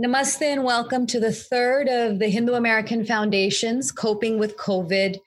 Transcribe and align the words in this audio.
Namaste 0.00 0.40
and 0.40 0.64
welcome 0.64 1.06
to 1.08 1.20
the 1.20 1.32
third 1.32 1.86
of 1.86 2.18
the 2.18 2.30
Hindu 2.30 2.54
American 2.54 3.04
Foundation's 3.04 3.92
Coping 3.92 4.38
with 4.38 4.56
COVID 4.56 5.18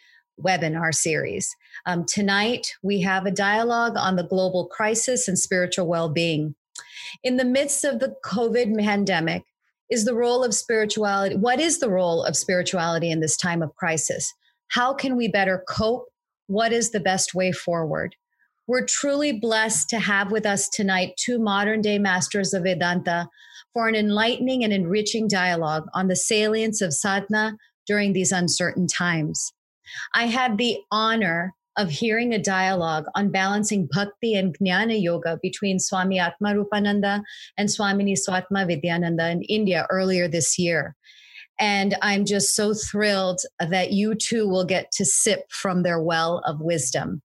webinar 0.43 0.91
series. 0.91 1.55
Um, 1.85 2.03
tonight, 2.03 2.73
we 2.81 3.01
have 3.01 3.27
a 3.27 3.31
dialogue 3.31 3.93
on 3.95 4.15
the 4.15 4.23
global 4.23 4.65
crisis 4.65 5.27
and 5.27 5.37
spiritual 5.37 5.85
well 5.85 6.09
being. 6.09 6.55
In 7.23 7.37
the 7.37 7.45
midst 7.45 7.83
of 7.83 7.99
the 7.99 8.15
COVID 8.25 8.75
pandemic, 8.83 9.43
is 9.91 10.03
the 10.03 10.15
role 10.15 10.43
of 10.43 10.55
spirituality, 10.55 11.35
what 11.35 11.59
is 11.59 11.77
the 11.77 11.91
role 11.91 12.23
of 12.23 12.35
spirituality 12.35 13.11
in 13.11 13.19
this 13.19 13.37
time 13.37 13.61
of 13.61 13.75
crisis? 13.75 14.33
How 14.69 14.95
can 14.95 15.15
we 15.15 15.27
better 15.27 15.63
cope? 15.69 16.07
What 16.47 16.73
is 16.73 16.89
the 16.89 16.99
best 16.99 17.35
way 17.35 17.51
forward? 17.51 18.15
We're 18.65 18.87
truly 18.87 19.31
blessed 19.31 19.89
to 19.89 19.99
have 19.99 20.31
with 20.31 20.47
us 20.47 20.67
tonight 20.67 21.13
two 21.17 21.37
modern 21.37 21.81
day 21.81 21.99
masters 21.99 22.51
of 22.51 22.63
Vedanta 22.63 23.29
for 23.75 23.89
an 23.89 23.95
enlightening 23.95 24.63
and 24.63 24.71
enriching 24.71 25.27
dialogue 25.27 25.83
on 25.93 26.07
the 26.07 26.15
salience 26.15 26.81
of 26.81 26.93
sadhana 26.93 27.57
during 27.85 28.13
these 28.13 28.31
uncertain 28.31 28.87
times. 28.87 29.51
I 30.15 30.27
had 30.27 30.57
the 30.57 30.79
honor 30.91 31.53
of 31.77 31.89
hearing 31.89 32.33
a 32.33 32.41
dialogue 32.41 33.03
on 33.15 33.31
balancing 33.31 33.89
bhakti 33.91 34.33
and 34.33 34.57
jnana 34.57 34.99
yoga 34.99 35.37
between 35.41 35.77
Swami 35.77 36.19
Atmarupananda 36.19 37.21
and 37.57 37.67
Swamini 37.67 38.15
Swatma 38.17 38.65
Vidyananda 38.65 39.29
in 39.29 39.41
India 39.43 39.85
earlier 39.89 40.29
this 40.29 40.57
year. 40.57 40.95
And 41.59 41.95
I'm 42.01 42.23
just 42.23 42.55
so 42.55 42.73
thrilled 42.73 43.41
that 43.59 43.91
you 43.91 44.15
too 44.15 44.47
will 44.47 44.65
get 44.65 44.89
to 44.93 45.03
sip 45.03 45.51
from 45.51 45.83
their 45.83 46.01
well 46.01 46.41
of 46.45 46.61
wisdom. 46.61 47.21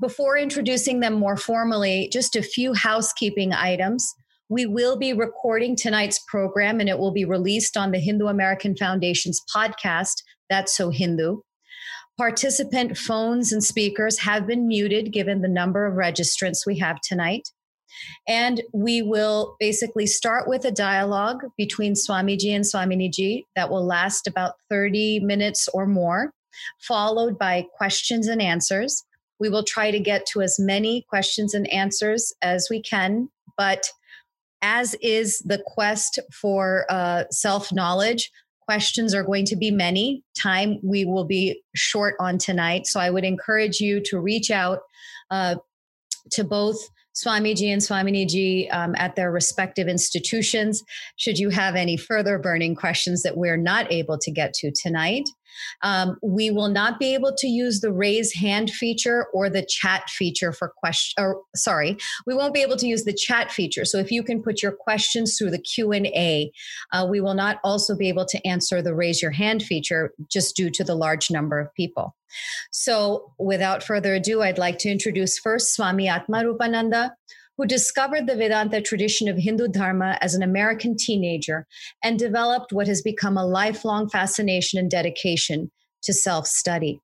Before 0.00 0.36
introducing 0.36 1.00
them 1.00 1.14
more 1.14 1.36
formally, 1.36 2.10
just 2.12 2.36
a 2.36 2.42
few 2.42 2.74
housekeeping 2.74 3.52
items. 3.54 4.14
We 4.52 4.66
will 4.66 4.98
be 4.98 5.14
recording 5.14 5.76
tonight's 5.76 6.18
program 6.28 6.78
and 6.78 6.86
it 6.86 6.98
will 6.98 7.10
be 7.10 7.24
released 7.24 7.74
on 7.74 7.90
the 7.90 7.98
Hindu 7.98 8.26
American 8.26 8.76
Foundation's 8.76 9.40
podcast, 9.56 10.22
That's 10.50 10.76
So 10.76 10.90
Hindu. 10.90 11.38
Participant 12.18 12.98
phones 12.98 13.50
and 13.50 13.64
speakers 13.64 14.18
have 14.18 14.46
been 14.46 14.68
muted 14.68 15.10
given 15.10 15.40
the 15.40 15.48
number 15.48 15.86
of 15.86 15.94
registrants 15.94 16.66
we 16.66 16.78
have 16.80 17.00
tonight. 17.00 17.48
And 18.28 18.60
we 18.74 19.00
will 19.00 19.56
basically 19.58 20.06
start 20.06 20.46
with 20.46 20.66
a 20.66 20.70
dialogue 20.70 21.44
between 21.56 21.94
Swamiji 21.94 22.54
and 22.54 22.66
Swaminiji 22.66 23.44
that 23.56 23.70
will 23.70 23.86
last 23.86 24.26
about 24.26 24.56
30 24.68 25.20
minutes 25.20 25.66
or 25.72 25.86
more, 25.86 26.30
followed 26.78 27.38
by 27.38 27.64
questions 27.78 28.28
and 28.28 28.42
answers. 28.42 29.02
We 29.40 29.48
will 29.48 29.64
try 29.64 29.90
to 29.90 29.98
get 29.98 30.26
to 30.34 30.42
as 30.42 30.58
many 30.58 31.06
questions 31.08 31.54
and 31.54 31.66
answers 31.72 32.34
as 32.42 32.68
we 32.68 32.82
can, 32.82 33.30
but 33.56 33.88
as 34.62 34.94
is 35.02 35.40
the 35.40 35.62
quest 35.66 36.18
for 36.32 36.86
uh, 36.88 37.24
self 37.30 37.72
knowledge. 37.72 38.30
Questions 38.64 39.12
are 39.12 39.24
going 39.24 39.44
to 39.46 39.56
be 39.56 39.70
many. 39.70 40.22
Time 40.40 40.78
we 40.82 41.04
will 41.04 41.24
be 41.24 41.60
short 41.74 42.14
on 42.20 42.38
tonight. 42.38 42.86
So 42.86 43.00
I 43.00 43.10
would 43.10 43.24
encourage 43.24 43.80
you 43.80 44.00
to 44.04 44.20
reach 44.20 44.50
out 44.50 44.78
uh, 45.30 45.56
to 46.30 46.44
both 46.44 46.78
Swamiji 47.14 47.72
and 47.72 47.82
Swaminiji 47.82 48.72
um, 48.72 48.94
at 48.96 49.16
their 49.16 49.30
respective 49.30 49.88
institutions 49.88 50.82
should 51.16 51.38
you 51.38 51.50
have 51.50 51.74
any 51.74 51.96
further 51.96 52.38
burning 52.38 52.74
questions 52.74 53.22
that 53.22 53.36
we're 53.36 53.56
not 53.56 53.90
able 53.92 54.18
to 54.18 54.30
get 54.30 54.54
to 54.54 54.72
tonight. 54.72 55.28
Um, 55.82 56.16
we 56.22 56.50
will 56.50 56.68
not 56.68 56.98
be 56.98 57.14
able 57.14 57.34
to 57.36 57.46
use 57.46 57.80
the 57.80 57.92
raise 57.92 58.32
hand 58.32 58.70
feature 58.70 59.26
or 59.32 59.48
the 59.48 59.66
chat 59.68 60.08
feature 60.10 60.52
for 60.52 60.72
question. 60.76 61.22
Or 61.22 61.42
sorry, 61.54 61.96
we 62.26 62.34
won't 62.34 62.54
be 62.54 62.62
able 62.62 62.76
to 62.76 62.86
use 62.86 63.04
the 63.04 63.12
chat 63.12 63.50
feature. 63.50 63.84
So 63.84 63.98
if 63.98 64.10
you 64.10 64.22
can 64.22 64.42
put 64.42 64.62
your 64.62 64.72
questions 64.72 65.36
through 65.36 65.50
the 65.50 65.58
Q 65.58 65.92
and 65.92 66.06
A, 66.06 66.50
uh, 66.92 67.06
we 67.08 67.20
will 67.20 67.34
not 67.34 67.58
also 67.64 67.96
be 67.96 68.08
able 68.08 68.26
to 68.26 68.46
answer 68.46 68.82
the 68.82 68.94
raise 68.94 69.22
your 69.22 69.30
hand 69.30 69.62
feature 69.62 70.12
just 70.30 70.56
due 70.56 70.70
to 70.70 70.84
the 70.84 70.94
large 70.94 71.30
number 71.30 71.58
of 71.58 71.72
people. 71.74 72.14
So 72.70 73.32
without 73.38 73.82
further 73.82 74.14
ado, 74.14 74.42
I'd 74.42 74.58
like 74.58 74.78
to 74.78 74.90
introduce 74.90 75.38
first 75.38 75.74
Swami 75.74 76.06
Atmarupananda 76.06 77.10
who 77.62 77.68
discovered 77.68 78.26
the 78.26 78.34
Vedanta 78.34 78.80
tradition 78.80 79.28
of 79.28 79.36
Hindu 79.36 79.68
Dharma 79.68 80.18
as 80.20 80.34
an 80.34 80.42
American 80.42 80.96
teenager 80.96 81.64
and 82.02 82.18
developed 82.18 82.72
what 82.72 82.88
has 82.88 83.02
become 83.02 83.36
a 83.36 83.46
lifelong 83.46 84.08
fascination 84.08 84.80
and 84.80 84.90
dedication 84.90 85.70
to 86.02 86.12
self 86.12 86.48
study. 86.48 86.98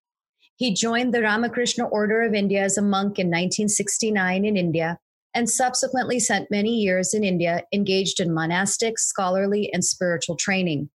He 0.56 0.74
joined 0.74 1.14
the 1.14 1.22
Ramakrishna 1.22 1.86
Order 1.86 2.22
of 2.22 2.34
India 2.34 2.64
as 2.64 2.76
a 2.76 2.82
monk 2.82 3.20
in 3.20 3.28
1969 3.28 4.44
in 4.44 4.56
India 4.56 4.98
and 5.32 5.48
subsequently 5.48 6.18
spent 6.18 6.50
many 6.50 6.74
years 6.74 7.14
in 7.14 7.22
India 7.22 7.62
engaged 7.72 8.18
in 8.18 8.34
monastic, 8.34 8.98
scholarly, 8.98 9.70
and 9.72 9.84
spiritual 9.84 10.34
training. 10.34 10.90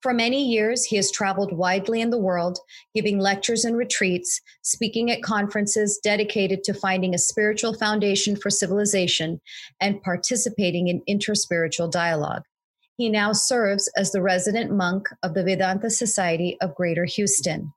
For 0.00 0.14
many 0.14 0.44
years, 0.44 0.84
he 0.84 0.96
has 0.96 1.10
traveled 1.10 1.52
widely 1.52 2.00
in 2.00 2.10
the 2.10 2.18
world, 2.18 2.58
giving 2.94 3.18
lectures 3.18 3.64
and 3.64 3.76
retreats, 3.76 4.40
speaking 4.62 5.10
at 5.10 5.22
conferences 5.22 5.98
dedicated 6.02 6.62
to 6.64 6.74
finding 6.74 7.14
a 7.14 7.18
spiritual 7.18 7.74
foundation 7.74 8.36
for 8.36 8.50
civilization, 8.50 9.40
and 9.80 10.02
participating 10.02 10.88
in 10.88 11.02
interspiritual 11.08 11.90
dialogue. 11.90 12.42
He 12.96 13.08
now 13.08 13.32
serves 13.32 13.90
as 13.96 14.12
the 14.12 14.22
resident 14.22 14.72
monk 14.72 15.08
of 15.22 15.34
the 15.34 15.44
Vedanta 15.44 15.90
Society 15.90 16.56
of 16.60 16.74
Greater 16.74 17.04
Houston. 17.04 17.72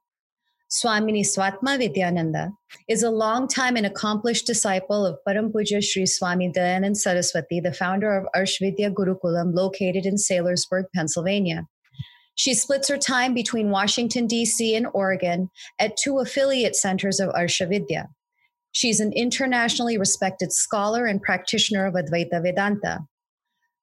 Swamini 0.68 1.20
Swatma 1.20 1.76
Vidyananda 1.76 2.50
is 2.88 3.02
a 3.02 3.10
long-time 3.10 3.76
and 3.76 3.84
accomplished 3.84 4.46
disciple 4.46 5.04
of 5.04 5.18
Param 5.28 5.52
Pujya 5.52 5.84
Sri 5.84 6.06
Swami 6.06 6.50
Dayanand 6.50 6.96
Saraswati, 6.96 7.60
the 7.60 7.74
founder 7.74 8.16
of 8.16 8.26
Arsha 8.34 8.60
Vidya 8.60 8.90
Gurukulam 8.90 9.54
located 9.54 10.06
in 10.06 10.16
Saylorsburg, 10.16 10.86
Pennsylvania. 10.94 11.66
She 12.34 12.54
splits 12.54 12.88
her 12.88 12.98
time 12.98 13.34
between 13.34 13.70
Washington, 13.70 14.26
D.C. 14.26 14.74
and 14.74 14.86
Oregon 14.94 15.50
at 15.78 15.96
two 15.96 16.18
affiliate 16.18 16.76
centers 16.76 17.20
of 17.20 17.30
Arsha 17.30 17.68
Vidya. 17.68 18.08
She's 18.72 19.00
an 19.00 19.12
internationally 19.12 19.98
respected 19.98 20.52
scholar 20.52 21.04
and 21.04 21.20
practitioner 21.20 21.86
of 21.86 21.94
Advaita 21.94 22.42
Vedanta. 22.42 23.00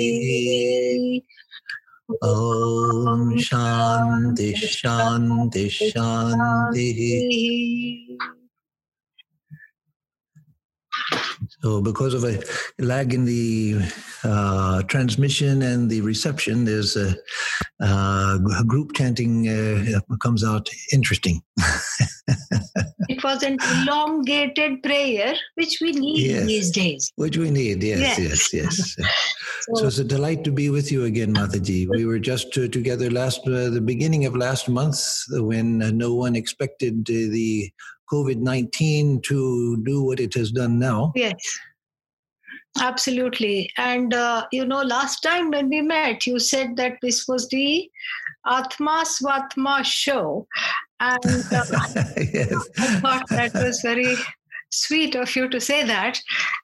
ॐ 2.23 3.37
शान्ति 3.47 4.51
शान्ति 4.57 5.69
शान्तिः। 5.69 6.99
So, 11.61 11.81
because 11.81 12.13
of 12.13 12.23
a 12.23 12.41
lag 12.79 13.13
in 13.13 13.25
the 13.25 13.75
uh, 14.23 14.83
transmission 14.83 15.61
and 15.61 15.89
the 15.89 16.01
reception, 16.01 16.65
there's 16.65 16.95
a, 16.95 17.15
uh, 17.81 18.37
group 18.63 18.93
chanting 18.93 19.47
uh, 19.47 19.99
comes 20.21 20.43
out 20.43 20.69
interesting. 20.93 21.41
it 23.09 23.23
was 23.23 23.43
an 23.43 23.57
elongated 23.83 24.81
prayer, 24.83 25.35
which 25.55 25.79
we 25.81 25.91
need 25.91 26.25
Yes. 26.25 26.45
these 26.45 26.71
days. 26.71 27.11
Which 27.15 27.37
we 27.37 27.51
need, 27.51 27.83
yes, 27.83 28.17
Yes. 28.17 28.53
yes, 28.53 28.53
yes. 28.53 28.95
So, 28.97 29.75
So 29.75 29.87
it's 29.87 29.97
a 29.99 30.03
delight 30.03 30.43
to 30.43 30.51
be 30.51 30.69
with 30.69 30.91
you 30.91 31.05
again, 31.05 31.33
Mataji. 31.33 31.87
We 31.89 32.05
were 32.05 32.19
just 32.19 32.57
uh, 32.57 32.67
together 32.67 33.09
last, 33.09 33.41
uh, 33.47 33.69
the 33.69 33.81
beginning 33.81 34.25
of 34.25 34.35
last 34.35 34.69
month, 34.69 34.99
when 35.31 35.81
uh, 35.81 35.91
no 35.91 36.13
one 36.13 36.35
expected 36.35 37.01
uh, 37.09 37.13
the 37.31 37.71
COVID 38.11 38.37
nineteen 38.37 39.21
to 39.21 39.77
do 39.83 40.03
what 40.03 40.19
it 40.19 40.33
has 40.33 40.51
done 40.51 40.79
now. 40.79 41.11
yes. 41.15 41.33
Absolutely. 42.81 43.71
And, 43.77 44.13
uh, 44.13 44.47
you 44.51 44.65
know, 44.65 44.81
last 44.81 45.21
time 45.21 45.49
when 45.49 45.69
we 45.69 45.81
met, 45.81 46.27
you 46.27 46.39
said 46.39 46.75
that 46.75 46.97
this 47.01 47.25
was 47.25 47.47
the 47.47 47.89
Atma 48.45 49.05
Svatma 49.05 49.85
show. 49.85 50.45
And 50.99 51.25
uh, 51.25 51.63
yes. 52.33 52.69
I 52.77 52.99
thought 52.99 53.29
that 53.29 53.53
was 53.53 53.79
very 53.81 54.15
sweet 54.71 55.15
of 55.15 55.33
you 55.35 55.47
to 55.49 55.61
say 55.61 55.83
that. 55.83 56.19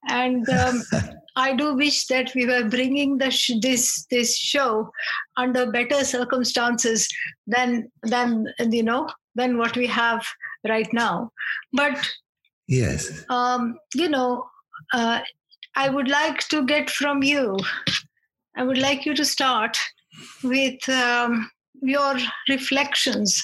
And 0.10 0.48
um, 0.50 0.84
I 1.36 1.54
do 1.54 1.76
wish 1.76 2.08
that 2.08 2.34
we 2.36 2.46
were 2.46 2.68
bringing 2.68 3.18
the 3.18 3.32
sh- 3.32 3.60
this 3.62 4.06
this 4.12 4.38
show 4.38 4.92
under 5.38 5.72
better 5.72 6.04
circumstances 6.04 7.08
than 7.48 7.90
than 8.04 8.48
you 8.60 8.84
know 8.84 9.08
than 9.36 9.58
what 9.58 9.78
we 9.78 9.88
have 9.88 10.26
right 10.68 10.92
now. 10.94 11.32
But 11.74 11.98
yes, 12.68 13.26
um, 13.30 13.78
you 13.96 14.10
know, 14.10 14.46
uh, 14.94 15.22
I 15.76 15.90
would 15.90 16.08
like 16.08 16.48
to 16.50 16.66
get 16.66 16.90
from 16.90 17.24
you. 17.24 17.58
I 18.56 18.64
would 18.64 18.78
like 18.78 19.06
you 19.06 19.14
to 19.16 19.26
start 19.26 19.78
with 20.44 20.88
um, 20.90 21.50
your 21.82 22.18
reflections 22.50 23.44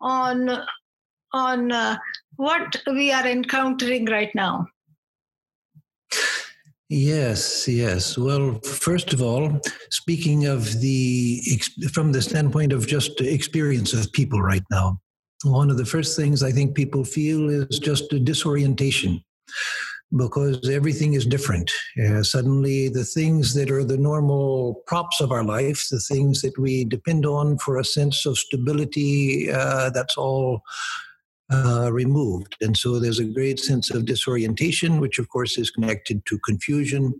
on 0.00 0.50
on 1.32 1.72
uh, 1.72 1.96
what 2.36 2.76
we 2.86 3.12
are 3.12 3.26
encountering 3.26 4.06
right 4.06 4.32
now. 4.34 4.66
Yes, 6.88 7.66
yes. 7.66 8.16
Well, 8.16 8.60
first 8.60 9.12
of 9.12 9.22
all, 9.22 9.60
speaking 9.90 10.46
of 10.46 10.80
the 10.80 11.40
from 11.92 12.12
the 12.12 12.22
standpoint 12.22 12.72
of 12.72 12.86
just 12.86 13.20
experience 13.20 13.92
of 13.92 14.12
people 14.12 14.40
right 14.40 14.62
now, 14.70 15.00
one 15.42 15.70
of 15.70 15.76
the 15.76 15.84
first 15.84 16.16
things 16.16 16.42
I 16.42 16.52
think 16.52 16.74
people 16.74 17.04
feel 17.04 17.50
is 17.50 17.78
just 17.78 18.12
a 18.12 18.18
disorientation 18.18 19.22
because 20.16 20.68
everything 20.68 21.14
is 21.14 21.26
different. 21.26 21.70
Uh, 22.02 22.22
suddenly, 22.22 22.88
the 22.88 23.04
things 23.04 23.54
that 23.54 23.70
are 23.70 23.84
the 23.84 23.98
normal 23.98 24.82
props 24.86 25.20
of 25.20 25.32
our 25.32 25.42
life, 25.42 25.88
the 25.90 25.98
things 25.98 26.40
that 26.42 26.56
we 26.58 26.84
depend 26.84 27.26
on 27.26 27.58
for 27.58 27.78
a 27.78 27.84
sense 27.84 28.24
of 28.26 28.38
stability, 28.38 29.50
uh, 29.50 29.90
that's 29.90 30.16
all 30.16 30.62
uh, 31.52 31.90
removed. 31.92 32.56
And 32.60 32.76
so 32.76 32.98
there's 32.98 33.18
a 33.18 33.24
great 33.24 33.58
sense 33.58 33.90
of 33.90 34.06
disorientation, 34.06 35.00
which 35.00 35.18
of 35.18 35.28
course 35.28 35.58
is 35.58 35.70
connected 35.70 36.24
to 36.26 36.38
confusion, 36.38 37.14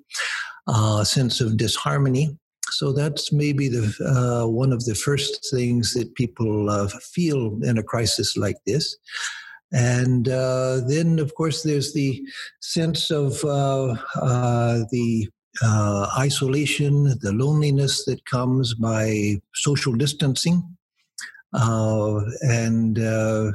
a 0.69 0.73
uh, 0.73 1.05
sense 1.05 1.41
of 1.41 1.57
disharmony. 1.57 2.39
So 2.79 2.93
that's 2.93 3.33
maybe 3.33 3.69
the 3.69 3.87
uh, 4.05 4.49
one 4.49 4.73
of 4.73 4.85
the 4.85 4.95
first 4.95 5.49
things 5.51 5.95
that 5.95 6.15
people 6.15 6.71
uh, 6.71 6.89
feel 6.89 7.59
in 7.63 7.79
a 7.79 7.83
crisis 7.83 8.37
like 8.37 8.57
this. 8.67 8.97
And 9.73 10.29
uh, 10.29 10.81
then, 10.87 11.19
of 11.19 11.35
course, 11.35 11.63
there's 11.63 11.93
the 11.95 12.23
sense 12.61 13.11
of 13.11 13.45
uh, 13.45 13.97
uh, 14.21 14.85
the 14.91 15.29
uh, 15.63 16.09
isolation, 16.19 17.05
the 17.21 17.33
loneliness 17.33 18.05
that 18.05 18.25
comes 18.27 18.75
by 18.75 19.41
social 19.55 19.93
distancing. 19.93 20.63
Uh, 21.55 22.21
and 22.43 22.99
uh, 22.99 23.53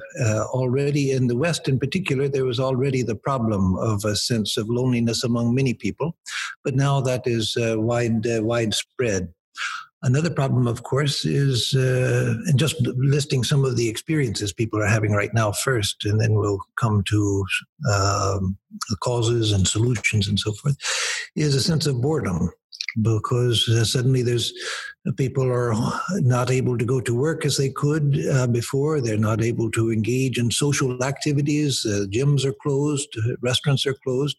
already 0.53 1.11
in 1.11 1.27
the 1.27 1.35
West, 1.35 1.67
in 1.67 1.77
particular, 1.77 2.29
there 2.29 2.45
was 2.45 2.59
already 2.59 3.03
the 3.03 3.15
problem 3.15 3.75
of 3.77 4.05
a 4.05 4.15
sense 4.15 4.55
of 4.57 4.69
loneliness 4.69 5.23
among 5.23 5.53
many 5.53 5.73
people, 5.73 6.15
but 6.63 6.75
now 6.75 7.01
that 7.01 7.23
is 7.25 7.57
wide 7.59 8.25
widespread. 8.25 9.33
Another 10.01 10.29
problem, 10.29 10.65
of 10.65 10.83
course, 10.83 11.25
is 11.25 11.75
uh, 11.75 12.35
and 12.45 12.57
just 12.57 12.75
listing 12.95 13.43
some 13.43 13.65
of 13.65 13.75
the 13.75 13.89
experiences 13.89 14.53
people 14.53 14.81
are 14.81 14.87
having 14.87 15.11
right 15.11 15.33
now 15.33 15.51
first, 15.51 16.05
and 16.05 16.21
then 16.21 16.35
we'll 16.35 16.61
come 16.79 17.03
to 17.03 17.45
um, 17.91 18.57
the 18.87 18.95
causes 19.01 19.51
and 19.51 19.67
solutions 19.67 20.29
and 20.29 20.39
so 20.39 20.53
forth, 20.53 20.77
is 21.35 21.53
a 21.53 21.61
sense 21.61 21.85
of 21.85 22.01
boredom 22.01 22.49
because 23.01 23.67
uh, 23.69 23.83
suddenly 23.83 24.21
there's 24.21 24.53
uh, 25.07 25.11
people 25.17 25.45
are 25.45 25.73
not 26.17 26.51
able 26.51 26.77
to 26.77 26.85
go 26.85 26.99
to 27.01 27.15
work 27.15 27.45
as 27.45 27.57
they 27.57 27.69
could 27.69 28.19
uh, 28.31 28.47
before. 28.47 29.01
They're 29.01 29.17
not 29.17 29.43
able 29.43 29.71
to 29.71 29.91
engage 29.91 30.37
in 30.37 30.51
social 30.51 31.03
activities. 31.03 31.85
Uh, 31.85 32.05
gyms 32.09 32.45
are 32.45 32.53
closed, 32.53 33.09
restaurants 33.41 33.85
are 33.85 33.95
closed. 34.03 34.37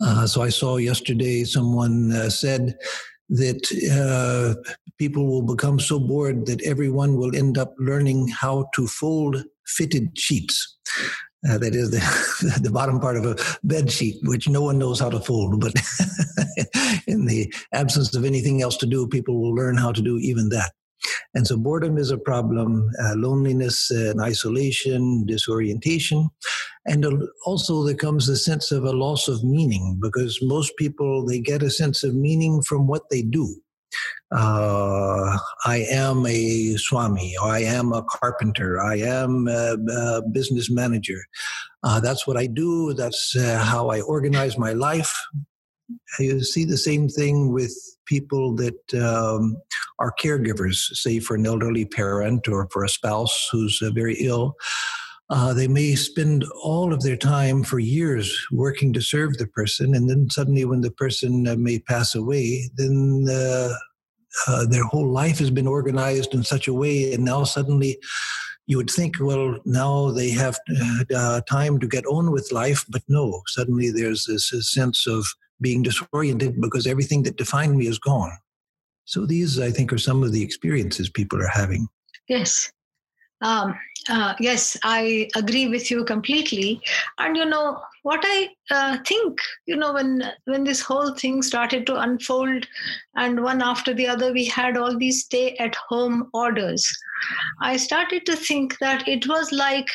Uh, 0.00 0.26
so 0.26 0.42
I 0.42 0.48
saw 0.48 0.76
yesterday 0.76 1.44
someone 1.44 2.12
uh, 2.12 2.28
said 2.28 2.76
that 3.30 3.62
uh, 3.90 4.72
people 4.98 5.26
will 5.26 5.42
become 5.42 5.78
so 5.80 5.98
bored 5.98 6.46
that 6.46 6.62
everyone 6.62 7.16
will 7.16 7.34
end 7.34 7.56
up 7.56 7.74
learning 7.78 8.28
how 8.28 8.68
to 8.74 8.86
fold 8.86 9.44
fitted 9.66 10.18
sheets. 10.18 10.76
Uh, 11.48 11.58
that 11.58 11.74
is 11.74 11.90
the, 11.90 12.60
the 12.62 12.70
bottom 12.70 12.98
part 12.98 13.16
of 13.16 13.26
a 13.26 13.36
bed 13.64 13.90
sheet, 13.90 14.16
which 14.22 14.48
no 14.48 14.62
one 14.62 14.78
knows 14.78 14.98
how 14.98 15.10
to 15.10 15.20
fold. 15.20 15.60
But 15.60 15.74
in 17.06 17.26
the 17.26 17.52
absence 17.72 18.14
of 18.14 18.24
anything 18.24 18.62
else 18.62 18.76
to 18.78 18.86
do, 18.86 19.06
people 19.06 19.40
will 19.40 19.54
learn 19.54 19.76
how 19.76 19.92
to 19.92 20.00
do 20.00 20.18
even 20.18 20.48
that. 20.50 20.72
And 21.34 21.46
so 21.46 21.56
boredom 21.56 21.98
is 21.98 22.10
a 22.10 22.18
problem, 22.18 22.88
uh, 23.02 23.14
loneliness 23.16 23.90
and 23.90 24.20
isolation, 24.20 25.26
disorientation. 25.26 26.30
And 26.86 27.06
also 27.44 27.84
there 27.84 27.94
comes 27.94 28.26
the 28.26 28.36
sense 28.36 28.70
of 28.70 28.84
a 28.84 28.92
loss 28.92 29.28
of 29.28 29.42
meaning 29.42 29.98
because 30.00 30.38
most 30.42 30.76
people, 30.76 31.26
they 31.26 31.40
get 31.40 31.62
a 31.62 31.70
sense 31.70 32.04
of 32.04 32.14
meaning 32.14 32.62
from 32.62 32.86
what 32.86 33.02
they 33.10 33.22
do. 33.22 33.56
Uh, 34.32 35.38
I 35.64 35.86
am 35.90 36.26
a 36.26 36.76
swami, 36.76 37.34
or 37.40 37.48
I 37.48 37.60
am 37.60 37.92
a 37.92 38.02
carpenter, 38.02 38.80
I 38.80 38.96
am 38.96 39.48
a, 39.48 39.76
a 39.76 40.22
business 40.22 40.70
manager. 40.70 41.20
Uh, 41.82 42.00
that's 42.00 42.26
what 42.26 42.36
I 42.36 42.46
do. 42.46 42.94
That's 42.94 43.36
uh, 43.36 43.62
how 43.64 43.90
I 43.90 44.00
organize 44.00 44.58
my 44.58 44.72
life. 44.72 45.14
You 46.18 46.42
see 46.42 46.64
the 46.64 46.78
same 46.78 47.08
thing 47.08 47.52
with 47.52 47.74
people 48.06 48.54
that 48.56 48.94
um, 48.94 49.56
are 49.98 50.14
caregivers, 50.20 50.76
say 50.94 51.20
for 51.20 51.36
an 51.36 51.46
elderly 51.46 51.84
parent 51.84 52.48
or 52.48 52.68
for 52.70 52.84
a 52.84 52.88
spouse 52.88 53.48
who's 53.52 53.80
uh, 53.82 53.90
very 53.90 54.16
ill. 54.20 54.56
Uh, 55.30 55.54
they 55.54 55.68
may 55.68 55.94
spend 55.94 56.44
all 56.62 56.92
of 56.92 57.02
their 57.02 57.16
time 57.16 57.64
for 57.64 57.78
years 57.78 58.46
working 58.52 58.92
to 58.92 59.00
serve 59.00 59.38
the 59.38 59.46
person, 59.46 59.94
and 59.94 60.08
then 60.08 60.28
suddenly, 60.28 60.64
when 60.64 60.82
the 60.82 60.90
person 60.90 61.48
uh, 61.48 61.56
may 61.56 61.78
pass 61.78 62.14
away, 62.14 62.70
then 62.76 63.26
uh, 63.30 63.72
uh, 64.46 64.66
their 64.66 64.84
whole 64.84 65.10
life 65.10 65.38
has 65.38 65.50
been 65.50 65.66
organized 65.66 66.34
in 66.34 66.44
such 66.44 66.68
a 66.68 66.74
way, 66.74 67.14
and 67.14 67.24
now 67.24 67.42
suddenly 67.44 67.98
you 68.66 68.76
would 68.76 68.90
think, 68.90 69.16
well, 69.20 69.58
now 69.64 70.10
they 70.10 70.30
have 70.30 70.58
uh, 71.14 71.40
time 71.42 71.78
to 71.78 71.86
get 71.86 72.06
on 72.06 72.30
with 72.30 72.52
life, 72.52 72.84
but 72.88 73.02
no, 73.08 73.42
suddenly 73.46 73.90
there's 73.90 74.26
this 74.26 74.50
sense 74.72 75.06
of 75.06 75.26
being 75.60 75.82
disoriented 75.82 76.60
because 76.60 76.86
everything 76.86 77.22
that 77.22 77.36
defined 77.36 77.76
me 77.76 77.86
is 77.86 77.98
gone. 77.98 78.32
So 79.04 79.26
these, 79.26 79.60
I 79.60 79.70
think, 79.70 79.92
are 79.92 79.98
some 79.98 80.22
of 80.22 80.32
the 80.32 80.42
experiences 80.42 81.10
people 81.10 81.42
are 81.42 81.48
having. 81.48 81.88
Yes. 82.28 82.70
Um, 83.44 83.78
uh, 84.08 84.34
yes, 84.40 84.76
I 84.84 85.28
agree 85.36 85.68
with 85.68 85.90
you 85.90 86.04
completely. 86.04 86.80
And 87.18 87.36
you 87.36 87.44
know 87.44 87.80
what 88.02 88.20
I 88.22 88.48
uh, 88.70 88.98
think, 89.06 89.38
you 89.66 89.76
know, 89.76 89.92
when 89.94 90.22
when 90.44 90.64
this 90.64 90.80
whole 90.80 91.14
thing 91.14 91.42
started 91.42 91.86
to 91.86 92.00
unfold, 92.00 92.66
and 93.16 93.42
one 93.42 93.62
after 93.62 93.94
the 93.94 94.06
other, 94.06 94.32
we 94.32 94.44
had 94.44 94.76
all 94.76 94.98
these 94.98 95.24
stay-at-home 95.24 96.30
orders. 96.34 96.86
I 97.62 97.76
started 97.76 98.26
to 98.26 98.36
think 98.36 98.78
that 98.78 99.08
it 99.08 99.26
was 99.26 99.52
like 99.52 99.88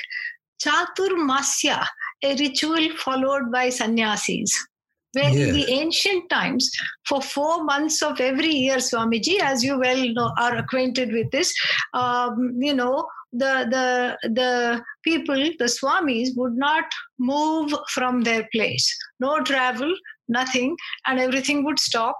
chaturmasya, 0.64 1.86
a 2.24 2.36
ritual 2.36 2.90
followed 2.98 3.52
by 3.52 3.70
sannyasis 3.70 4.68
where 5.14 5.32
yes. 5.32 5.48
in 5.48 5.54
the 5.56 5.72
ancient 5.72 6.30
times, 6.30 6.70
for 7.08 7.22
four 7.22 7.64
months 7.64 8.02
of 8.04 8.20
every 8.20 8.54
year, 8.54 8.78
Swamiji, 8.78 9.40
as 9.42 9.64
you 9.64 9.80
well 9.80 10.08
know, 10.14 10.32
are 10.38 10.58
acquainted 10.58 11.12
with 11.12 11.32
this, 11.32 11.54
um, 11.94 12.56
you 12.60 12.74
know, 12.74 13.08
the 13.32 13.68
the 13.70 14.30
the 14.30 14.82
people, 15.04 15.36
the 15.60 15.66
swamis, 15.66 16.30
would 16.36 16.56
not 16.56 16.86
move 17.20 17.74
from 17.90 18.22
their 18.22 18.48
place. 18.52 18.98
No 19.20 19.42
travel, 19.42 19.94
nothing, 20.28 20.76
and 21.06 21.20
everything 21.20 21.64
would 21.64 21.80
stop. 21.80 22.20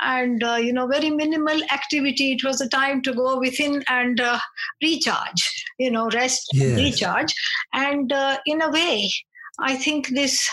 And 0.00 0.42
uh, 0.42 0.56
you 0.56 0.72
know, 0.72 0.86
very 0.86 1.10
minimal 1.10 1.62
activity. 1.72 2.32
It 2.32 2.44
was 2.44 2.60
a 2.60 2.68
time 2.68 3.02
to 3.02 3.12
go 3.12 3.38
within 3.38 3.82
and 3.88 4.20
uh, 4.20 4.38
recharge. 4.82 5.64
You 5.78 5.90
know, 5.90 6.08
rest, 6.10 6.48
yes. 6.52 6.76
recharge, 6.76 7.34
and 7.72 8.12
uh, 8.12 8.38
in 8.46 8.62
a 8.62 8.70
way, 8.70 9.10
I 9.60 9.76
think 9.76 10.08
this 10.08 10.48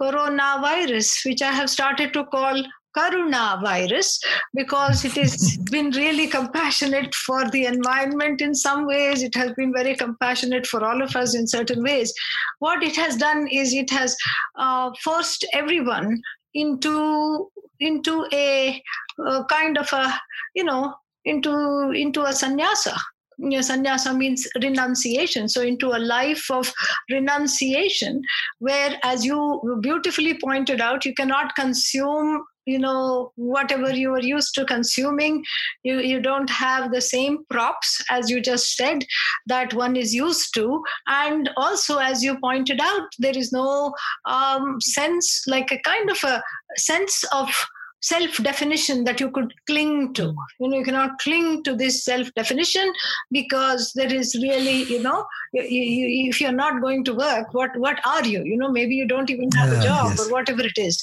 coronavirus, 0.00 1.26
which 1.26 1.42
I 1.42 1.52
have 1.52 1.70
started 1.70 2.12
to 2.12 2.24
call 2.26 2.62
Karuna 2.96 3.60
virus 3.62 4.20
because 4.54 5.04
it 5.04 5.12
has 5.12 5.56
been 5.70 5.90
really 5.90 6.26
compassionate 6.26 7.14
for 7.14 7.48
the 7.50 7.66
environment 7.66 8.40
in 8.40 8.54
some 8.54 8.86
ways. 8.86 9.22
It 9.22 9.34
has 9.34 9.52
been 9.52 9.72
very 9.72 9.94
compassionate 9.94 10.66
for 10.66 10.84
all 10.84 11.02
of 11.02 11.14
us 11.16 11.34
in 11.34 11.46
certain 11.46 11.82
ways. 11.82 12.12
What 12.58 12.82
it 12.82 12.96
has 12.96 13.16
done 13.16 13.48
is 13.48 13.72
it 13.72 13.90
has 13.90 14.16
uh, 14.58 14.90
forced 15.02 15.46
everyone 15.52 16.20
into 16.54 17.50
into 17.80 18.26
a, 18.32 18.82
a 19.24 19.44
kind 19.44 19.78
of 19.78 19.88
a 19.92 20.12
you 20.54 20.64
know 20.64 20.94
into 21.24 21.90
into 21.92 22.22
a 22.22 22.32
sannyasa 22.32 22.96
sannyasa 23.40 24.16
means 24.16 24.46
renunciation. 24.62 25.48
So 25.48 25.62
into 25.62 25.88
a 25.88 25.98
life 25.98 26.50
of 26.50 26.72
renunciation, 27.10 28.22
where, 28.58 28.98
as 29.02 29.24
you 29.24 29.78
beautifully 29.80 30.38
pointed 30.38 30.80
out, 30.80 31.04
you 31.04 31.14
cannot 31.14 31.54
consume 31.54 32.42
you 32.68 32.78
know 32.78 33.32
whatever 33.36 33.90
you 33.90 34.12
are 34.12 34.26
used 34.30 34.54
to 34.54 34.64
consuming 34.64 35.42
you 35.82 35.98
you 36.00 36.20
don't 36.20 36.50
have 36.50 36.90
the 36.92 37.00
same 37.00 37.38
props 37.50 38.02
as 38.10 38.30
you 38.30 38.40
just 38.40 38.76
said 38.76 39.04
that 39.46 39.74
one 39.74 39.96
is 39.96 40.14
used 40.14 40.54
to. 40.54 40.82
And 41.06 41.50
also 41.56 41.98
as 41.98 42.22
you 42.22 42.38
pointed 42.40 42.80
out 42.80 43.08
there 43.18 43.36
is 43.36 43.52
no 43.52 43.94
um, 44.26 44.80
sense 44.80 45.44
like 45.46 45.72
a 45.72 45.80
kind 45.80 46.10
of 46.10 46.22
a 46.24 46.42
sense 46.76 47.24
of 47.32 47.50
self 48.00 48.36
definition 48.38 49.04
that 49.04 49.20
you 49.20 49.30
could 49.30 49.52
cling 49.66 50.12
to. 50.14 50.34
You 50.60 50.68
know 50.68 50.78
you 50.78 50.84
cannot 50.84 51.18
cling 51.18 51.62
to 51.64 51.74
this 51.74 52.04
self 52.04 52.32
definition 52.34 52.92
because 53.30 53.92
there 53.94 54.12
is 54.12 54.34
really 54.36 54.84
you 54.84 55.02
know 55.02 55.26
you, 55.52 55.62
you, 55.62 56.28
if 56.30 56.40
you're 56.40 56.52
not 56.52 56.80
going 56.80 57.04
to 57.04 57.14
work 57.14 57.52
what 57.52 57.76
what 57.76 58.00
are 58.06 58.24
you? 58.24 58.42
You 58.44 58.56
know 58.56 58.70
maybe 58.70 58.94
you 58.94 59.06
don't 59.06 59.30
even 59.30 59.50
have 59.52 59.72
a 59.72 59.82
job 59.82 60.08
yes. 60.10 60.20
or 60.20 60.32
whatever 60.32 60.62
it 60.62 60.78
is. 60.78 61.00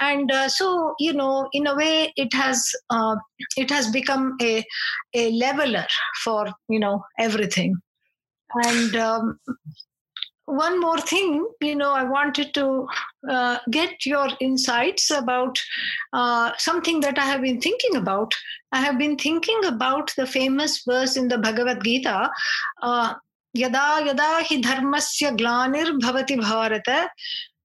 And 0.00 0.30
uh, 0.30 0.48
so 0.48 0.94
you 0.98 1.12
know 1.12 1.48
in 1.52 1.66
a 1.66 1.74
way 1.74 2.12
it 2.16 2.32
has 2.34 2.70
uh, 2.90 3.16
it 3.56 3.70
has 3.70 3.90
become 3.90 4.36
a 4.42 4.64
a 5.14 5.30
leveler 5.32 5.86
for 6.24 6.46
you 6.68 6.78
know 6.78 7.04
everything. 7.18 7.76
And 8.54 8.96
um, 8.96 9.38
one 10.48 10.80
more 10.80 10.98
thing, 11.00 11.46
you 11.60 11.76
know, 11.76 11.92
I 11.92 12.04
wanted 12.04 12.54
to 12.54 12.86
uh, 13.28 13.58
get 13.70 14.06
your 14.06 14.28
insights 14.40 15.10
about 15.10 15.58
uh, 16.12 16.52
something 16.58 17.00
that 17.00 17.18
I 17.18 17.24
have 17.24 17.42
been 17.42 17.60
thinking 17.60 17.96
about. 17.96 18.32
I 18.72 18.80
have 18.80 18.98
been 18.98 19.16
thinking 19.16 19.60
about 19.64 20.12
the 20.16 20.26
famous 20.26 20.82
verse 20.84 21.16
in 21.16 21.28
the 21.28 21.38
Bhagavad 21.38 21.84
Gita. 21.84 22.30
Uh, 22.82 23.14
yada 23.54 24.04
yada 24.06 24.28
hi 24.48 24.60
dharmasya 24.60 25.36
glanir 25.36 25.86
bhavati 26.04 26.36
bharata 26.40 27.08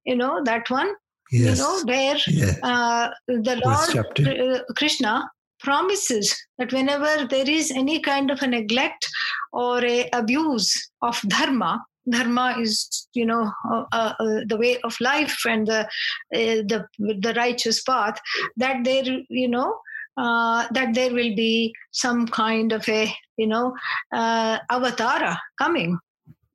you 0.05 0.15
know 0.15 0.41
that 0.43 0.69
one 0.69 0.93
yes. 1.31 1.57
you 1.57 1.63
know 1.63 1.81
where 1.91 2.17
uh, 2.63 3.09
the 3.27 3.55
lord 3.65 3.89
uh, 4.27 4.59
krishna 4.77 5.29
promises 5.59 6.35
that 6.57 6.71
whenever 6.73 7.27
there 7.33 7.49
is 7.49 7.71
any 7.71 7.99
kind 7.99 8.31
of 8.31 8.41
a 8.41 8.47
neglect 8.47 9.09
or 9.51 9.83
a 9.85 10.09
abuse 10.13 10.69
of 11.01 11.21
dharma 11.27 11.83
dharma 12.09 12.57
is 12.59 13.07
you 13.13 13.25
know 13.25 13.51
uh, 13.71 13.83
uh, 13.91 14.13
uh, 14.19 14.41
the 14.47 14.57
way 14.57 14.77
of 14.81 14.99
life 14.99 15.45
and 15.45 15.67
the 15.67 15.81
uh, 15.81 16.61
the 16.71 16.85
the 16.99 17.33
righteous 17.35 17.81
path 17.83 18.19
that 18.57 18.83
there 18.83 19.03
you 19.29 19.47
know 19.47 19.77
uh, 20.17 20.67
that 20.71 20.93
there 20.93 21.13
will 21.13 21.35
be 21.35 21.73
some 21.91 22.27
kind 22.27 22.71
of 22.71 22.87
a 22.89 23.13
you 23.37 23.47
know 23.47 23.73
uh, 24.13 24.59
avatara 24.71 25.37
coming. 25.57 25.97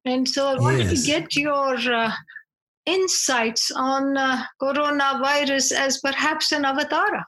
And 0.04 0.26
so 0.26 0.46
i 0.48 0.58
wanted 0.58 0.90
yes. 0.90 1.02
to 1.02 1.06
get 1.06 1.36
your 1.36 1.76
insights 2.86 3.70
on 3.70 4.14
coronavirus 4.62 5.72
as 5.72 5.98
perhaps 5.98 6.52
an 6.52 6.62
avatara. 6.62 7.24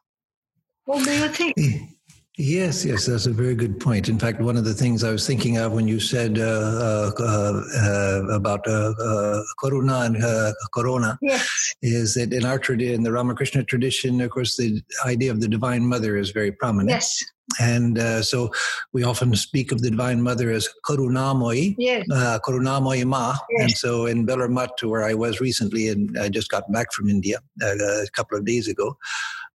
What 0.87 1.05
do 1.05 1.13
you 1.13 1.29
think 1.29 1.57
Yes, 2.43 2.87
yes, 2.87 3.05
that's 3.05 3.27
a 3.27 3.33
very 3.33 3.55
good 3.55 3.79
point. 3.79 4.09
In 4.09 4.19
fact, 4.19 4.41
one 4.41 4.57
of 4.57 4.65
the 4.65 4.73
things 4.73 5.05
I 5.05 5.11
was 5.11 5.27
thinking 5.27 5.59
of 5.59 5.73
when 5.73 5.87
you 5.87 6.01
said 6.01 6.39
uh, 6.39 7.13
uh, 7.19 7.63
uh, 7.77 8.23
about 8.33 8.67
uh, 8.67 8.95
uh, 8.99 9.43
Corona 9.59 10.01
and 10.07 10.25
uh, 10.25 10.53
Corona 10.73 11.19
yes. 11.21 11.47
is 11.83 12.15
that 12.15 12.33
in 12.33 12.47
our 12.47 12.59
tradition, 12.59 12.95
in 12.95 13.03
the 13.03 13.13
Ramakrishna 13.13 13.65
tradition, 13.65 14.23
of 14.23 14.31
course, 14.31 14.57
the 14.57 14.81
idea 15.05 15.31
of 15.31 15.43
the 15.43 15.49
Divine 15.49 15.85
Mother 15.85 16.17
is 16.17 16.31
very 16.31 16.51
prominent. 16.51 16.89
Yes. 16.89 17.23
And 17.61 17.99
uh, 17.99 18.23
so 18.23 18.51
we 18.95 19.03
often 19.03 19.35
speak 19.35 19.71
of 19.71 19.83
the 19.83 19.91
Divine 19.91 20.23
Mother 20.23 20.51
as 20.51 20.67
Karunamoyi, 20.87 21.75
yes. 21.77 22.07
uh, 22.11 22.39
Karunamoyi 22.43 23.05
Ma. 23.05 23.37
Yes. 23.51 23.63
And 23.63 23.71
so 23.73 24.07
in 24.07 24.27
Belur 24.27 24.49
Math, 24.49 24.83
where 24.83 25.05
I 25.05 25.13
was 25.13 25.43
recently, 25.43 25.89
and 25.89 26.19
I 26.19 26.31
just 26.31 26.49
got 26.49 26.73
back 26.73 26.91
from 26.95 27.11
India 27.11 27.41
uh, 27.63 27.75
a 27.77 28.07
couple 28.15 28.39
of 28.39 28.47
days 28.47 28.67
ago, 28.67 28.97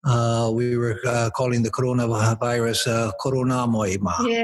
uh, 0.05 0.51
we 0.53 0.77
were 0.77 0.99
uh, 1.07 1.29
calling 1.35 1.63
the 1.63 1.71
coronavirus 1.71 2.87
uh, 2.87 3.11
Coronamoy 3.23 3.99
Ma. 3.99 4.13
Yeah. 4.21 4.43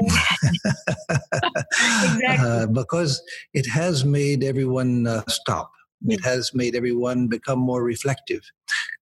exactly. 2.14 2.36
Uh, 2.38 2.66
because 2.66 3.22
it 3.54 3.66
has 3.68 4.04
made 4.04 4.42
everyone 4.42 5.06
uh, 5.06 5.22
stop. 5.28 5.72
It 6.08 6.24
has 6.24 6.52
made 6.52 6.74
everyone 6.74 7.28
become 7.28 7.60
more 7.60 7.84
reflective. 7.84 8.42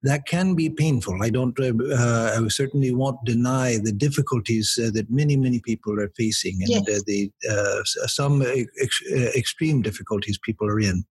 That 0.03 0.27
can 0.27 0.55
be 0.55 0.69
painful. 0.69 1.23
I 1.23 1.31
don't. 1.31 1.59
Uh, 1.59 2.43
I 2.45 2.49
certainly 2.49 2.95
won't 2.95 3.25
deny 3.25 3.79
the 3.79 3.93
difficulties 3.93 4.79
uh, 4.83 4.91
that 4.93 5.11
many, 5.11 5.37
many 5.37 5.61
people 5.61 5.99
are 6.01 6.11
facing, 6.17 6.63
and 6.63 6.69
yes. 6.69 6.83
uh, 6.89 7.01
the 7.07 7.31
uh, 7.51 7.83
some 7.85 8.43
ex- 8.43 9.03
extreme 9.37 9.83
difficulties 9.83 10.39
people 10.39 10.69
are 10.69 10.81
in. 10.81 11.05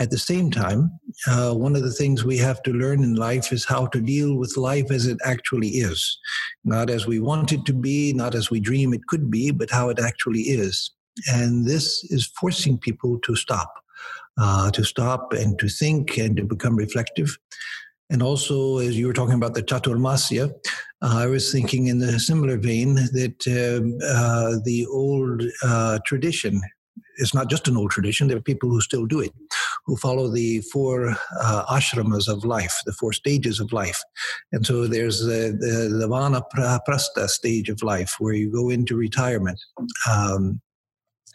At 0.00 0.10
the 0.10 0.18
same 0.18 0.50
time, 0.52 0.92
uh, 1.26 1.54
one 1.54 1.74
of 1.74 1.82
the 1.82 1.92
things 1.92 2.24
we 2.24 2.38
have 2.38 2.62
to 2.62 2.72
learn 2.72 3.02
in 3.02 3.16
life 3.16 3.52
is 3.52 3.64
how 3.64 3.86
to 3.88 4.00
deal 4.00 4.36
with 4.36 4.56
life 4.56 4.92
as 4.92 5.06
it 5.06 5.18
actually 5.24 5.68
is. 5.68 6.18
Not 6.64 6.88
as 6.88 7.06
we 7.06 7.18
want 7.18 7.52
it 7.52 7.64
to 7.64 7.72
be, 7.72 8.12
not 8.12 8.36
as 8.36 8.48
we 8.48 8.60
dream 8.60 8.94
it 8.94 9.06
could 9.08 9.28
be, 9.28 9.50
but 9.50 9.70
how 9.70 9.88
it 9.88 9.98
actually 9.98 10.42
is. 10.42 10.92
And 11.32 11.66
this 11.66 12.04
is 12.10 12.30
forcing 12.40 12.78
people 12.78 13.18
to 13.24 13.34
stop, 13.34 13.74
uh, 14.40 14.70
to 14.70 14.84
stop 14.84 15.32
and 15.32 15.58
to 15.58 15.68
think 15.68 16.16
and 16.16 16.36
to 16.36 16.44
become 16.44 16.76
reflective. 16.76 17.36
And 18.08 18.22
also, 18.22 18.78
as 18.78 18.96
you 18.96 19.08
were 19.08 19.12
talking 19.12 19.34
about 19.34 19.54
the 19.54 19.64
Chaturmasya, 19.64 20.50
uh, 21.02 21.16
I 21.16 21.26
was 21.26 21.50
thinking 21.50 21.88
in 21.88 21.98
the 21.98 22.20
similar 22.20 22.56
vein 22.56 22.94
that 22.94 23.46
um, 23.48 23.98
uh, 24.02 24.60
the 24.64 24.86
old 24.86 25.42
uh, 25.62 25.98
tradition 26.06 26.60
it's 27.18 27.34
not 27.34 27.50
just 27.50 27.68
an 27.68 27.76
old 27.76 27.90
tradition. 27.90 28.28
There 28.28 28.36
are 28.36 28.42
people 28.42 28.70
who 28.70 28.80
still 28.80 29.06
do 29.06 29.20
it, 29.20 29.32
who 29.84 29.96
follow 29.96 30.28
the 30.28 30.60
four 30.72 31.14
uh, 31.40 31.64
ashramas 31.68 32.28
of 32.28 32.44
life, 32.44 32.74
the 32.86 32.92
four 32.92 33.12
stages 33.12 33.60
of 33.60 33.72
life. 33.72 34.00
And 34.52 34.64
so 34.64 34.86
there's 34.86 35.20
the, 35.20 35.56
the, 35.58 35.96
the 35.98 36.08
vanaprastha 36.08 37.28
stage 37.28 37.68
of 37.68 37.82
life 37.82 38.16
where 38.18 38.34
you 38.34 38.50
go 38.50 38.70
into 38.70 38.96
retirement. 38.96 39.60
Um, 40.10 40.60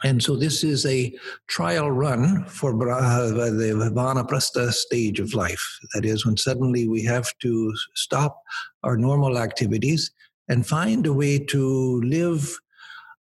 and 0.03 0.21
so 0.21 0.35
this 0.35 0.63
is 0.63 0.85
a 0.85 1.13
trial 1.47 1.89
run 1.89 2.43
for 2.45 2.71
uh, 2.89 3.27
the 3.27 3.91
vanaprastha 3.93 4.71
stage 4.73 5.19
of 5.19 5.33
life. 5.33 5.63
That 5.93 6.03
is 6.03 6.25
when 6.25 6.35
suddenly 6.35 6.87
we 6.87 7.03
have 7.05 7.31
to 7.39 7.73
stop 7.95 8.41
our 8.83 8.97
normal 8.97 9.37
activities 9.37 10.11
and 10.49 10.67
find 10.67 11.07
a 11.07 11.13
way 11.13 11.39
to 11.39 12.01
live 12.01 12.59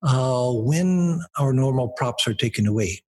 uh, 0.03 0.51
when 0.53 1.21
our 1.39 1.53
normal 1.53 1.89
props 1.89 2.27
are 2.27 2.35
taken 2.35 2.67
away. 2.67 3.03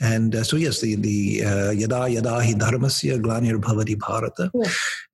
And 0.00 0.34
uh, 0.34 0.44
so, 0.44 0.56
yes, 0.56 0.80
the, 0.80 0.94
the 0.96 1.44
uh, 1.44 1.70
yada 1.70 2.08
yada 2.08 2.34
hi 2.34 2.52
dharmasya 2.52 3.18
glanir 3.20 3.58
bhavati 3.58 3.98
bharata, 3.98 4.50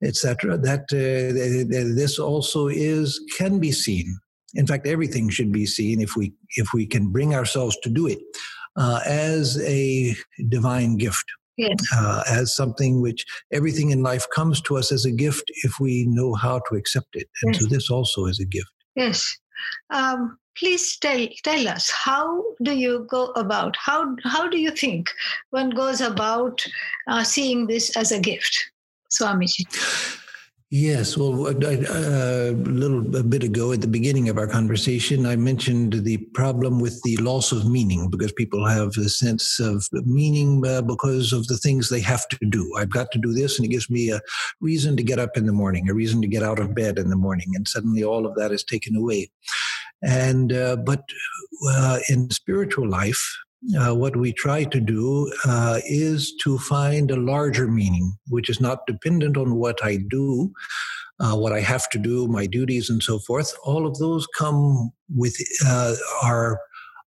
etc. 0.03 0.57
That 0.57 0.81
uh, 0.91 1.95
this 1.95 2.19
also 2.19 2.67
is 2.67 3.21
can 3.37 3.59
be 3.59 3.71
seen. 3.71 4.17
In 4.55 4.67
fact, 4.67 4.85
everything 4.85 5.29
should 5.29 5.53
be 5.53 5.65
seen 5.65 6.01
if 6.01 6.17
we 6.17 6.33
if 6.57 6.73
we 6.73 6.85
can 6.85 7.09
bring 7.09 7.33
ourselves 7.33 7.77
to 7.83 7.89
do 7.89 8.07
it 8.07 8.19
uh, 8.75 8.99
as 9.05 9.61
a 9.61 10.15
divine 10.49 10.97
gift. 10.97 11.25
Yes. 11.55 11.77
Uh, 11.95 12.23
as 12.27 12.55
something 12.55 12.99
which 12.99 13.25
everything 13.51 13.91
in 13.91 14.01
life 14.01 14.25
comes 14.33 14.59
to 14.61 14.75
us 14.75 14.91
as 14.91 15.05
a 15.05 15.11
gift 15.11 15.51
if 15.63 15.79
we 15.79 16.07
know 16.07 16.33
how 16.33 16.59
to 16.67 16.75
accept 16.75 17.09
it. 17.13 17.27
And 17.43 17.53
yes. 17.53 17.61
so 17.61 17.69
this 17.69 17.89
also 17.91 18.25
is 18.25 18.39
a 18.39 18.45
gift. 18.45 18.71
Yes. 18.95 19.37
Um, 19.91 20.39
please 20.57 20.97
tell 20.97 21.27
tell 21.43 21.67
us 21.67 21.89
how 21.89 22.43
do 22.61 22.75
you 22.75 23.05
go 23.09 23.27
about 23.35 23.75
how 23.77 24.15
how 24.23 24.47
do 24.47 24.57
you 24.57 24.71
think 24.71 25.09
one 25.51 25.69
goes 25.69 26.01
about 26.01 26.65
uh, 27.07 27.23
seeing 27.23 27.67
this 27.67 27.95
as 27.97 28.11
a 28.11 28.19
gift 28.19 28.71
swamiji 29.11 29.65
Yes, 30.75 31.15
well, 31.15 31.49
a 31.49 32.51
little 32.51 33.03
bit 33.03 33.43
ago 33.43 33.73
at 33.73 33.81
the 33.81 33.87
beginning 33.87 34.27
of 34.27 34.39
our 34.39 34.47
conversation, 34.47 35.27
I 35.27 35.35
mentioned 35.35 35.93
the 35.93 36.17
problem 36.33 36.79
with 36.79 36.99
the 37.03 37.15
loss 37.17 37.51
of 37.51 37.69
meaning 37.69 38.09
because 38.09 38.31
people 38.31 38.65
have 38.65 38.97
a 38.97 39.07
sense 39.07 39.59
of 39.59 39.87
meaning 39.91 40.65
uh, 40.65 40.81
because 40.81 41.31
of 41.31 41.45
the 41.45 41.57
things 41.57 41.89
they 41.89 42.01
have 42.01 42.27
to 42.29 42.39
do. 42.49 42.73
I've 42.75 42.89
got 42.89 43.11
to 43.11 43.19
do 43.19 43.33
this, 43.33 43.59
and 43.59 43.67
it 43.67 43.69
gives 43.69 43.87
me 43.87 44.09
a 44.09 44.19
reason 44.61 44.97
to 44.97 45.03
get 45.03 45.19
up 45.19 45.37
in 45.37 45.45
the 45.45 45.51
morning, 45.51 45.89
a 45.89 45.93
reason 45.93 46.23
to 46.23 46.27
get 46.27 46.41
out 46.41 46.57
of 46.57 46.73
bed 46.73 46.97
in 46.97 47.11
the 47.11 47.15
morning, 47.15 47.51
and 47.53 47.67
suddenly 47.67 48.03
all 48.03 48.25
of 48.25 48.33
that 48.37 48.51
is 48.51 48.63
taken 48.63 48.95
away. 48.95 49.29
And 50.03 50.51
uh, 50.51 50.77
but 50.77 51.03
uh, 51.69 51.99
in 52.09 52.29
spiritual 52.29 52.89
life, 52.89 53.21
uh, 53.79 53.95
what 53.95 54.15
we 54.15 54.33
try 54.33 54.65
to 54.65 54.79
do 54.79 55.31
uh, 55.45 55.79
is 55.85 56.33
to 56.43 56.57
find 56.57 57.09
a 57.11 57.15
larger 57.15 57.67
meaning, 57.67 58.13
which 58.27 58.49
is 58.49 58.59
not 58.59 58.85
dependent 58.87 59.37
on 59.37 59.55
what 59.55 59.83
I 59.83 59.99
do, 60.09 60.51
uh, 61.19 61.35
what 61.35 61.53
I 61.53 61.61
have 61.61 61.89
to 61.91 61.97
do, 61.97 62.27
my 62.27 62.45
duties, 62.45 62.89
and 62.89 63.01
so 63.01 63.19
forth. 63.19 63.53
All 63.63 63.87
of 63.87 63.97
those 63.99 64.27
come 64.37 64.91
with 65.15 65.37
uh, 65.65 65.95
our 66.23 66.59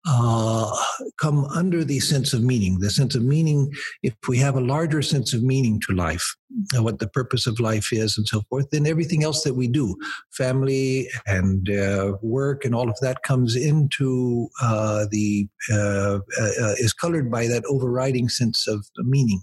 uh, 0.05 0.75
come 1.17 1.45
under 1.45 1.83
the 1.83 1.99
sense 1.99 2.33
of 2.33 2.43
meaning. 2.43 2.79
The 2.79 2.89
sense 2.89 3.15
of 3.15 3.23
meaning, 3.23 3.71
if 4.01 4.13
we 4.27 4.37
have 4.39 4.55
a 4.55 4.61
larger 4.61 5.01
sense 5.01 5.33
of 5.33 5.43
meaning 5.43 5.79
to 5.81 5.93
life, 5.93 6.35
what 6.75 6.99
the 6.99 7.07
purpose 7.07 7.47
of 7.47 7.59
life 7.59 7.91
is, 7.91 8.17
and 8.17 8.27
so 8.27 8.41
forth, 8.49 8.69
then 8.71 8.85
everything 8.85 9.23
else 9.23 9.43
that 9.43 9.55
we 9.55 9.67
do, 9.67 9.95
family 10.31 11.09
and 11.25 11.69
uh, 11.69 12.17
work 12.21 12.65
and 12.65 12.75
all 12.75 12.89
of 12.89 12.99
that, 13.01 13.23
comes 13.23 13.55
into 13.55 14.49
uh, 14.61 15.05
the 15.09 15.47
uh, 15.71 16.19
uh, 16.39 16.75
is 16.77 16.93
colored 16.93 17.31
by 17.31 17.47
that 17.47 17.63
overriding 17.65 18.29
sense 18.29 18.67
of 18.67 18.85
meaning. 18.97 19.41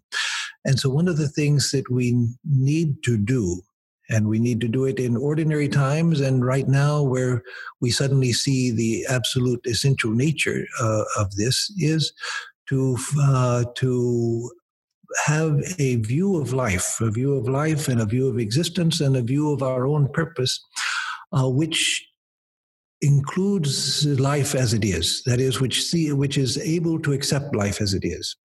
And 0.64 0.78
so, 0.78 0.90
one 0.90 1.08
of 1.08 1.16
the 1.16 1.28
things 1.28 1.70
that 1.70 1.90
we 1.90 2.28
need 2.44 3.02
to 3.04 3.16
do 3.16 3.62
and 4.10 4.28
we 4.28 4.38
need 4.38 4.60
to 4.60 4.68
do 4.68 4.84
it 4.84 4.98
in 4.98 5.16
ordinary 5.16 5.68
times 5.68 6.20
and 6.20 6.44
right 6.44 6.68
now 6.68 7.02
where 7.02 7.42
we 7.80 7.90
suddenly 7.90 8.32
see 8.32 8.70
the 8.70 9.06
absolute 9.08 9.64
essential 9.66 10.10
nature 10.10 10.66
uh, 10.80 11.04
of 11.16 11.34
this 11.36 11.72
is 11.78 12.12
to 12.68 12.96
uh, 13.22 13.64
to 13.74 14.50
have 15.26 15.60
a 15.78 15.96
view 15.96 16.36
of 16.36 16.52
life 16.52 17.00
a 17.00 17.10
view 17.10 17.34
of 17.34 17.48
life 17.48 17.88
and 17.88 18.00
a 18.00 18.06
view 18.06 18.28
of 18.28 18.38
existence 18.38 19.00
and 19.00 19.16
a 19.16 19.22
view 19.22 19.52
of 19.52 19.62
our 19.62 19.86
own 19.86 20.08
purpose 20.08 20.60
uh, 21.32 21.48
which 21.48 22.06
includes 23.02 24.06
life 24.20 24.54
as 24.54 24.74
it 24.74 24.84
is 24.84 25.22
that 25.24 25.40
is 25.40 25.60
which 25.60 25.82
see 25.82 26.12
which 26.12 26.36
is 26.36 26.58
able 26.58 26.98
to 27.00 27.12
accept 27.12 27.54
life 27.54 27.80
as 27.80 27.94
it 27.94 28.04
is. 28.04 28.36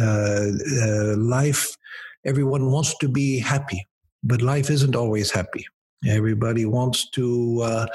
Uh, 0.00 0.46
uh, 0.82 1.16
life 1.16 1.76
everyone 2.24 2.70
wants 2.70 2.96
to 2.98 3.08
be 3.08 3.38
happy 3.40 3.84
but 4.26 4.42
life 4.42 4.70
isn't 4.70 4.96
always 4.96 5.30
happy. 5.30 5.64
Everybody 6.06 6.66
wants 6.66 7.08
to 7.10 7.60
uh, 7.62 7.86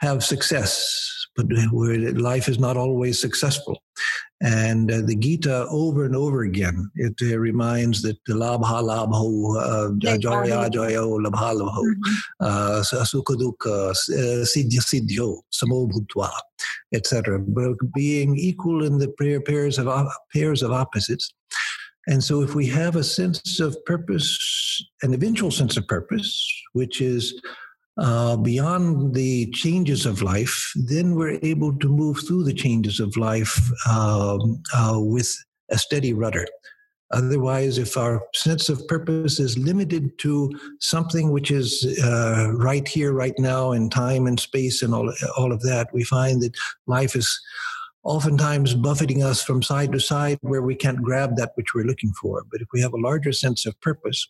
have 0.00 0.22
success, 0.22 1.26
but 1.36 1.46
life 2.16 2.48
is 2.48 2.58
not 2.58 2.76
always 2.76 3.20
successful. 3.20 3.82
And 4.40 4.90
uh, 4.90 5.00
the 5.04 5.16
Gita, 5.16 5.66
over 5.68 6.04
and 6.04 6.14
over 6.14 6.42
again, 6.42 6.90
it 6.94 7.14
uh, 7.20 7.38
reminds 7.38 8.02
that 8.02 8.24
labha 8.26 8.62
labho, 8.62 9.56
uh, 9.58 10.18
joya 10.18 10.70
joyo, 10.70 11.18
labha 11.18 11.54
labho, 11.58 11.82
mm-hmm. 11.82 12.12
uh, 12.40 12.82
sukha 12.82 13.34
dukkha, 13.34 13.90
uh, 13.90 14.44
siddhya 14.46 14.80
siddhyo, 14.80 15.40
samo 15.52 15.90
bhutva, 15.90 16.30
etc. 16.94 17.40
Being 17.92 18.38
equal 18.38 18.84
in 18.84 18.98
the 18.98 19.08
pairs 19.44 19.78
of 19.78 19.88
pairs 20.32 20.62
of 20.62 20.70
opposites, 20.70 21.34
and 22.08 22.24
so, 22.24 22.40
if 22.40 22.54
we 22.54 22.66
have 22.68 22.96
a 22.96 23.04
sense 23.04 23.60
of 23.60 23.76
purpose, 23.84 24.82
an 25.02 25.12
eventual 25.12 25.50
sense 25.50 25.76
of 25.76 25.86
purpose, 25.86 26.50
which 26.72 27.02
is 27.02 27.38
uh, 27.98 28.34
beyond 28.36 29.14
the 29.14 29.50
changes 29.50 30.06
of 30.06 30.22
life, 30.22 30.72
then 30.74 31.16
we're 31.16 31.38
able 31.42 31.76
to 31.78 31.88
move 31.88 32.18
through 32.26 32.44
the 32.44 32.54
changes 32.54 32.98
of 32.98 33.14
life 33.18 33.60
um, 33.86 34.62
uh, 34.74 34.96
with 34.96 35.36
a 35.70 35.76
steady 35.76 36.14
rudder. 36.14 36.46
Otherwise, 37.10 37.76
if 37.76 37.96
our 37.96 38.22
sense 38.34 38.70
of 38.70 38.86
purpose 38.88 39.38
is 39.38 39.58
limited 39.58 40.18
to 40.18 40.50
something 40.80 41.30
which 41.30 41.50
is 41.50 42.00
uh, 42.02 42.52
right 42.54 42.88
here, 42.88 43.12
right 43.12 43.38
now, 43.38 43.72
in 43.72 43.90
time 43.90 44.26
and 44.26 44.40
space 44.40 44.82
and 44.82 44.94
all, 44.94 45.12
all 45.36 45.52
of 45.52 45.60
that, 45.60 45.88
we 45.92 46.04
find 46.04 46.40
that 46.40 46.56
life 46.86 47.14
is 47.14 47.38
oftentimes 48.04 48.74
buffeting 48.74 49.22
us 49.22 49.42
from 49.42 49.62
side 49.62 49.92
to 49.92 50.00
side 50.00 50.38
where 50.40 50.62
we 50.62 50.74
can't 50.74 51.02
grab 51.02 51.36
that 51.36 51.52
which 51.54 51.74
we're 51.74 51.84
looking 51.84 52.12
for. 52.20 52.44
But 52.50 52.60
if 52.60 52.68
we 52.72 52.80
have 52.80 52.92
a 52.92 53.00
larger 53.00 53.32
sense 53.32 53.66
of 53.66 53.80
purpose, 53.80 54.26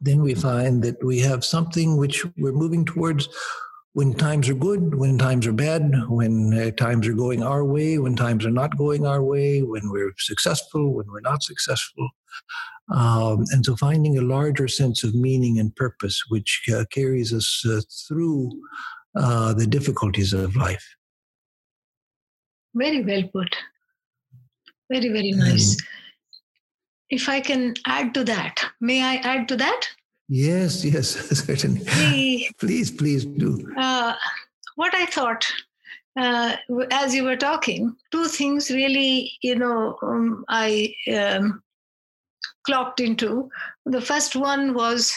then 0.00 0.22
we 0.22 0.34
find 0.34 0.82
that 0.82 1.02
we 1.04 1.20
have 1.20 1.44
something 1.44 1.96
which 1.96 2.24
we're 2.36 2.52
moving 2.52 2.84
towards 2.84 3.28
when 3.92 4.14
times 4.14 4.48
are 4.48 4.54
good, 4.54 4.94
when 4.94 5.18
times 5.18 5.46
are 5.46 5.52
bad, 5.52 5.92
when 6.08 6.54
uh, 6.54 6.70
times 6.72 7.08
are 7.08 7.12
going 7.12 7.42
our 7.42 7.64
way, 7.64 7.98
when 7.98 8.14
times 8.14 8.46
are 8.46 8.50
not 8.50 8.76
going 8.76 9.04
our 9.04 9.22
way, 9.22 9.62
when 9.62 9.90
we're 9.90 10.14
successful, 10.18 10.94
when 10.94 11.06
we're 11.10 11.20
not 11.20 11.42
successful. 11.42 12.08
Um, 12.92 13.44
and 13.50 13.64
so 13.64 13.76
finding 13.76 14.16
a 14.16 14.22
larger 14.22 14.68
sense 14.68 15.02
of 15.02 15.14
meaning 15.14 15.58
and 15.58 15.74
purpose, 15.74 16.22
which 16.28 16.62
uh, 16.72 16.84
carries 16.90 17.32
us 17.32 17.64
uh, 17.66 17.80
through 18.08 18.50
uh, 19.16 19.54
the 19.54 19.66
difficulties 19.66 20.32
of 20.32 20.54
life. 20.56 20.96
Very 22.74 23.02
well 23.02 23.22
put. 23.24 23.56
Very, 24.90 25.08
very 25.08 25.32
nice. 25.32 25.76
Mm. 25.76 25.84
If 27.10 27.28
I 27.28 27.40
can 27.40 27.74
add 27.86 28.14
to 28.14 28.24
that, 28.24 28.64
may 28.80 29.02
I 29.02 29.16
add 29.16 29.48
to 29.48 29.56
that? 29.56 29.88
Yes, 30.28 30.84
yes, 30.84 31.08
certainly. 31.44 31.84
The, 31.84 32.48
please, 32.58 32.90
please 32.90 33.24
do. 33.24 33.72
Uh, 33.76 34.14
what 34.76 34.94
I 34.94 35.06
thought 35.06 35.44
uh, 36.16 36.56
as 36.90 37.14
you 37.14 37.24
were 37.24 37.36
talking, 37.36 37.96
two 38.10 38.26
things 38.26 38.70
really, 38.70 39.32
you 39.42 39.54
know, 39.54 39.96
um, 40.02 40.44
I 40.48 40.94
um, 41.14 41.62
clocked 42.64 43.00
into. 43.00 43.50
The 43.86 44.00
first 44.00 44.34
one 44.36 44.74
was 44.74 45.12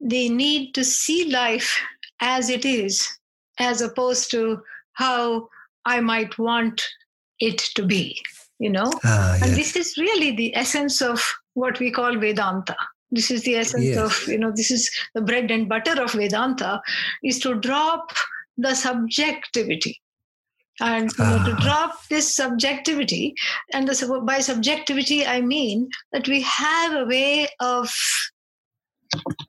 the 0.00 0.28
need 0.28 0.74
to 0.74 0.84
see 0.84 1.30
life 1.30 1.80
as 2.20 2.50
it 2.50 2.64
is, 2.64 3.08
as 3.58 3.80
opposed 3.80 4.30
to 4.32 4.62
how 4.94 5.48
I 5.86 6.00
might 6.00 6.38
want 6.38 6.82
it 7.40 7.58
to 7.76 7.86
be, 7.86 8.20
you 8.58 8.70
know? 8.70 8.90
Ah, 9.04 9.34
yes. 9.34 9.42
And 9.42 9.56
this 9.56 9.76
is 9.76 9.96
really 9.96 10.36
the 10.36 10.54
essence 10.54 11.00
of 11.00 11.24
what 11.54 11.78
we 11.80 11.90
call 11.90 12.18
Vedanta. 12.18 12.76
This 13.10 13.30
is 13.30 13.42
the 13.42 13.54
essence 13.54 13.84
yes. 13.84 13.98
of, 13.98 14.28
you 14.28 14.38
know, 14.38 14.50
this 14.50 14.70
is 14.70 14.90
the 15.14 15.22
bread 15.22 15.50
and 15.50 15.68
butter 15.68 16.02
of 16.02 16.12
Vedanta, 16.12 16.82
is 17.22 17.38
to 17.40 17.54
drop 17.54 18.12
the 18.58 18.74
subjectivity. 18.74 20.00
And 20.80 21.10
you 21.18 21.24
know, 21.24 21.44
to 21.44 21.52
ah. 21.52 21.60
drop 21.62 22.06
this 22.08 22.34
subjectivity, 22.34 23.34
and 23.72 23.88
the, 23.88 24.20
by 24.26 24.40
subjectivity, 24.40 25.24
I 25.24 25.40
mean 25.40 25.88
that 26.12 26.28
we 26.28 26.42
have 26.42 26.92
a 26.92 27.06
way 27.06 27.48
of 27.60 27.90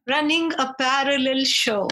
running 0.08 0.54
a 0.54 0.74
parallel 0.80 1.44
show. 1.44 1.90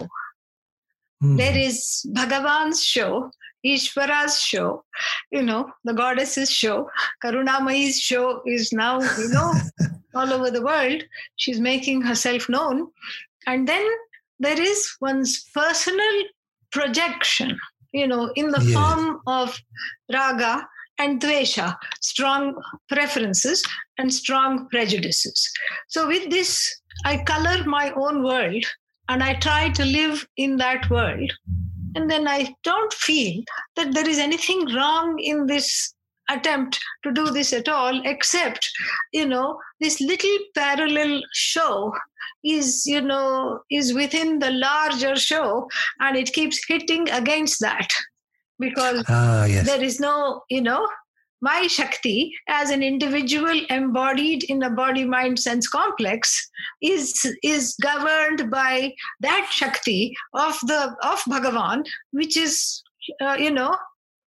Mm. 1.22 1.36
There 1.36 1.58
is 1.58 2.06
Bhagavan's 2.14 2.82
show, 2.82 3.30
Ishvara's 3.66 4.40
show, 4.40 4.84
you 5.30 5.42
know, 5.42 5.70
the 5.84 5.92
goddess's 5.92 6.50
show, 6.50 6.88
Karunamayi's 7.22 8.00
show 8.00 8.42
is 8.46 8.72
now, 8.72 9.00
you 9.00 9.28
know, 9.28 9.52
all 10.14 10.32
over 10.32 10.50
the 10.50 10.62
world. 10.62 11.02
She's 11.36 11.60
making 11.60 12.02
herself 12.02 12.48
known. 12.48 12.88
And 13.46 13.68
then 13.68 13.86
there 14.38 14.60
is 14.60 14.88
one's 15.00 15.44
personal 15.54 16.24
projection, 16.72 17.58
you 17.92 18.06
know, 18.06 18.32
in 18.36 18.50
the 18.50 18.60
form 18.60 19.20
of 19.26 19.58
raga 20.12 20.66
and 20.98 21.20
dvesha, 21.20 21.76
strong 22.00 22.54
preferences 22.88 23.62
and 23.98 24.12
strong 24.12 24.68
prejudices. 24.68 25.50
So 25.88 26.06
with 26.06 26.30
this, 26.30 26.80
I 27.04 27.18
color 27.18 27.64
my 27.64 27.92
own 27.92 28.22
world 28.22 28.64
and 29.08 29.22
I 29.22 29.34
try 29.34 29.68
to 29.70 29.84
live 29.84 30.26
in 30.36 30.56
that 30.56 30.88
world 30.90 31.32
and 31.96 32.10
then 32.10 32.28
I 32.28 32.54
don't 32.62 32.92
feel 32.92 33.42
that 33.74 33.92
there 33.94 34.08
is 34.08 34.18
anything 34.18 34.66
wrong 34.74 35.18
in 35.18 35.46
this 35.46 35.94
attempt 36.28 36.78
to 37.04 37.12
do 37.12 37.30
this 37.30 37.52
at 37.52 37.68
all, 37.68 38.02
except, 38.04 38.70
you 39.12 39.26
know, 39.26 39.58
this 39.80 40.00
little 40.00 40.38
parallel 40.54 41.22
show 41.32 41.94
is, 42.44 42.84
you 42.84 43.00
know, 43.00 43.60
is 43.70 43.94
within 43.94 44.38
the 44.38 44.50
larger 44.50 45.16
show 45.16 45.68
and 46.00 46.16
it 46.16 46.32
keeps 46.32 46.64
hitting 46.68 47.08
against 47.10 47.60
that 47.60 47.88
because 48.58 49.02
ah, 49.08 49.46
yes. 49.46 49.66
there 49.66 49.82
is 49.82 49.98
no, 49.98 50.42
you 50.50 50.60
know, 50.60 50.86
my 51.42 51.66
Shakti 51.66 52.32
as 52.48 52.70
an 52.70 52.82
individual 52.82 53.60
embodied 53.70 54.44
in 54.44 54.62
a 54.62 54.70
body 54.70 55.04
mind 55.04 55.38
sense 55.38 55.68
complex 55.68 56.48
is, 56.82 57.26
is 57.42 57.76
governed 57.82 58.50
by 58.50 58.92
that 59.20 59.48
Shakti 59.50 60.14
of 60.34 60.58
the 60.62 60.96
of 61.02 61.20
Bhagavan, 61.24 61.84
which 62.12 62.36
is 62.36 62.82
uh, 63.20 63.36
you 63.38 63.50
know 63.50 63.76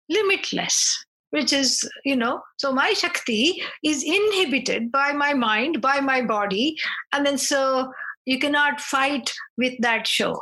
limitless 0.10 1.06
which 1.32 1.52
is 1.52 1.88
you 2.06 2.16
know 2.16 2.42
so 2.58 2.72
my 2.72 2.94
shakti 2.94 3.62
is 3.84 4.04
inhibited 4.04 4.92
by 4.92 5.12
my 5.12 5.34
mind 5.34 5.82
by 5.82 6.00
my 6.00 6.22
body 6.22 6.78
and 7.14 7.26
then 7.26 7.38
so 7.38 7.92
you 8.26 8.40
cannot 8.40 8.80
fight 8.80 9.34
with 9.58 9.74
that 9.82 10.08
show 10.08 10.40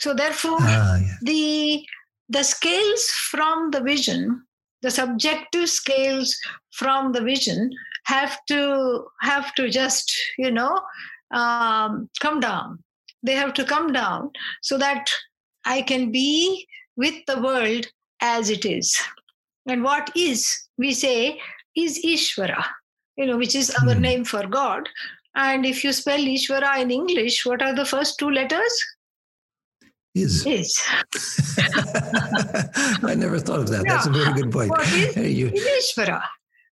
so 0.00 0.14
therefore 0.14 0.58
ah, 0.60 0.96
yeah. 0.96 1.14
the 1.22 1.84
the 2.28 2.42
scales 2.42 3.04
from 3.30 3.70
the 3.70 3.80
vision 3.82 4.42
the 4.82 4.90
subjective 4.90 5.68
scales 5.68 6.36
from 6.72 7.12
the 7.12 7.20
vision 7.22 7.70
have 8.04 8.38
to 8.46 9.04
have 9.20 9.54
to 9.54 9.68
just 9.68 10.14
you 10.38 10.50
know 10.50 10.80
um, 11.32 12.08
come 12.20 12.40
down. 12.40 12.82
They 13.22 13.34
have 13.34 13.52
to 13.54 13.64
come 13.64 13.92
down 13.92 14.30
so 14.62 14.78
that 14.78 15.10
i 15.66 15.82
can 15.82 16.10
be 16.12 16.66
with 16.96 17.14
the 17.26 17.40
world 17.40 17.86
as 18.20 18.48
it 18.48 18.64
is. 18.64 18.96
And 19.66 19.82
what 19.82 20.10
is 20.16 20.68
we 20.78 20.92
say 20.94 21.40
is 21.76 22.00
ishvara 22.04 22.64
you 23.16 23.26
know 23.26 23.36
which 23.36 23.54
is 23.54 23.70
our 23.82 23.94
mm. 23.94 24.00
name 24.00 24.24
for 24.24 24.46
god. 24.46 24.88
And 25.34 25.66
if 25.66 25.84
you 25.84 25.92
spell 25.92 26.18
ishvara 26.18 26.78
in 26.80 26.90
english 26.90 27.44
what 27.44 27.62
are 27.62 27.74
the 27.74 27.84
first 27.84 28.18
two 28.18 28.30
letters 28.30 28.84
Is. 30.14 30.46
Is. 30.46 30.76
I 33.04 33.14
never 33.14 33.38
thought 33.38 33.60
of 33.60 33.68
that. 33.68 33.84
Yeah. 33.86 33.94
That's 33.94 34.06
a 34.06 34.10
very 34.10 34.32
good 34.32 34.50
point. 34.50 34.70
What 34.70 34.80
is, 34.92 35.14
hey, 35.14 35.30
you, 35.30 35.48
is 35.48 35.92
Ishvara? 35.96 36.22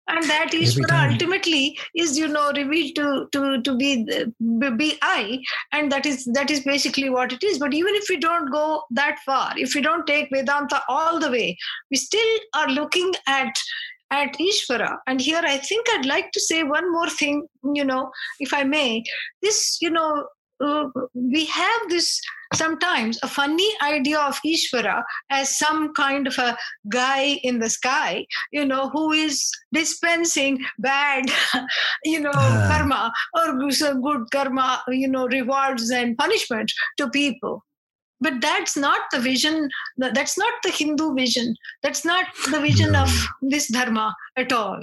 and 0.08 0.22
that 0.24 0.50
Ishvara 0.52 1.12
ultimately 1.12 1.78
is 1.94 2.16
you 2.16 2.28
know 2.28 2.52
revealed 2.54 2.94
to 2.96 3.28
to 3.32 3.62
to 3.62 3.76
be 3.76 4.06
uh, 4.12 4.70
be 4.70 4.98
I, 5.02 5.40
and 5.72 5.90
that 5.90 6.06
is 6.06 6.24
that 6.34 6.50
is 6.50 6.60
basically 6.60 7.10
what 7.10 7.32
it 7.32 7.42
is. 7.42 7.58
But 7.58 7.74
even 7.74 7.94
if 7.94 8.08
we 8.08 8.16
don't 8.16 8.50
go 8.50 8.84
that 8.90 9.18
far, 9.24 9.52
if 9.56 9.74
we 9.74 9.80
don't 9.80 10.06
take 10.06 10.28
Vedanta 10.32 10.82
all 10.88 11.18
the 11.18 11.30
way, 11.30 11.56
we 11.90 11.96
still 11.96 12.38
are 12.54 12.68
looking 12.68 13.12
at 13.26 13.52
at 14.10 14.36
Ishvara. 14.38 14.98
And 15.06 15.20
here 15.20 15.42
I 15.42 15.58
think 15.58 15.86
I'd 15.90 16.06
like 16.06 16.30
to 16.32 16.40
say 16.40 16.62
one 16.62 16.92
more 16.92 17.10
thing, 17.10 17.46
you 17.74 17.84
know, 17.84 18.12
if 18.38 18.54
I 18.54 18.62
may. 18.62 19.02
This, 19.42 19.78
you 19.80 19.90
know, 19.90 20.26
uh, 20.60 20.88
we 21.14 21.46
have 21.46 21.80
this 21.88 22.20
sometimes 22.54 23.18
a 23.22 23.28
funny 23.28 23.68
idea 23.82 24.18
of 24.18 24.38
Ishvara 24.44 25.02
as 25.30 25.58
some 25.58 25.92
kind 25.94 26.26
of 26.26 26.38
a 26.38 26.56
guy 26.88 27.40
in 27.42 27.58
the 27.58 27.68
sky, 27.68 28.26
you 28.52 28.64
know, 28.64 28.88
who 28.90 29.12
is 29.12 29.50
dispensing 29.72 30.64
bad, 30.78 31.24
you 32.04 32.20
know, 32.20 32.30
uh. 32.34 32.68
karma 32.68 33.12
or 33.34 33.58
good 33.58 34.30
karma, 34.32 34.82
you 34.88 35.08
know, 35.08 35.26
rewards 35.26 35.90
and 35.90 36.16
punishment 36.16 36.72
to 36.98 37.10
people. 37.10 37.62
But 38.20 38.40
that's 38.40 38.76
not 38.76 39.00
the 39.12 39.20
vision, 39.20 39.68
that's 39.98 40.38
not 40.38 40.54
the 40.62 40.70
Hindu 40.70 41.14
vision, 41.14 41.54
that's 41.82 42.04
not 42.04 42.26
the 42.50 42.60
vision 42.60 42.92
no. 42.92 43.02
of 43.02 43.26
this 43.42 43.68
dharma 43.68 44.14
at 44.36 44.52
all. 44.52 44.82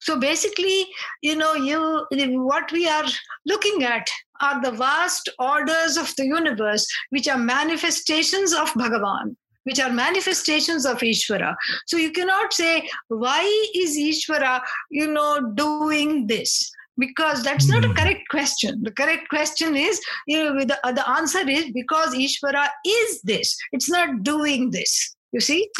So 0.00 0.18
basically, 0.18 0.86
you 1.22 1.36
know, 1.36 1.54
you 1.54 2.06
what 2.42 2.72
we 2.72 2.88
are 2.88 3.04
looking 3.46 3.84
at 3.84 4.08
are 4.40 4.60
the 4.62 4.72
vast 4.72 5.28
orders 5.38 5.96
of 5.96 6.14
the 6.16 6.26
universe, 6.26 6.86
which 7.10 7.28
are 7.28 7.38
manifestations 7.38 8.52
of 8.54 8.72
Bhagavan, 8.72 9.36
which 9.64 9.78
are 9.78 9.92
manifestations 9.92 10.86
of 10.86 10.98
Ishvara. 10.98 11.54
So 11.86 11.96
you 11.96 12.12
cannot 12.12 12.52
say, 12.52 12.88
why 13.08 13.70
is 13.74 13.96
Ishvara, 13.96 14.62
you 14.90 15.06
know, 15.06 15.52
doing 15.54 16.26
this? 16.26 16.70
Because 16.98 17.42
that's 17.42 17.68
not 17.68 17.84
a 17.84 17.88
hmm. 17.88 17.94
correct 17.94 18.28
question. 18.30 18.82
The 18.82 18.90
correct 18.90 19.28
question 19.28 19.76
is, 19.76 20.00
you 20.26 20.42
know, 20.42 20.58
the, 20.60 20.78
the 20.92 21.08
answer 21.08 21.48
is 21.48 21.70
because 21.72 22.14
Ishvara 22.14 22.68
is 22.86 23.22
this. 23.22 23.56
It's 23.72 23.88
not 23.88 24.22
doing 24.22 24.70
this. 24.70 25.14
You 25.32 25.40
see? 25.40 25.70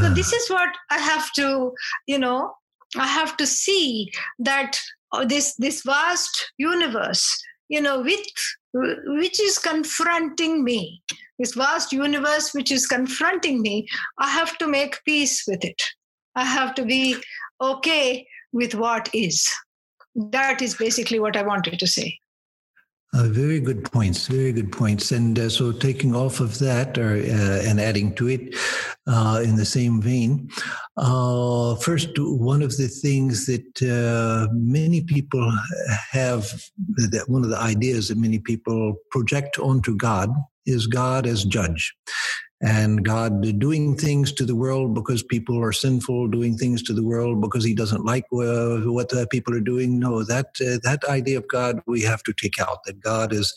so 0.00 0.10
this 0.10 0.32
is 0.32 0.50
what 0.50 0.68
I 0.90 0.98
have 0.98 1.32
to, 1.34 1.72
you 2.06 2.18
know, 2.18 2.52
I 2.98 3.06
have 3.06 3.36
to 3.38 3.46
see 3.46 4.10
that 4.38 4.78
uh, 5.12 5.24
this 5.24 5.54
this 5.56 5.82
vast 5.82 6.52
universe, 6.58 7.42
you 7.68 7.80
know, 7.80 8.00
which 8.00 8.56
which 8.72 9.40
is 9.40 9.58
confronting 9.58 10.64
me, 10.64 11.02
this 11.38 11.54
vast 11.54 11.92
universe 11.92 12.52
which 12.54 12.70
is 12.70 12.86
confronting 12.86 13.62
me, 13.62 13.86
I 14.18 14.28
have 14.30 14.58
to 14.58 14.66
make 14.66 15.04
peace 15.04 15.44
with 15.46 15.64
it. 15.64 15.82
I 16.34 16.44
have 16.44 16.74
to 16.74 16.84
be 16.84 17.16
okay 17.60 18.26
with 18.52 18.74
what 18.74 19.08
is. 19.14 19.48
That 20.14 20.62
is 20.62 20.74
basically 20.74 21.18
what 21.20 21.36
I 21.36 21.42
wanted 21.42 21.78
to 21.78 21.86
say. 21.86 22.18
Uh, 23.16 23.28
very 23.28 23.60
good 23.60 23.82
points. 23.82 24.26
Very 24.26 24.52
good 24.52 24.70
points. 24.70 25.10
And 25.10 25.38
uh, 25.38 25.48
so, 25.48 25.72
taking 25.72 26.14
off 26.14 26.38
of 26.38 26.58
that, 26.58 26.98
or 26.98 27.14
uh, 27.14 27.62
and 27.64 27.80
adding 27.80 28.14
to 28.16 28.28
it, 28.28 28.54
uh, 29.06 29.40
in 29.42 29.56
the 29.56 29.64
same 29.64 30.02
vein, 30.02 30.50
uh, 30.98 31.76
first, 31.76 32.10
one 32.18 32.60
of 32.60 32.76
the 32.76 32.88
things 32.88 33.46
that 33.46 33.82
uh, 33.82 34.52
many 34.52 35.02
people 35.02 35.50
have, 36.10 36.52
that 37.10 37.24
one 37.28 37.42
of 37.42 37.48
the 37.48 37.58
ideas 37.58 38.08
that 38.08 38.18
many 38.18 38.38
people 38.38 38.96
project 39.10 39.58
onto 39.58 39.96
God 39.96 40.28
is 40.66 40.86
God 40.86 41.26
as 41.26 41.44
judge 41.44 41.94
and 42.62 43.04
God 43.04 43.58
doing 43.58 43.96
things 43.96 44.32
to 44.32 44.44
the 44.46 44.54
world 44.54 44.94
because 44.94 45.22
people 45.22 45.62
are 45.62 45.72
sinful, 45.72 46.28
doing 46.28 46.56
things 46.56 46.82
to 46.84 46.94
the 46.94 47.04
world 47.04 47.40
because 47.40 47.64
He 47.64 47.74
doesn't 47.74 48.04
like 48.04 48.24
uh, 48.32 48.78
what 48.78 49.12
uh, 49.12 49.26
people 49.30 49.54
are 49.54 49.60
doing. 49.60 49.98
No, 49.98 50.24
that 50.24 50.46
uh, 50.60 50.78
that 50.82 51.04
idea 51.08 51.38
of 51.38 51.48
God 51.48 51.80
we 51.86 52.02
have 52.02 52.22
to 52.24 52.32
take 52.32 52.58
out. 52.58 52.84
That 52.84 53.00
God 53.00 53.32
is 53.32 53.54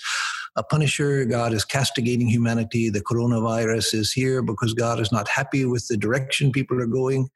a 0.56 0.64
punisher. 0.64 1.24
God 1.26 1.54
is 1.54 1.64
castigating 1.64 2.28
humanity. 2.28 2.90
The 2.90 3.02
coronavirus 3.02 3.94
is 3.94 4.12
here 4.12 4.42
because 4.42 4.74
God 4.74 5.00
is 5.00 5.12
not 5.12 5.30
happy 5.30 5.66
with 5.66 5.88
the 5.88 5.98
direction 5.98 6.52
people 6.52 6.82
are 6.82 6.88
going. 6.88 7.30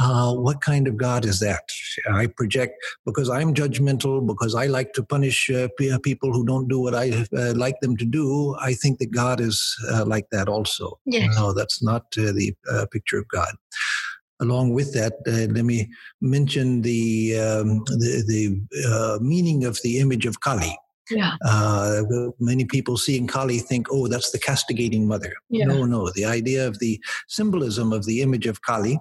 Uh, 0.00 0.32
what 0.32 0.60
kind 0.60 0.86
of 0.86 0.96
God 0.96 1.24
is 1.24 1.40
that? 1.40 1.64
I 2.12 2.26
project 2.28 2.74
because 3.04 3.28
I'm 3.28 3.52
judgmental, 3.52 4.24
because 4.24 4.54
I 4.54 4.66
like 4.66 4.92
to 4.92 5.02
punish 5.02 5.50
uh, 5.50 5.68
uh, 5.92 5.98
people 5.98 6.32
who 6.32 6.46
don't 6.46 6.68
do 6.68 6.78
what 6.78 6.94
I 6.94 7.26
uh, 7.36 7.54
like 7.54 7.80
them 7.80 7.96
to 7.96 8.04
do. 8.04 8.54
I 8.60 8.74
think 8.74 9.00
that 9.00 9.10
God 9.10 9.40
is 9.40 9.76
uh, 9.92 10.04
like 10.06 10.30
that 10.30 10.48
also. 10.48 11.00
Yes. 11.04 11.34
No, 11.34 11.52
that's 11.52 11.82
not 11.82 12.04
uh, 12.16 12.32
the 12.32 12.54
picture 12.92 13.18
of 13.18 13.26
God. 13.28 13.52
Along 14.40 14.72
with 14.72 14.92
that, 14.92 15.14
let 15.26 15.64
me 15.64 15.90
mention 16.20 16.82
the 16.82 17.36
um, 17.40 17.82
the, 17.86 18.22
the 18.28 19.18
meaning 19.20 19.64
of 19.64 19.80
the 19.82 19.98
image 19.98 20.26
of 20.26 20.38
Kali. 20.40 20.78
Yeah. 21.10 21.32
Uh, 21.44 22.02
many 22.38 22.64
people 22.66 22.98
seeing 22.98 23.26
Kali 23.26 23.58
think, 23.58 23.88
oh, 23.90 24.06
that's 24.08 24.30
the 24.30 24.38
castigating 24.38 25.08
mother. 25.08 25.32
Yeah. 25.48 25.64
No, 25.64 25.84
no. 25.86 26.10
The 26.10 26.26
idea 26.26 26.68
of 26.68 26.78
the 26.78 27.02
symbolism 27.26 27.92
of 27.92 28.04
the 28.04 28.20
image 28.22 28.46
of 28.46 28.62
Kali 28.62 29.00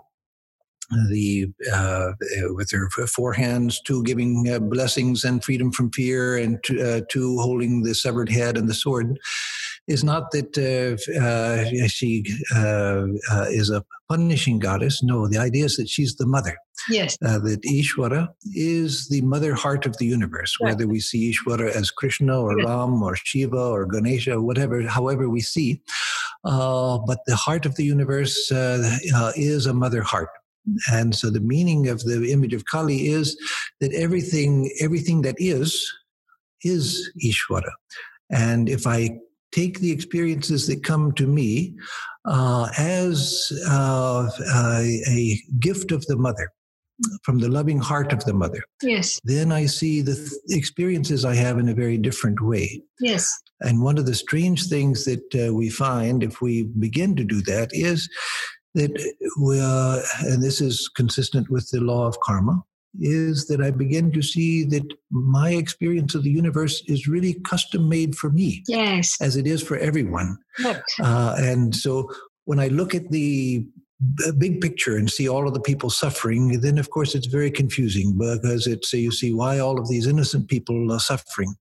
the 1.09 1.47
uh, 1.73 2.11
with 2.53 2.71
her 2.71 2.89
four 3.07 3.33
hands, 3.33 3.81
two 3.81 4.03
giving 4.03 4.49
uh, 4.49 4.59
blessings 4.59 5.23
and 5.23 5.43
freedom 5.43 5.71
from 5.71 5.91
fear, 5.91 6.37
and 6.37 6.63
two, 6.63 6.81
uh, 6.81 7.01
two, 7.09 7.37
holding 7.39 7.83
the 7.83 7.93
severed 7.93 8.29
head 8.29 8.57
and 8.57 8.69
the 8.69 8.73
sword, 8.73 9.19
is 9.87 10.03
not 10.03 10.31
that 10.31 10.57
uh, 10.57 11.19
uh, 11.19 11.87
she 11.87 12.23
uh, 12.55 13.05
is 13.49 13.69
a 13.69 13.83
punishing 14.09 14.59
goddess. 14.59 15.03
No, 15.03 15.27
the 15.27 15.37
idea 15.37 15.65
is 15.65 15.75
that 15.77 15.89
she's 15.89 16.15
the 16.15 16.25
mother. 16.25 16.57
Yes. 16.89 17.17
that 17.17 17.61
Ishvara 17.65 18.29
is 18.53 19.09
the 19.09 19.21
mother 19.21 19.55
heart 19.55 19.85
of 19.85 19.97
the 19.97 20.05
universe. 20.05 20.55
Right. 20.61 20.69
Whether 20.69 20.87
we 20.87 21.01
see 21.01 21.33
Ishvara 21.33 21.71
as 21.71 21.91
Krishna 21.91 22.39
or 22.39 22.55
Ram 22.55 23.03
or 23.03 23.15
Shiva 23.15 23.57
or 23.57 23.85
Ganesha, 23.85 24.41
whatever, 24.41 24.81
however 24.83 25.27
we 25.27 25.41
see. 25.41 25.81
but 26.43 27.19
the 27.25 27.35
heart 27.35 27.65
of 27.65 27.75
the 27.75 27.83
universe 27.83 28.51
is 28.51 29.65
a 29.65 29.73
mother 29.73 30.01
heart. 30.01 30.29
And 30.91 31.15
so 31.15 31.29
the 31.29 31.39
meaning 31.39 31.87
of 31.87 32.03
the 32.03 32.31
image 32.31 32.53
of 32.53 32.65
Kali 32.65 33.07
is 33.07 33.37
that 33.79 33.93
everything, 33.93 34.71
everything 34.81 35.21
that 35.23 35.35
is, 35.37 35.91
is 36.63 37.11
Ishvara. 37.23 37.71
And 38.29 38.67
if 38.67 38.85
I 38.87 39.19
take 39.51 39.79
the 39.79 39.91
experiences 39.91 40.67
that 40.67 40.83
come 40.83 41.13
to 41.13 41.25
me 41.25 41.75
uh, 42.25 42.69
as 42.77 43.51
uh, 43.69 44.29
a, 44.53 45.01
a 45.09 45.41
gift 45.59 45.91
of 45.91 46.05
the 46.07 46.17
mother, 46.17 46.51
from 47.23 47.39
the 47.39 47.49
loving 47.49 47.79
heart 47.79 48.11
of 48.11 48.23
the 48.25 48.33
mother. 48.33 48.63
Yes. 48.81 49.19
Then 49.23 49.51
I 49.51 49.65
see 49.65 50.01
the 50.01 50.15
th- 50.15 50.31
experiences 50.49 51.25
I 51.25 51.35
have 51.35 51.59
in 51.59 51.69
a 51.69 51.73
very 51.73 51.97
different 51.97 52.41
way. 52.41 52.81
Yes. 52.99 53.31
And 53.61 53.81
one 53.81 53.97
of 53.97 54.05
the 54.05 54.15
strange 54.15 54.67
things 54.67 55.05
that 55.05 55.47
uh, 55.47 55.53
we 55.53 55.69
find 55.69 56.23
if 56.23 56.41
we 56.41 56.63
begin 56.63 57.15
to 57.15 57.23
do 57.23 57.41
that 57.43 57.69
is 57.71 58.09
that 58.77 59.13
we 59.41 59.59
are, 59.59 59.99
and 60.21 60.41
this 60.41 60.61
is 60.61 60.87
consistent 60.95 61.49
with 61.49 61.69
the 61.71 61.81
law 61.81 62.05
of 62.07 62.19
karma, 62.19 62.63
is 62.99 63.47
that 63.47 63.61
I 63.61 63.71
begin 63.71 64.11
to 64.11 64.21
see 64.21 64.63
that 64.65 64.87
my 65.11 65.49
experience 65.51 66.15
of 66.15 66.23
the 66.23 66.31
universe 66.31 66.83
is 66.87 67.07
really 67.07 67.33
custom 67.41 67.89
made 67.89 68.15
for 68.15 68.29
me. 68.29 68.63
Yes. 68.67 69.17
As 69.19 69.35
it 69.35 69.47
is 69.47 69.61
for 69.61 69.77
everyone. 69.77 70.37
Uh, 71.03 71.35
and 71.37 71.75
so 71.75 72.09
when 72.45 72.59
I 72.59 72.67
look 72.67 72.95
at 72.95 73.09
the 73.09 73.65
big 74.37 74.61
picture 74.61 74.95
and 74.95 75.09
see 75.09 75.27
all 75.27 75.47
of 75.47 75.53
the 75.53 75.59
people 75.59 75.89
suffering, 75.89 76.61
then 76.61 76.77
of 76.77 76.89
course 76.91 77.15
it's 77.15 77.27
very 77.27 77.51
confusing 77.51 78.17
because 78.17 78.67
it's 78.67 78.93
you 78.93 79.11
see 79.11 79.33
why 79.33 79.59
all 79.59 79.79
of 79.79 79.89
these 79.89 80.07
innocent 80.07 80.47
people 80.47 80.91
are 80.91 80.99
suffering. 80.99 81.55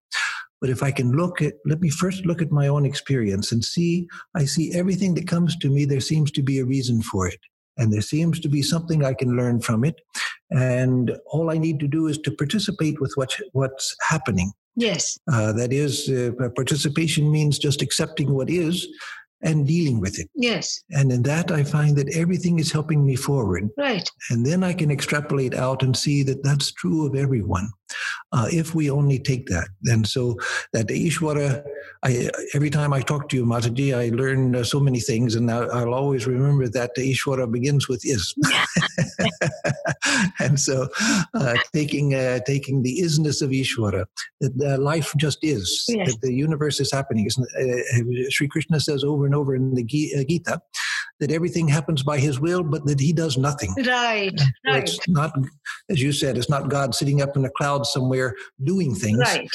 But 0.67 0.73
if 0.73 0.83
I 0.83 0.91
can 0.91 1.13
look 1.13 1.41
at, 1.43 1.55
let 1.65 1.81
me 1.81 1.91
first 1.91 2.27
look 2.27 2.43
at 2.43 2.51
my 2.51 2.67
own 2.67 2.85
experience 2.85 3.53
and 3.53 3.65
see, 3.65 4.09
I 4.35 4.47
see 4.47 4.75
everything 4.75 5.15
that 5.15 5.29
comes 5.29 5.57
to 5.59 5.71
me, 5.71 5.85
there 5.85 6.01
seems 6.01 6.33
to 6.33 6.43
be 6.43 6.59
a 6.59 6.65
reason 6.65 7.03
for 7.03 7.29
it. 7.29 7.39
And 7.77 7.93
there 7.93 8.01
seems 8.01 8.41
to 8.41 8.49
be 8.49 8.63
something 8.63 9.05
I 9.05 9.15
can 9.15 9.37
learn 9.37 9.61
from 9.61 9.85
it. 9.85 10.01
And 10.51 11.13
all 11.27 11.53
I 11.53 11.59
need 11.59 11.79
to 11.79 11.87
do 11.87 12.09
is 12.09 12.19
to 12.19 12.33
participate 12.33 13.01
with 13.01 13.13
what, 13.15 13.31
what's 13.53 13.95
happening. 14.09 14.51
Yes. 14.75 15.17
Uh, 15.33 15.53
that 15.53 15.73
is, 15.73 16.09
uh, 16.09 16.33
participation 16.57 17.31
means 17.31 17.61
just 17.61 17.81
accepting 17.81 18.35
what 18.35 18.51
is 18.51 18.89
and 19.43 19.69
dealing 19.69 20.01
with 20.01 20.19
it. 20.19 20.29
Yes. 20.35 20.83
And 20.91 21.13
in 21.13 21.23
that, 21.23 21.53
I 21.53 21.63
find 21.63 21.97
that 21.97 22.13
everything 22.13 22.59
is 22.59 22.73
helping 22.73 23.07
me 23.07 23.15
forward. 23.15 23.71
Right. 23.79 24.09
And 24.31 24.45
then 24.45 24.65
I 24.65 24.73
can 24.73 24.91
extrapolate 24.91 25.55
out 25.55 25.85
and 25.85 25.97
see 25.97 26.25
that 26.25 26.43
that's 26.43 26.73
true 26.73 27.07
of 27.07 27.15
everyone. 27.15 27.69
Uh, 28.33 28.49
if 28.51 28.75
we 28.75 28.91
only 28.91 29.19
take 29.19 29.47
that. 29.47 29.69
And 29.85 30.07
so 30.07 30.37
that 30.73 30.89
Ishwara, 30.89 31.65
I, 32.05 32.31
every 32.55 32.71
time 32.71 32.93
I 32.93 33.01
talk 33.01 33.29
to 33.29 33.37
you, 33.37 33.45
Mataji, 33.45 33.97
I 33.97 34.15
learn 34.15 34.55
uh, 34.57 34.65
so 34.65 34.81
many 34.81 35.01
things, 35.01 35.35
and 35.35 35.51
I, 35.51 35.85
will 35.85 35.95
always 35.95 36.27
remember 36.27 36.69
that 36.69 36.95
the 36.95 37.13
Ishwara 37.13 37.51
begins 37.51 37.89
with 37.89 38.05
is. 38.05 38.35
and 40.41 40.59
so 40.59 40.89
uh, 41.35 41.55
taking 41.73 42.15
uh, 42.15 42.41
taking 42.47 42.83
the 42.83 43.01
isness 43.01 43.43
of 43.43 43.51
Ishwara, 43.51 44.07
that 44.41 44.81
life 44.81 45.13
just 45.17 45.39
is, 45.43 45.85
yes. 45.89 46.13
that 46.13 46.21
the 46.23 46.33
universe 46.33 46.81
is 46.81 46.93
happening. 46.93 47.29
Uh, 47.29 48.31
Sri 48.31 48.49
Krishna 48.49 48.81
says 48.81 49.05
over 49.05 49.27
and 49.27 49.35
over 49.35 49.55
in 49.55 49.75
the 49.75 49.85
Gita 49.85 50.61
that 51.21 51.31
everything 51.31 51.69
happens 51.69 52.03
by 52.03 52.19
his 52.19 52.39
will, 52.39 52.63
but 52.63 52.85
that 52.87 53.01
he 53.01 53.13
does 53.13 53.39
nothing. 53.39 53.75
Right, 53.87 54.39
right. 54.67 54.83
It's 54.83 55.09
not, 55.09 55.33
as 55.89 56.03
you 56.03 56.13
said, 56.13 56.37
it's 56.37 56.51
not 56.51 56.69
God 56.69 56.95
sitting 56.95 57.23
up 57.23 57.37
in 57.37 57.43
the 57.43 57.51
clouds 57.51 57.93
somewhere 57.93 58.35
doing 58.65 58.95
things. 58.95 59.19
Right. 59.19 59.49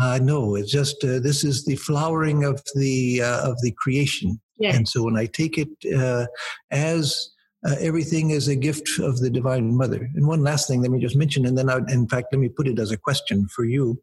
Uh, 0.00 0.18
no, 0.22 0.54
it's 0.54 0.70
just 0.70 1.02
uh, 1.04 1.18
this 1.20 1.44
is 1.44 1.64
the 1.64 1.76
flowering 1.76 2.44
of 2.44 2.62
the 2.74 3.22
uh, 3.22 3.50
of 3.50 3.60
the 3.62 3.72
creation. 3.72 4.40
Yes. 4.58 4.76
And 4.76 4.88
so 4.88 5.04
when 5.04 5.16
I 5.16 5.26
take 5.26 5.56
it 5.58 5.68
uh, 5.96 6.26
as 6.70 7.30
uh, 7.66 7.74
everything 7.80 8.30
is 8.30 8.48
a 8.48 8.56
gift 8.56 8.98
of 9.00 9.18
the 9.18 9.30
Divine 9.30 9.76
Mother. 9.76 10.08
And 10.14 10.26
one 10.26 10.42
last 10.42 10.68
thing, 10.68 10.80
let 10.80 10.90
me 10.90 11.00
just 11.00 11.16
mention, 11.16 11.44
and 11.44 11.58
then 11.58 11.68
I, 11.68 11.78
in 11.88 12.06
fact, 12.06 12.28
let 12.32 12.38
me 12.38 12.48
put 12.48 12.68
it 12.68 12.78
as 12.78 12.92
a 12.92 12.96
question 12.96 13.48
for 13.48 13.64
you 13.64 14.00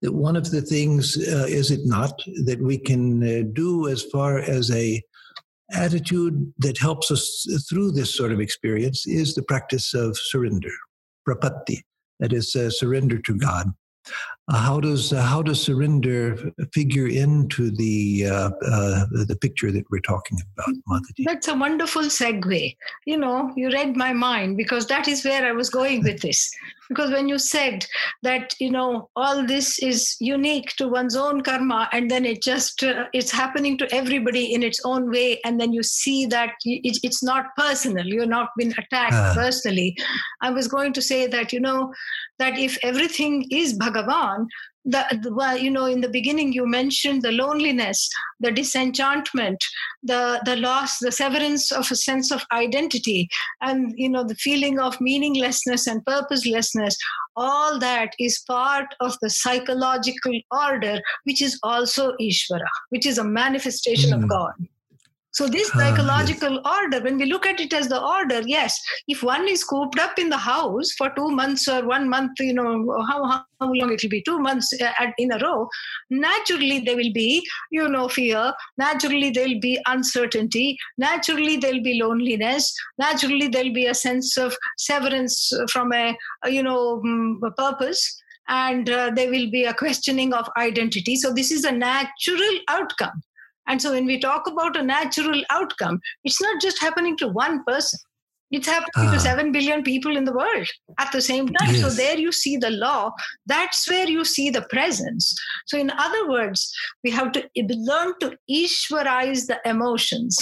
that 0.00 0.12
one 0.12 0.36
of 0.36 0.50
the 0.50 0.62
things 0.62 1.16
uh, 1.16 1.46
is 1.48 1.70
it 1.70 1.80
not 1.84 2.18
that 2.44 2.60
we 2.60 2.78
can 2.78 3.22
uh, 3.22 3.42
do 3.52 3.88
as 3.88 4.02
far 4.02 4.38
as 4.38 4.70
a 4.70 5.02
attitude 5.72 6.52
that 6.58 6.78
helps 6.78 7.10
us 7.10 7.46
through 7.68 7.92
this 7.92 8.14
sort 8.14 8.32
of 8.32 8.40
experience 8.40 9.06
is 9.06 9.34
the 9.34 9.42
practice 9.42 9.94
of 9.94 10.16
surrender, 10.16 10.72
prapatti, 11.28 11.82
that 12.20 12.32
is 12.32 12.54
uh, 12.56 12.70
surrender 12.70 13.18
to 13.18 13.36
God. 13.36 13.68
Uh, 14.48 14.56
how 14.56 14.80
does 14.80 15.12
uh, 15.12 15.20
how 15.20 15.42
does 15.42 15.62
surrender 15.62 16.50
figure 16.72 17.06
into 17.06 17.70
the 17.70 18.24
uh, 18.26 18.50
uh 18.66 19.04
the 19.26 19.36
picture 19.38 19.70
that 19.70 19.84
we're 19.90 20.00
talking 20.00 20.38
about, 20.54 20.74
Mataji? 20.88 21.24
That's 21.26 21.48
a 21.48 21.54
wonderful 21.54 22.04
segue. 22.04 22.74
You 23.04 23.18
know, 23.18 23.52
you 23.56 23.70
read 23.70 23.96
my 23.96 24.14
mind 24.14 24.56
because 24.56 24.86
that 24.86 25.08
is 25.08 25.24
where 25.24 25.44
I 25.44 25.52
was 25.52 25.68
going 25.68 26.02
with 26.02 26.22
this 26.22 26.50
because 26.88 27.10
when 27.10 27.28
you 27.28 27.38
said 27.38 27.86
that 28.22 28.54
you 28.58 28.70
know 28.70 29.08
all 29.16 29.44
this 29.46 29.78
is 29.78 30.16
unique 30.20 30.70
to 30.76 30.88
one's 30.88 31.16
own 31.16 31.40
karma 31.42 31.88
and 31.92 32.10
then 32.10 32.24
it 32.24 32.42
just 32.42 32.82
uh, 32.82 33.04
it's 33.12 33.30
happening 33.30 33.76
to 33.78 33.92
everybody 33.94 34.52
in 34.52 34.62
its 34.62 34.80
own 34.84 35.10
way 35.10 35.40
and 35.44 35.60
then 35.60 35.72
you 35.72 35.82
see 35.82 36.26
that 36.26 36.54
it, 36.64 36.98
it's 37.02 37.22
not 37.22 37.46
personal 37.56 38.06
you're 38.06 38.26
not 38.26 38.50
been 38.56 38.72
attacked 38.78 39.14
uh. 39.14 39.34
personally 39.34 39.96
i 40.42 40.50
was 40.50 40.68
going 40.68 40.92
to 40.92 41.02
say 41.02 41.26
that 41.26 41.52
you 41.52 41.60
know 41.60 41.92
that 42.38 42.58
if 42.58 42.78
everything 42.82 43.44
is 43.50 43.78
bhagavan 43.78 44.46
the, 44.84 45.32
well, 45.34 45.58
you 45.58 45.70
know 45.70 45.86
in 45.86 46.00
the 46.00 46.08
beginning 46.08 46.52
you 46.52 46.66
mentioned 46.66 47.22
the 47.22 47.32
loneliness 47.32 48.08
the 48.40 48.50
disenchantment 48.50 49.62
the 50.02 50.40
the 50.44 50.56
loss 50.56 50.98
the 50.98 51.12
severance 51.12 51.72
of 51.72 51.90
a 51.90 51.96
sense 51.96 52.30
of 52.30 52.44
identity 52.52 53.28
and 53.60 53.92
you 53.96 54.08
know 54.08 54.24
the 54.24 54.34
feeling 54.36 54.78
of 54.78 55.00
meaninglessness 55.00 55.86
and 55.86 56.04
purposelessness 56.06 56.96
all 57.36 57.78
that 57.78 58.14
is 58.18 58.42
part 58.46 58.94
of 59.00 59.16
the 59.20 59.30
psychological 59.30 60.40
order 60.50 61.00
which 61.24 61.42
is 61.42 61.58
also 61.62 62.12
ishvara 62.20 62.68
which 62.90 63.06
is 63.06 63.18
a 63.18 63.24
manifestation 63.24 64.10
mm. 64.10 64.14
of 64.14 64.22
hmm. 64.22 64.28
god 64.28 64.52
so, 65.38 65.46
this 65.46 65.70
ah, 65.72 65.78
psychological 65.78 66.54
yes. 66.54 66.62
order, 66.64 67.00
when 67.00 67.16
we 67.16 67.26
look 67.26 67.46
at 67.46 67.60
it 67.60 67.72
as 67.72 67.86
the 67.86 68.02
order, 68.02 68.40
yes, 68.44 68.76
if 69.06 69.22
one 69.22 69.46
is 69.46 69.62
cooped 69.62 69.96
up 69.96 70.18
in 70.18 70.30
the 70.30 70.36
house 70.36 70.90
for 70.98 71.10
two 71.10 71.30
months 71.30 71.68
or 71.68 71.86
one 71.86 72.08
month, 72.08 72.40
you 72.40 72.52
know, 72.52 73.04
how, 73.08 73.24
how, 73.24 73.44
long 73.60 73.92
it 73.92 74.02
will 74.02 74.10
be, 74.10 74.20
two 74.22 74.40
months 74.40 74.74
uh, 74.82 74.90
in 75.16 75.30
a 75.30 75.38
row, 75.38 75.68
naturally 76.10 76.80
there 76.80 76.96
will 76.96 77.12
be, 77.12 77.46
you 77.70 77.88
know, 77.88 78.08
fear, 78.08 78.52
naturally 78.78 79.30
there 79.30 79.46
will 79.46 79.60
be 79.60 79.78
uncertainty, 79.86 80.76
naturally 80.96 81.56
there 81.56 81.72
will 81.72 81.84
be 81.84 82.00
loneliness, 82.02 82.74
naturally 82.98 83.46
there 83.46 83.62
will 83.62 83.72
be 83.72 83.86
a 83.86 83.94
sense 83.94 84.36
of 84.36 84.56
severance 84.76 85.52
from 85.70 85.92
a, 85.92 86.16
you 86.46 86.64
know, 86.64 87.00
mm, 87.06 87.36
a 87.46 87.52
purpose 87.52 88.20
and 88.48 88.90
uh, 88.90 89.12
there 89.14 89.30
will 89.30 89.48
be 89.52 89.62
a 89.66 89.74
questioning 89.74 90.32
of 90.32 90.50
identity. 90.56 91.14
So, 91.14 91.32
this 91.32 91.52
is 91.52 91.62
a 91.62 91.70
natural 91.70 92.58
outcome. 92.66 93.22
And 93.68 93.80
so 93.80 93.92
when 93.92 94.06
we 94.06 94.18
talk 94.18 94.46
about 94.46 94.76
a 94.76 94.82
natural 94.82 95.42
outcome, 95.50 96.00
it's 96.24 96.40
not 96.40 96.60
just 96.60 96.80
happening 96.80 97.16
to 97.18 97.28
one 97.28 97.62
person. 97.64 98.00
It's 98.50 98.66
happening 98.66 99.10
to 99.10 99.16
ah. 99.16 99.18
7 99.18 99.52
billion 99.52 99.82
people 99.82 100.16
in 100.16 100.24
the 100.24 100.32
world 100.32 100.66
at 100.98 101.12
the 101.12 101.20
same 101.20 101.48
time. 101.48 101.74
Yes. 101.74 101.82
So, 101.82 101.90
there 101.90 102.18
you 102.18 102.32
see 102.32 102.56
the 102.56 102.70
law. 102.70 103.12
That's 103.44 103.88
where 103.90 104.08
you 104.08 104.24
see 104.24 104.48
the 104.48 104.62
presence. 104.62 105.34
So, 105.66 105.76
in 105.76 105.90
other 105.90 106.30
words, 106.30 106.72
we 107.04 107.10
have 107.10 107.32
to 107.32 107.46
learn 107.56 108.14
to 108.20 108.38
Ishwarize 108.50 109.48
the 109.48 109.60
emotions. 109.66 110.38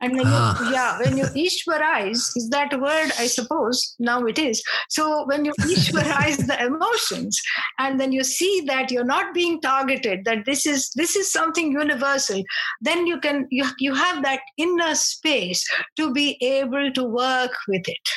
And 0.00 0.12
when 0.12 0.26
ah. 0.26 0.62
you, 0.62 0.72
yeah, 0.72 0.98
when 0.98 1.16
you 1.16 1.24
Ishwarize, 1.46 2.36
is 2.36 2.48
that 2.50 2.72
a 2.72 2.78
word? 2.78 3.10
I 3.18 3.26
suppose 3.26 3.94
now 3.98 4.24
it 4.26 4.38
is. 4.38 4.62
So 4.90 5.24
when 5.26 5.44
you 5.44 5.52
Ishwarize 5.60 6.46
the 6.46 6.64
emotions, 6.64 7.40
and 7.78 7.98
then 7.98 8.12
you 8.12 8.22
see 8.22 8.62
that 8.66 8.90
you're 8.90 9.04
not 9.04 9.32
being 9.32 9.60
targeted, 9.60 10.24
that 10.24 10.44
this 10.44 10.66
is 10.66 10.90
this 10.96 11.16
is 11.16 11.32
something 11.32 11.72
universal, 11.72 12.42
then 12.80 13.06
you 13.06 13.20
can 13.20 13.46
you 13.50 13.64
you 13.78 13.94
have 13.94 14.22
that 14.22 14.40
inner 14.58 14.94
space 14.94 15.64
to 15.96 16.12
be 16.12 16.36
able 16.42 16.92
to 16.92 17.04
work 17.04 17.52
with 17.68 17.88
it. 17.88 18.08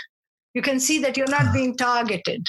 You 0.54 0.62
can 0.62 0.80
see 0.80 1.00
that 1.00 1.16
you're 1.16 1.28
not 1.28 1.48
ah. 1.48 1.54
being 1.54 1.78
targeted. 1.78 2.46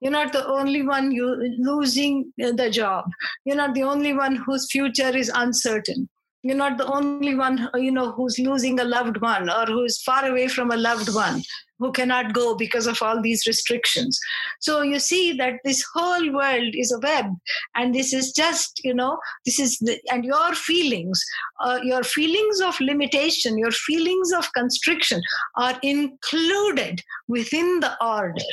You're 0.00 0.12
not 0.12 0.32
the 0.32 0.46
only 0.46 0.82
one 0.82 1.12
you 1.12 1.26
losing 1.58 2.32
the 2.36 2.70
job. 2.70 3.04
You're 3.44 3.56
not 3.56 3.74
the 3.74 3.84
only 3.84 4.12
one 4.12 4.36
whose 4.36 4.70
future 4.70 5.16
is 5.16 5.30
uncertain 5.34 6.08
you're 6.46 6.56
not 6.56 6.78
the 6.78 6.86
only 6.86 7.34
one 7.34 7.68
you 7.74 7.90
know 7.90 8.12
who's 8.12 8.38
losing 8.38 8.78
a 8.80 8.84
loved 8.84 9.20
one 9.20 9.48
or 9.50 9.66
who's 9.66 10.02
far 10.02 10.26
away 10.26 10.48
from 10.48 10.70
a 10.70 10.76
loved 10.76 11.12
one 11.14 11.42
who 11.78 11.92
cannot 11.92 12.32
go 12.32 12.56
because 12.56 12.86
of 12.86 13.02
all 13.02 13.20
these 13.20 13.46
restrictions. 13.46 14.18
So 14.60 14.82
you 14.82 14.98
see 14.98 15.32
that 15.34 15.60
this 15.64 15.84
whole 15.92 16.32
world 16.32 16.74
is 16.74 16.90
a 16.90 16.98
web 17.00 17.26
and 17.74 17.94
this 17.94 18.12
is 18.12 18.32
just 18.32 18.80
you 18.84 18.94
know 18.94 19.18
this 19.44 19.58
is 19.58 19.78
the, 19.78 19.98
and 20.10 20.24
your 20.24 20.54
feelings 20.54 21.22
uh, 21.60 21.78
your 21.82 22.02
feelings 22.02 22.60
of 22.60 22.80
limitation 22.80 23.58
your 23.58 23.72
feelings 23.72 24.32
of 24.32 24.52
constriction 24.52 25.20
are 25.56 25.78
included 25.82 27.02
within 27.28 27.80
the 27.80 27.92
order. 28.04 28.50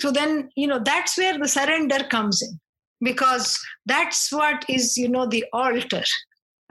So 0.00 0.10
then 0.10 0.50
you 0.56 0.66
know 0.66 0.80
that's 0.84 1.16
where 1.16 1.38
the 1.38 1.48
surrender 1.48 2.04
comes 2.10 2.42
in 2.42 2.60
because 3.00 3.58
that's 3.86 4.30
what 4.32 4.64
is 4.68 4.96
you 4.96 5.08
know 5.08 5.26
the 5.26 5.44
altar 5.52 6.04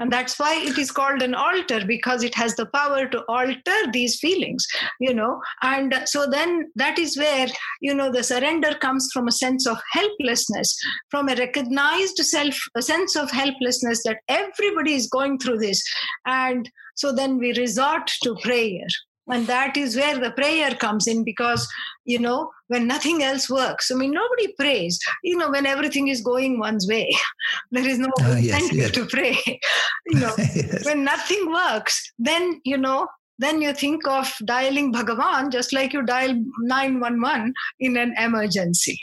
and 0.02 0.12
that's 0.12 0.38
why 0.40 0.56
it 0.56 0.78
is 0.78 0.92
called 0.92 1.22
an 1.22 1.36
altar 1.36 1.86
because 1.86 2.24
it 2.24 2.36
has 2.36 2.56
the 2.56 2.66
power 2.66 3.08
to 3.08 3.24
alter 3.30 3.80
these 3.94 4.20
feelings 4.20 4.68
you 5.00 5.14
know. 5.14 5.42
And 5.62 6.02
so 6.06 6.28
then 6.30 6.72
that 6.76 7.00
is 7.00 7.18
where 7.18 7.48
you 7.82 7.94
know 7.94 8.12
the 8.12 8.24
surrender 8.24 8.74
comes 8.76 9.10
from 9.14 9.28
a 9.28 9.32
sense 9.32 9.68
of 9.68 9.78
helplessness 9.92 10.78
from 11.10 11.30
a 11.30 11.36
recognized 11.36 12.18
self 12.18 12.58
a 12.76 12.82
sense 12.82 13.16
of 13.16 13.32
helplessness 13.32 14.04
that 14.04 14.20
everybody 14.28 14.94
is 14.94 15.08
going 15.08 15.38
through 15.40 15.60
this. 15.60 15.84
And 16.26 16.70
so 16.96 17.12
then 17.14 17.38
we 17.38 17.54
resort 17.54 18.12
to 18.24 18.36
prayer 18.44 18.88
and 19.28 19.48
that 19.48 19.78
is 19.78 19.96
where 19.96 20.18
the 20.18 20.32
prayer 20.32 20.72
comes 20.72 21.08
in 21.08 21.24
because 21.24 21.68
you 22.06 22.20
know 22.20 22.50
when 22.68 22.88
nothing 22.88 23.24
else 23.24 23.50
works 23.50 23.92
i 23.92 23.96
mean 23.96 24.12
nobody 24.12 24.48
prays 24.60 25.00
you 25.24 25.38
know 25.38 25.50
when 25.50 25.66
everything 25.66 26.08
is 26.08 26.22
going 26.22 26.60
one's 26.60 26.88
way 26.88 27.10
there 27.72 27.88
is 27.88 28.00
no 28.00 28.10
uh, 28.22 28.36
yes, 28.36 28.74
yes. 28.74 28.92
to 28.92 29.06
pray 29.06 29.38
you 30.08 30.20
know 30.20 30.34
yes. 30.38 30.86
when 30.86 31.04
nothing 31.04 31.52
works 31.52 32.12
then 32.18 32.60
you 32.66 32.78
know 32.78 33.08
then 33.40 33.62
you 33.62 33.74
think 33.74 34.08
of 34.08 34.34
dialing 34.46 34.94
bhagavan 34.94 35.52
just 35.52 35.74
like 35.74 35.94
you 35.94 36.04
dial 36.04 36.34
911 36.60 37.54
in 37.80 37.98
an 37.98 38.14
emergency 38.18 39.00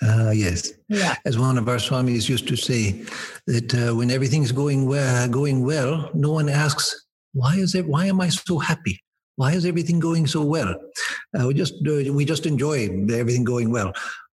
uh, 0.00 0.30
yes. 0.30 0.72
Yeah. 0.88 1.16
As 1.24 1.40
one 1.40 1.58
of 1.58 1.68
our 1.68 1.78
swamis 1.78 2.28
used 2.28 2.46
to 2.46 2.54
say, 2.54 3.04
that 3.48 3.74
uh, 3.74 3.96
when 3.96 4.12
everything's 4.12 4.52
going 4.52 4.86
well, 4.86 5.28
going 5.28 5.64
well, 5.64 6.08
no 6.14 6.30
one 6.30 6.48
asks, 6.48 7.04
"Why 7.32 7.56
is 7.56 7.74
it? 7.74 7.88
Why 7.88 8.06
am 8.06 8.20
I 8.20 8.28
so 8.28 8.60
happy?" 8.60 9.00
Why 9.38 9.52
is 9.52 9.64
everything 9.64 10.00
going 10.00 10.26
so 10.26 10.42
well? 10.42 10.74
Uh, 11.32 11.46
we 11.46 11.54
just 11.54 11.74
uh, 11.86 12.12
we 12.12 12.24
just 12.24 12.44
enjoy 12.44 12.88
everything 13.12 13.44
going 13.44 13.70
well. 13.70 13.92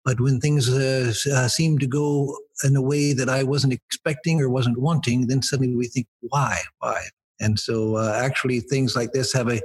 But 0.05 0.21
when 0.21 0.41
things 0.41 0.69
uh, 0.69 1.13
uh, 1.35 1.49
seem 1.49 1.79
to 1.79 1.87
go 1.87 2.37
in 2.65 2.77
a 2.77 2.83
way 2.83 3.15
that 3.15 3.29
I 3.31 3.43
wasn't 3.43 3.73
expecting 3.73 4.41
or 4.41 4.51
wasn't 4.51 4.79
wanting, 4.79 5.27
then 5.27 5.43
suddenly 5.43 5.75
we 5.75 5.87
think, 5.89 6.07
why, 6.21 6.59
why? 6.81 7.03
And 7.39 7.59
so, 7.59 7.97
uh, 7.97 8.13
actually, 8.23 8.61
things 8.61 8.95
like 8.95 9.13
this 9.13 9.33
have 9.33 9.49
a 9.49 9.61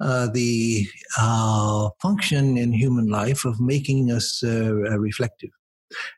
uh, 0.00 0.28
the 0.34 0.86
function 2.02 2.58
in 2.58 2.72
human 2.72 3.08
life 3.08 3.46
of 3.46 3.60
making 3.60 4.10
us 4.10 4.42
reflective 4.42 5.50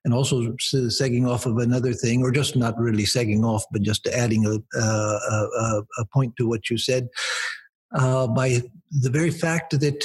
and 0.05 0.13
also 0.13 0.57
segging 1.01 1.29
off 1.29 1.47
of 1.47 1.59
another 1.59 1.93
thing, 1.93 2.23
or 2.23 2.33
just 2.33 2.57
not 2.57 2.77
really 2.79 3.05
segging 3.05 3.45
off, 3.45 3.65
but 3.71 3.83
just 3.83 4.09
adding 4.09 4.45
a, 4.47 4.57
a, 4.81 5.83
a, 5.99 6.05
point 6.13 6.35
to 6.37 6.49
what 6.49 6.71
you 6.71 6.79
said 6.79 7.09
uh, 7.95 8.27
by 8.27 8.63
the 8.91 9.11
very 9.11 9.31
fact 9.31 9.79
that 9.79 10.05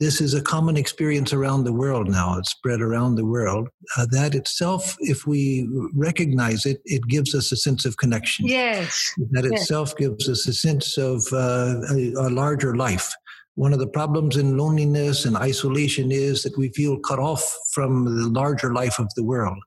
this 0.00 0.20
is 0.20 0.34
a 0.34 0.42
common 0.42 0.76
experience 0.76 1.32
around 1.32 1.62
the 1.62 1.72
world 1.72 2.08
now. 2.08 2.36
It's 2.36 2.50
spread 2.50 2.80
around 2.80 3.14
the 3.14 3.24
world. 3.24 3.68
Uh, 3.96 4.06
that 4.10 4.34
itself, 4.34 4.96
if 4.98 5.28
we 5.28 5.68
recognize 5.94 6.66
it, 6.66 6.82
it 6.84 7.06
gives 7.06 7.36
us 7.36 7.52
a 7.52 7.56
sense 7.56 7.84
of 7.84 7.98
connection. 7.98 8.46
Yes. 8.46 9.12
That 9.30 9.44
yes. 9.44 9.60
itself 9.60 9.96
gives 9.96 10.28
us 10.28 10.48
a 10.48 10.52
sense 10.52 10.98
of 10.98 11.24
uh, 11.32 11.82
a, 11.92 12.14
a 12.14 12.30
larger 12.30 12.74
life. 12.74 13.12
One 13.54 13.72
of 13.72 13.78
the 13.78 13.86
problems 13.86 14.36
in 14.36 14.56
loneliness 14.56 15.24
and 15.24 15.36
isolation 15.36 16.10
is 16.10 16.42
that 16.42 16.58
we 16.58 16.70
feel 16.70 16.98
cut 16.98 17.20
off 17.20 17.44
from 17.72 18.04
the 18.06 18.28
larger 18.28 18.72
life 18.72 18.98
of 18.98 19.08
the 19.14 19.22
world. 19.22 19.58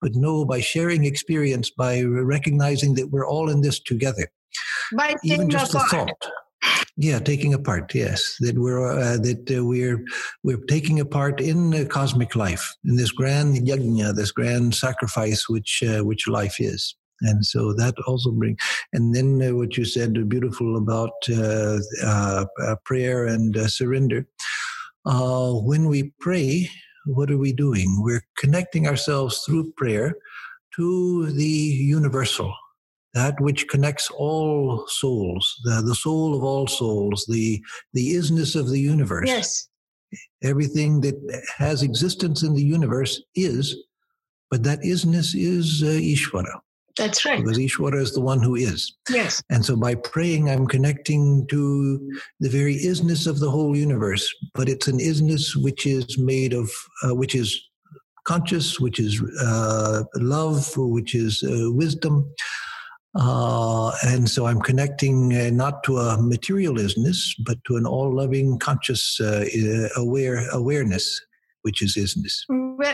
But 0.00 0.14
no, 0.14 0.46
by 0.46 0.60
sharing 0.60 1.04
experience, 1.04 1.70
by 1.70 2.02
recognizing 2.02 2.94
that 2.94 3.10
we're 3.10 3.26
all 3.26 3.50
in 3.50 3.60
this 3.60 3.78
together, 3.78 4.28
by 4.96 5.16
even 5.24 5.50
just 5.50 5.74
apart. 5.74 5.92
a 5.92 5.96
thought. 5.96 6.32
Yeah, 6.96 7.20
taking 7.20 7.54
a 7.54 7.58
part. 7.58 7.94
Yes, 7.94 8.36
that 8.40 8.58
we're 8.58 8.86
uh, 8.86 9.16
that 9.16 9.50
uh, 9.50 9.64
we're 9.64 10.04
we're 10.42 10.64
taking 10.68 11.00
a 11.00 11.06
part 11.06 11.40
in 11.40 11.88
cosmic 11.88 12.36
life, 12.36 12.74
in 12.84 12.96
this 12.96 13.10
grand 13.10 13.56
yajna, 13.66 14.14
this 14.14 14.30
grand 14.30 14.74
sacrifice, 14.74 15.48
which 15.48 15.82
uh, 15.82 16.04
which 16.04 16.28
life 16.28 16.56
is. 16.60 16.94
And 17.22 17.46
so 17.46 17.72
that 17.74 17.94
also 18.06 18.30
brings, 18.32 18.58
and 18.92 19.14
then 19.14 19.40
uh, 19.40 19.54
what 19.54 19.76
you 19.76 19.84
said, 19.84 20.28
beautiful 20.28 20.76
about 20.76 21.12
uh, 21.32 21.78
prayer 22.84 23.26
and 23.26 23.56
surrender. 23.70 24.26
when 25.04 25.88
we 25.88 26.12
pray, 26.20 26.68
what 27.06 27.30
are 27.30 27.38
we 27.38 27.52
doing? 27.52 28.02
We're 28.02 28.24
connecting 28.36 28.86
ourselves 28.86 29.42
through 29.44 29.72
prayer 29.76 30.14
to 30.76 31.30
the 31.32 31.44
universal, 31.44 32.54
that 33.14 33.40
which 33.40 33.68
connects 33.68 34.10
all 34.10 34.84
souls, 34.88 35.60
the, 35.64 35.82
the 35.82 35.94
soul 35.94 36.34
of 36.34 36.42
all 36.42 36.66
souls, 36.66 37.26
the, 37.28 37.62
the 37.92 38.14
isness 38.14 38.58
of 38.58 38.68
the 38.68 38.80
universe. 38.80 39.28
Yes. 39.28 39.68
Everything 40.42 41.00
that 41.02 41.44
has 41.56 41.82
existence 41.82 42.42
in 42.42 42.54
the 42.54 42.62
universe 42.62 43.22
is, 43.34 43.76
but 44.50 44.62
that 44.62 44.80
isness 44.80 45.34
is 45.34 45.82
uh, 45.82 45.86
Ishvara. 45.86 46.60
That's 46.98 47.24
right. 47.24 47.42
Because 47.42 47.58
Ishvara 47.58 48.00
is 48.00 48.12
the 48.12 48.20
one 48.20 48.42
who 48.42 48.54
is. 48.54 48.94
Yes. 49.08 49.42
And 49.50 49.64
so 49.64 49.76
by 49.76 49.94
praying, 49.94 50.50
I'm 50.50 50.66
connecting 50.66 51.46
to 51.48 52.12
the 52.40 52.50
very 52.50 52.76
isness 52.76 53.26
of 53.26 53.38
the 53.38 53.50
whole 53.50 53.74
universe. 53.74 54.30
But 54.54 54.68
it's 54.68 54.88
an 54.88 54.98
isness 54.98 55.56
which 55.56 55.86
is 55.86 56.18
made 56.18 56.52
of, 56.52 56.70
uh, 57.02 57.14
which 57.14 57.34
is 57.34 57.58
conscious, 58.24 58.78
which 58.78 59.00
is 59.00 59.22
uh, 59.40 60.04
love, 60.16 60.70
which 60.76 61.14
is 61.14 61.42
uh, 61.42 61.72
wisdom. 61.72 62.30
Uh, 63.14 63.92
and 64.06 64.28
so 64.28 64.46
I'm 64.46 64.60
connecting 64.60 65.34
uh, 65.34 65.50
not 65.50 65.84
to 65.84 65.98
a 65.98 66.16
materialisness, 66.16 67.34
but 67.44 67.62
to 67.64 67.76
an 67.76 67.86
all-loving, 67.86 68.58
conscious, 68.58 69.20
uh, 69.20 69.44
aware 69.96 70.48
awareness 70.50 71.20
which 71.62 71.80
is 71.80 71.96
isness. 71.96 72.44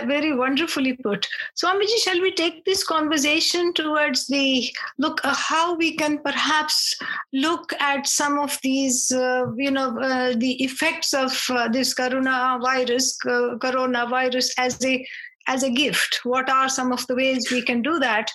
Very 0.06 0.34
wonderfully 0.34 0.92
put. 0.92 1.26
Swamiji, 1.56 1.96
shall 2.02 2.20
we 2.20 2.32
take 2.32 2.64
this 2.64 2.84
conversation 2.84 3.72
towards 3.72 4.26
the 4.26 4.70
look 4.98 5.20
uh, 5.24 5.34
how 5.34 5.74
we 5.74 5.96
can 5.96 6.18
perhaps 6.18 6.96
look 7.32 7.72
at 7.80 8.06
some 8.06 8.38
of 8.38 8.58
these, 8.62 9.10
uh, 9.10 9.46
you 9.56 9.70
know, 9.70 9.98
uh, 9.98 10.34
the 10.36 10.62
effects 10.62 11.14
of 11.14 11.32
uh, 11.50 11.68
this 11.68 11.94
coronavirus, 11.94 13.16
coronavirus 13.58 14.50
as 14.58 14.84
a 14.84 15.06
as 15.48 15.62
a 15.62 15.70
gift 15.70 16.20
what 16.24 16.48
are 16.48 16.68
some 16.68 16.92
of 16.92 17.06
the 17.06 17.14
ways 17.14 17.50
we 17.50 17.62
can 17.62 17.82
do 17.82 17.98
that 17.98 18.30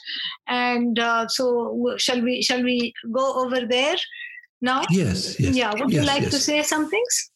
and 0.47 0.99
uh, 0.99 1.27
so 1.27 1.95
shall 1.97 2.21
we 2.21 2.41
shall 2.41 2.63
we 2.63 2.93
go 3.11 3.33
over 3.43 3.65
there 3.65 3.95
now 4.61 4.81
yes, 4.89 5.39
yes 5.39 5.55
yeah 5.55 5.71
would 5.73 5.91
yes, 5.91 6.01
you 6.01 6.07
like 6.07 6.23
yes. 6.23 6.31
to 6.31 6.39
say 6.39 6.61
some 6.61 6.89
things 6.89 7.29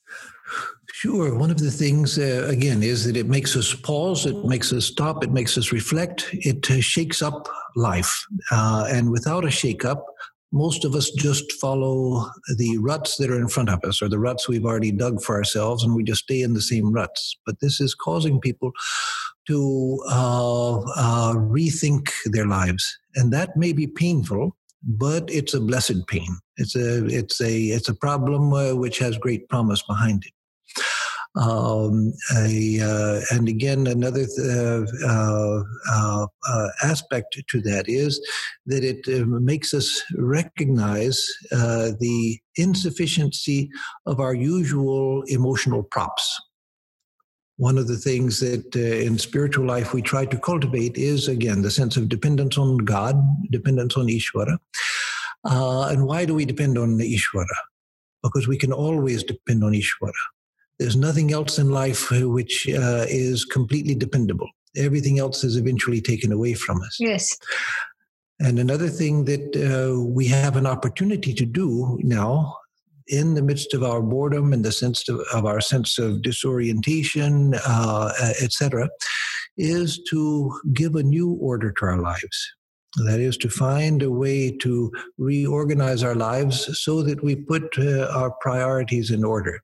Sure. 0.94 1.38
One 1.38 1.52
of 1.52 1.60
the 1.60 1.70
things, 1.70 2.18
uh, 2.18 2.48
again, 2.50 2.82
is 2.82 3.06
that 3.06 3.16
it 3.16 3.28
makes 3.28 3.56
us 3.56 3.72
pause, 3.76 4.26
it 4.26 4.44
makes 4.46 4.74
us 4.74 4.86
stop, 4.86 5.24
it 5.24 5.32
makes 5.32 5.56
us 5.56 5.72
reflect, 5.72 6.28
it 6.32 6.72
uh, 6.72 6.82
shakes 6.82 7.22
up 7.22 7.48
life. 7.76 8.26
Uh, 8.50 8.88
and 8.90 9.12
without 9.12 9.46
a 9.46 9.52
shake 9.52 9.86
up, 9.86 10.04
most 10.52 10.86
of 10.86 10.96
us 10.96 11.12
just 11.12 11.52
follow 11.54 12.30
the 12.56 12.78
ruts 12.78 13.18
that 13.18 13.30
are 13.30 13.40
in 13.40 13.50
front 13.50 13.70
of 13.70 13.84
us 13.84 14.02
or 14.02 14.08
the 14.08 14.20
ruts 14.20 14.48
we've 14.48 14.66
already 14.66 14.92
dug 14.92 15.22
for 15.22 15.36
ourselves 15.36 15.84
and 15.84 15.94
we 15.96 16.04
just 16.04 16.24
stay 16.24 16.42
in 16.42 16.54
the 16.54 16.62
same 16.62 16.92
ruts. 16.92 17.38
But 17.46 17.60
this 17.60 17.82
is 17.82 17.94
causing 17.94 18.40
people 18.40 18.72
to 19.48 20.00
uh, 20.10 20.78
uh, 20.80 21.34
rethink 21.34 22.10
their 22.26 22.48
lives. 22.48 22.98
And 23.16 23.32
that 23.34 23.58
may 23.58 23.74
be 23.74 23.88
painful, 23.88 24.56
but 24.84 25.30
it's 25.30 25.54
a 25.54 25.60
blessed 25.60 26.08
pain. 26.08 26.38
It's 26.58 26.76
a, 26.76 27.06
it's 27.06 27.42
a, 27.42 27.54
it's 27.54 27.90
a 27.90 27.96
problem 27.96 28.54
uh, 28.54 28.76
which 28.76 29.00
has 29.00 29.18
great 29.18 29.50
promise 29.50 29.82
behind 29.84 30.24
it. 30.26 30.32
Um, 31.40 32.14
a, 32.36 32.80
uh, 32.82 33.22
and 33.32 33.48
again, 33.48 33.86
another 33.86 34.26
uh, 34.40 34.84
uh, 35.08 36.26
uh, 36.50 36.68
aspect 36.84 37.40
to 37.48 37.62
that 37.62 37.86
is 37.88 38.20
that 38.66 38.84
it 38.84 39.08
makes 39.28 39.74
us 39.74 40.02
recognize 40.16 41.28
the 41.52 42.40
insufficiency 42.56 43.70
of 44.08 44.20
our 44.20 44.34
usual 44.34 45.22
emotional 45.28 45.84
props. 45.84 46.42
One 47.58 47.78
of 47.78 47.88
the 47.88 47.98
things 47.98 48.40
that 48.40 48.76
uh, 48.76 48.80
in 48.80 49.18
spiritual 49.18 49.66
life 49.66 49.94
we 49.94 50.02
try 50.02 50.26
to 50.26 50.38
cultivate 50.40 50.98
is, 50.98 51.28
again, 51.28 51.62
the 51.62 51.72
sense 51.72 51.98
of 51.98 52.08
dependence 52.10 52.58
on 52.58 52.78
God, 52.78 53.16
dependence 53.52 53.98
on 53.98 54.08
Ishvara. 54.08 54.58
Uh, 55.44 55.88
and 55.90 56.06
why 56.06 56.26
do 56.26 56.36
we 56.36 56.46
depend 56.46 56.78
on 56.78 56.98
Ishvara? 57.00 57.46
Because 58.24 58.48
we 58.48 58.58
can 58.58 58.72
always 58.72 59.24
depend 59.24 59.64
on 59.64 59.74
Ishvara. 59.74 60.12
There's 60.80 60.96
nothing 60.96 61.34
else 61.34 61.58
in 61.58 61.72
life 61.72 62.12
uh, 62.12 62.30
which 62.30 62.68
uh, 62.70 63.06
is 63.10 63.46
completely 63.46 63.96
dependable. 63.96 64.50
Everything 64.76 65.18
else 65.18 65.44
is 65.44 65.58
eventually 65.58 66.02
taken 66.02 66.32
away 66.32 66.54
from 66.54 66.82
us. 66.82 66.98
Yes. 67.00 67.36
And 68.40 68.60
another 68.60 68.90
thing 68.90 69.26
that 69.26 69.56
uh, 69.56 70.00
we 70.00 70.28
have 70.28 70.56
an 70.56 70.68
opportunity 70.68 71.34
to 71.34 71.46
do 71.46 71.98
now, 72.04 72.56
in 73.08 73.34
the 73.34 73.42
midst 73.42 73.74
of 73.74 73.84
our 73.84 74.02
boredom 74.02 74.54
and 74.54 74.64
the 74.64 74.72
sense 74.72 75.08
of, 75.10 75.22
of 75.34 75.46
our 75.46 75.62
sense 75.62 75.98
of 75.98 76.22
disorientation, 76.22 77.56
uh, 77.66 78.12
etc., 78.42 78.90
is 79.58 80.00
to 80.10 80.60
give 80.74 80.96
a 80.96 81.02
new 81.02 81.32
order 81.42 81.72
to 81.72 81.86
our 81.86 81.98
lives. 81.98 82.54
That 83.06 83.20
is 83.20 83.38
to 83.38 83.50
find 83.50 84.04
a 84.04 84.12
way 84.12 84.52
to 84.58 84.92
reorganize 85.18 86.04
our 86.04 86.16
lives 86.16 86.80
so 86.80 87.02
that 87.04 87.24
we 87.24 87.36
put 87.36 87.78
uh, 87.80 88.08
our 88.14 88.32
priorities 88.42 89.10
in 89.10 89.24
order 89.24 89.62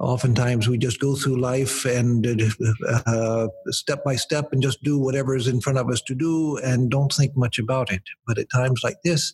oftentimes 0.00 0.66
we 0.66 0.78
just 0.78 0.98
go 0.98 1.14
through 1.14 1.38
life 1.38 1.84
and 1.84 2.26
uh, 3.06 3.48
step 3.68 4.02
by 4.02 4.16
step 4.16 4.52
and 4.52 4.62
just 4.62 4.82
do 4.82 4.98
whatever 4.98 5.36
is 5.36 5.46
in 5.46 5.60
front 5.60 5.78
of 5.78 5.88
us 5.90 6.00
to 6.00 6.14
do 6.14 6.56
and 6.58 6.90
don't 6.90 7.12
think 7.12 7.36
much 7.36 7.58
about 7.58 7.92
it. 7.92 8.02
But 8.26 8.38
at 8.38 8.50
times 8.50 8.80
like 8.82 8.96
this, 9.04 9.32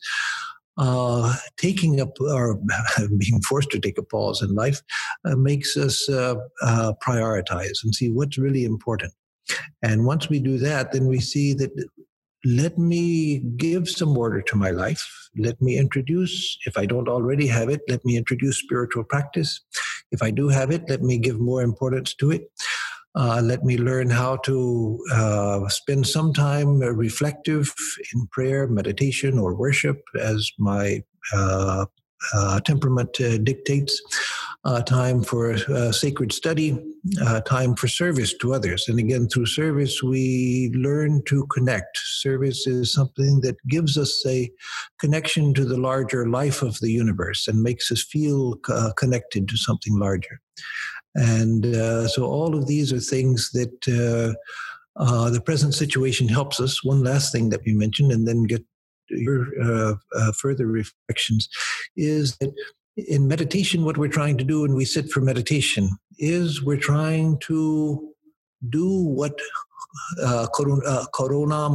uh, 0.76 1.36
taking 1.56 2.00
up 2.00 2.20
or 2.20 2.60
being 3.18 3.40
forced 3.48 3.70
to 3.70 3.78
take 3.78 3.96
a 3.96 4.02
pause 4.02 4.42
in 4.42 4.54
life 4.54 4.82
uh, 5.24 5.36
makes 5.36 5.76
us 5.76 6.08
uh, 6.08 6.34
uh, 6.62 6.92
prioritize 7.06 7.78
and 7.84 7.94
see 7.94 8.10
what's 8.10 8.36
really 8.36 8.64
important. 8.64 9.12
And 9.82 10.04
once 10.04 10.28
we 10.28 10.40
do 10.40 10.58
that, 10.58 10.92
then 10.92 11.06
we 11.06 11.20
see 11.20 11.54
that 11.54 11.70
let 12.44 12.78
me 12.78 13.40
give 13.56 13.88
some 13.88 14.16
order 14.16 14.42
to 14.42 14.56
my 14.56 14.70
life. 14.70 15.04
Let 15.36 15.60
me 15.60 15.78
introduce, 15.78 16.58
if 16.66 16.76
I 16.76 16.86
don't 16.86 17.08
already 17.08 17.46
have 17.46 17.68
it, 17.68 17.80
let 17.88 18.04
me 18.04 18.16
introduce 18.16 18.58
spiritual 18.58 19.04
practice. 19.04 19.60
If 20.12 20.22
I 20.22 20.30
do 20.30 20.48
have 20.48 20.70
it, 20.70 20.88
let 20.88 21.02
me 21.02 21.18
give 21.18 21.38
more 21.38 21.62
importance 21.62 22.14
to 22.14 22.30
it. 22.30 22.50
Uh, 23.14 23.40
let 23.42 23.64
me 23.64 23.78
learn 23.78 24.10
how 24.10 24.36
to 24.36 24.98
uh, 25.12 25.66
spend 25.68 26.06
some 26.06 26.34
time 26.34 26.80
reflective 26.80 27.74
in 28.14 28.26
prayer, 28.26 28.66
meditation, 28.68 29.38
or 29.38 29.54
worship 29.54 30.02
as 30.20 30.50
my 30.58 31.02
uh, 31.32 31.86
uh, 32.34 32.60
temperament 32.60 33.20
uh, 33.20 33.38
dictates 33.38 34.00
uh, 34.64 34.82
time 34.82 35.22
for 35.22 35.52
uh, 35.52 35.92
sacred 35.92 36.32
study, 36.32 36.76
uh, 37.22 37.40
time 37.42 37.76
for 37.76 37.86
service 37.86 38.36
to 38.36 38.52
others. 38.52 38.88
And 38.88 38.98
again, 38.98 39.28
through 39.28 39.46
service, 39.46 40.02
we 40.02 40.72
learn 40.74 41.22
to 41.26 41.46
connect. 41.46 41.96
Service 41.98 42.66
is 42.66 42.92
something 42.92 43.40
that 43.42 43.56
gives 43.68 43.96
us 43.96 44.24
a 44.26 44.50
connection 44.98 45.54
to 45.54 45.64
the 45.64 45.78
larger 45.78 46.28
life 46.28 46.62
of 46.62 46.78
the 46.80 46.90
universe 46.90 47.46
and 47.46 47.62
makes 47.62 47.92
us 47.92 48.02
feel 48.02 48.56
connected 48.96 49.48
to 49.48 49.56
something 49.56 49.98
larger. 49.98 50.40
And 51.14 51.64
so, 52.10 52.24
all 52.24 52.56
of 52.56 52.66
these 52.66 52.92
are 52.92 53.00
things 53.00 53.50
that. 53.52 54.34
Uh, 54.98 55.28
the 55.28 55.42
present 55.42 55.74
situation 55.74 56.26
helps 56.26 56.58
us. 56.58 56.82
One 56.82 57.04
last 57.04 57.30
thing 57.30 57.50
that 57.50 57.60
we 57.66 57.74
mentioned, 57.74 58.12
and 58.12 58.26
then 58.26 58.44
get 58.44 58.64
your 59.10 59.46
uh, 59.62 59.94
uh, 60.16 60.32
further 60.32 60.66
reflections, 60.66 61.48
is 61.96 62.36
that 62.38 62.52
in 62.96 63.28
meditation, 63.28 63.84
what 63.84 63.98
we're 63.98 64.08
trying 64.08 64.38
to 64.38 64.44
do 64.44 64.62
when 64.62 64.74
we 64.74 64.84
sit 64.84 65.10
for 65.10 65.20
meditation 65.20 65.90
is 66.18 66.62
we're 66.62 66.78
trying 66.78 67.38
to 67.40 68.12
do 68.70 68.88
what 68.88 69.38
uh, 70.22 70.46
corona, 71.14 71.66
uh, 71.66 71.68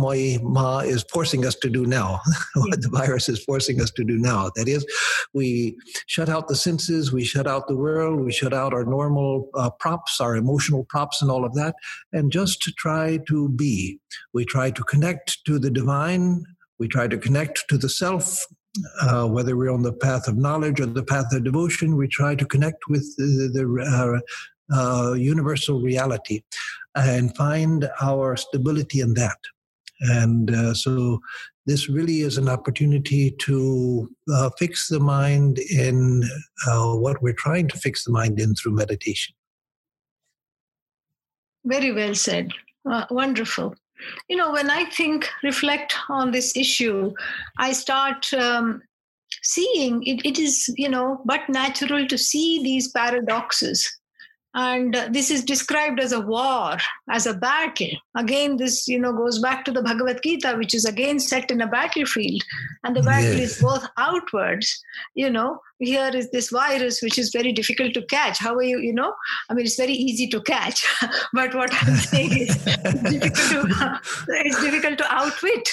ma 0.43 0.79
is 0.79 1.03
forcing 1.11 1.45
us 1.45 1.55
to 1.55 1.69
do 1.69 1.85
now, 1.85 2.19
what 2.55 2.81
the 2.81 2.89
virus 2.89 3.29
is 3.29 3.43
forcing 3.43 3.81
us 3.81 3.91
to 3.91 4.03
do 4.03 4.17
now. 4.17 4.49
That 4.55 4.67
is, 4.67 4.85
we 5.33 5.77
shut 6.07 6.29
out 6.29 6.47
the 6.47 6.55
senses, 6.55 7.11
we 7.11 7.23
shut 7.23 7.47
out 7.47 7.67
the 7.67 7.75
world, 7.75 8.21
we 8.21 8.31
shut 8.31 8.53
out 8.53 8.73
our 8.73 8.85
normal 8.85 9.49
uh, 9.55 9.69
props, 9.71 10.19
our 10.21 10.35
emotional 10.35 10.85
props, 10.85 11.21
and 11.21 11.31
all 11.31 11.45
of 11.45 11.53
that, 11.55 11.75
and 12.11 12.31
just 12.31 12.61
try 12.61 13.19
to 13.27 13.49
be. 13.49 13.99
We 14.33 14.45
try 14.45 14.71
to 14.71 14.83
connect 14.83 15.43
to 15.45 15.59
the 15.59 15.71
divine, 15.71 16.43
we 16.81 16.87
try 16.87 17.07
to 17.07 17.17
connect 17.19 17.63
to 17.69 17.77
the 17.77 17.87
self. 17.87 18.43
Uh, 19.01 19.27
whether 19.27 19.55
we're 19.55 19.69
on 19.77 19.83
the 19.83 19.93
path 19.93 20.27
of 20.27 20.35
knowledge 20.35 20.79
or 20.81 20.87
the 20.87 21.03
path 21.03 21.31
of 21.31 21.43
devotion, 21.43 21.95
we 21.95 22.07
try 22.07 22.33
to 22.33 22.45
connect 22.45 22.81
with 22.87 23.05
the, 23.17 23.51
the 23.55 23.65
uh, 23.99 24.79
uh, 24.79 25.13
universal 25.13 25.79
reality 25.79 26.41
and 26.95 27.37
find 27.37 27.87
our 28.01 28.35
stability 28.35 28.99
in 28.99 29.13
that. 29.13 29.37
And 29.99 30.49
uh, 30.55 30.73
so 30.73 31.19
this 31.67 31.87
really 31.87 32.21
is 32.21 32.39
an 32.39 32.49
opportunity 32.49 33.35
to 33.41 34.09
uh, 34.33 34.49
fix 34.57 34.87
the 34.87 34.99
mind 34.99 35.59
in 35.59 36.23
uh, 36.67 36.93
what 36.93 37.21
we're 37.21 37.41
trying 37.45 37.67
to 37.67 37.77
fix 37.77 38.05
the 38.05 38.11
mind 38.11 38.39
in 38.39 38.55
through 38.55 38.73
meditation. 38.73 39.35
Very 41.63 41.91
well 41.91 42.15
said. 42.15 42.49
Uh, 42.89 43.05
wonderful. 43.11 43.75
You 44.29 44.37
know, 44.37 44.51
when 44.51 44.69
I 44.69 44.85
think, 44.85 45.29
reflect 45.43 45.95
on 46.09 46.31
this 46.31 46.55
issue, 46.55 47.13
I 47.57 47.73
start 47.73 48.33
um, 48.33 48.81
seeing 49.41 50.03
it, 50.03 50.25
it 50.25 50.39
is, 50.39 50.73
you 50.77 50.89
know, 50.89 51.21
but 51.25 51.47
natural 51.49 52.07
to 52.07 52.17
see 52.17 52.61
these 52.63 52.89
paradoxes. 52.89 53.89
And 54.53 54.95
uh, 54.95 55.07
this 55.09 55.31
is 55.31 55.45
described 55.45 55.99
as 55.99 56.11
a 56.11 56.19
war 56.19 56.75
as 57.09 57.25
a 57.25 57.33
battle. 57.33 57.87
Again 58.17 58.57
this 58.57 58.85
you 58.85 58.99
know 58.99 59.13
goes 59.13 59.39
back 59.39 59.63
to 59.65 59.71
the 59.71 59.81
bhagavad 59.81 60.19
gita 60.21 60.55
which 60.57 60.73
is 60.73 60.83
again 60.83 61.19
set 61.19 61.51
in 61.51 61.61
a 61.61 61.67
battlefield. 61.67 62.41
And 62.83 62.93
the 62.93 63.01
battle 63.01 63.37
yes. 63.37 63.53
is 63.53 63.61
both 63.61 63.87
outwards 63.97 64.83
you 65.15 65.29
know 65.29 65.59
here 65.81 66.11
is 66.13 66.29
this 66.31 66.49
virus 66.49 67.01
which 67.01 67.17
is 67.17 67.31
very 67.31 67.51
difficult 67.51 67.93
to 67.93 68.05
catch. 68.05 68.39
How 68.39 68.55
are 68.55 68.63
you 68.63 68.79
you 68.79 68.93
know? 68.93 69.13
I 69.49 69.53
mean 69.53 69.65
it's 69.65 69.75
very 69.75 69.93
easy 69.93 70.27
to 70.29 70.41
catch 70.41 70.85
but 71.33 71.53
what 71.55 71.73
i'm 71.73 71.95
saying 72.11 72.37
is 72.37 72.63
it's 72.65 73.49
difficult 73.49 73.71
to, 73.71 73.99
it's 74.45 74.61
difficult 74.61 74.97
to 74.99 75.13
outwit. 75.13 75.69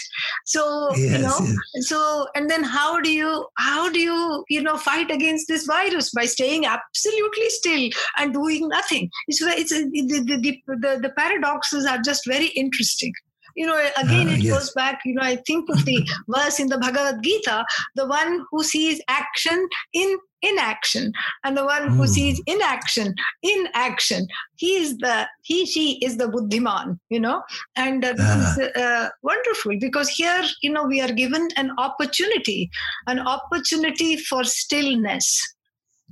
So 0.47 0.91
yes, 0.97 1.13
you 1.13 1.19
know 1.19 1.39
yes. 1.41 1.89
so 1.89 2.27
and 2.35 2.51
then 2.51 2.65
how 2.65 3.01
do 3.01 3.13
you 3.13 3.47
how 3.59 3.91
do 3.91 4.01
you 4.01 4.45
you 4.49 4.63
know 4.63 4.77
fight 4.77 5.11
against 5.11 5.49
this 5.49 5.67
virus? 5.67 6.11
By 6.11 6.25
staying 6.25 6.65
absolutely 6.65 7.51
still 7.51 7.91
and 8.19 8.33
doing 8.33 8.69
nothing. 8.69 9.11
It's 9.29 9.43
it's 9.43 9.71
the 9.71 9.91
the, 9.91 10.37
the, 10.37 10.63
the, 10.67 10.99
the 11.03 11.13
paradoxes 11.17 11.87
are 11.87 11.99
just 11.99 12.27
very 12.27 12.47
interesting 12.49 13.13
you 13.57 13.67
know 13.67 13.79
again 14.03 14.29
uh, 14.29 14.33
it 14.33 14.41
yes. 14.41 14.55
goes 14.55 14.73
back 14.73 15.01
you 15.05 15.15
know 15.15 15.23
i 15.23 15.37
think 15.47 15.69
of 15.71 15.85
the 15.85 16.09
verse 16.29 16.61
in 16.61 16.69
the 16.69 16.79
bhagavad 16.79 17.23
gita 17.23 17.65
the 17.97 18.07
one 18.07 18.45
who 18.51 18.63
sees 18.63 19.01
action 19.09 19.69
in 19.93 20.19
inaction 20.43 21.13
and 21.45 21.57
the 21.57 21.65
one 21.65 21.89
who 21.89 22.05
mm. 22.05 22.09
sees 22.09 22.41
inaction 22.47 23.13
in 23.43 23.69
action 23.75 24.27
he 24.57 24.77
is 24.77 24.97
the 24.99 25.27
he 25.43 25.67
she 25.67 25.99
is 25.99 26.17
the 26.17 26.29
buddhiman 26.29 26.99
you 27.11 27.19
know 27.19 27.43
and 27.75 28.05
uh, 28.05 28.13
this 28.13 28.59
is 28.59 28.77
uh, 28.77 29.09
wonderful 29.23 29.77
because 29.81 30.09
here 30.09 30.45
you 30.63 30.73
know 30.73 30.85
we 30.85 31.01
are 31.01 31.13
given 31.13 31.49
an 31.57 31.73
opportunity 31.79 32.71
an 33.09 33.19
opportunity 33.19 34.17
for 34.17 34.45
stillness 34.45 35.57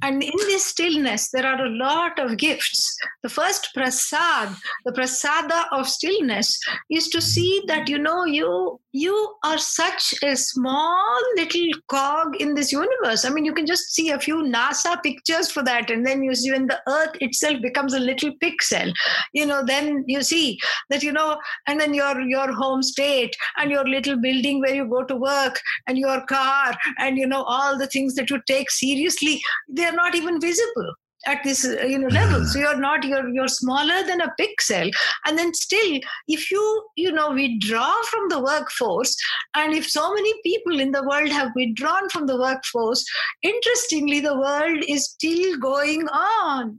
and 0.03 0.23
in 0.23 0.33
this 0.37 0.67
stillness, 0.67 1.31
there 1.31 1.47
are 1.47 1.65
a 1.65 1.71
lot 1.71 2.19
of 2.19 2.37
gifts. 2.37 2.97
The 3.23 3.29
first 3.29 3.71
prasad, 3.75 4.55
the 4.85 4.93
prasada 4.93 5.65
of 5.73 5.89
stillness, 5.89 6.59
is 6.91 7.09
to 7.09 7.23
see 7.23 7.63
that 7.67 7.89
you 7.89 7.99
know 7.99 8.25
you 8.25 8.79
you 8.97 9.35
are 9.45 9.59
such 9.59 10.15
a 10.23 10.37
small 10.37 11.21
little 11.37 11.69
cog 11.89 12.37
in 12.37 12.55
this 12.55 12.73
universe. 12.73 13.25
I 13.25 13.31
mean, 13.31 13.45
you 13.45 13.55
can 13.55 13.67
just 13.67 13.95
see 13.95 14.11
a 14.11 14.19
few 14.19 14.43
NASA 14.43 15.03
pictures 15.03 15.51
for 15.51 15.63
that, 15.65 15.91
and 15.91 16.07
then 16.07 16.23
you 16.23 16.35
see 16.35 16.53
when 16.53 16.67
the 16.67 16.81
Earth 16.89 17.17
itself 17.21 17.63
becomes 17.63 17.95
a 17.95 17.99
little 17.99 18.33
pixel. 18.43 18.93
You 19.33 19.47
know, 19.47 19.63
then 19.65 20.05
you 20.07 20.23
see 20.23 20.59
that 20.91 21.03
you 21.03 21.13
know, 21.13 21.39
and 21.67 21.81
then 21.81 21.95
your 21.95 22.21
your 22.21 22.53
home 22.53 22.83
state 22.83 23.35
and 23.57 23.71
your 23.71 23.89
little 23.89 24.21
building 24.21 24.61
where 24.61 24.75
you 24.75 24.87
go 24.87 25.05
to 25.05 25.17
work 25.17 25.61
and 25.87 25.99
your 25.99 26.25
car 26.27 26.75
and 26.99 27.17
you 27.17 27.27
know 27.27 27.43
all 27.43 27.79
the 27.79 27.87
things 27.87 28.15
that 28.15 28.29
you 28.31 28.41
take 28.47 28.71
seriously. 28.71 29.41
They 29.69 29.87
they're 29.87 29.95
not 29.95 30.17
even 30.17 30.41
visible 30.41 30.95
at 31.27 31.43
this 31.45 31.65
uh, 31.65 31.85
you 31.85 31.99
know 31.99 32.09
level. 32.09 32.45
So 32.45 32.59
you're 32.59 32.79
not 32.79 33.05
you're 33.05 33.29
you're 33.29 33.49
smaller 33.49 34.03
than 34.07 34.21
a 34.21 34.33
pixel 34.41 34.91
and 35.27 35.39
then 35.39 35.53
still 35.55 36.01
if 36.29 36.51
you 36.51 36.89
you 36.97 37.13
know 37.13 37.33
withdraw 37.33 37.93
from 38.11 38.29
the 38.29 38.41
workforce 38.41 39.17
and 39.55 39.75
if 39.75 39.89
so 39.89 40.15
many 40.15 40.33
people 40.43 40.81
in 40.81 40.93
the 40.93 41.03
world 41.03 41.29
have 41.29 41.51
withdrawn 41.55 42.09
from 42.09 42.27
the 42.27 42.39
workforce 42.39 43.05
interestingly 43.43 44.21
the 44.21 44.39
world 44.39 44.85
is 44.89 45.11
still 45.11 45.59
going 45.59 46.09
on. 46.09 46.79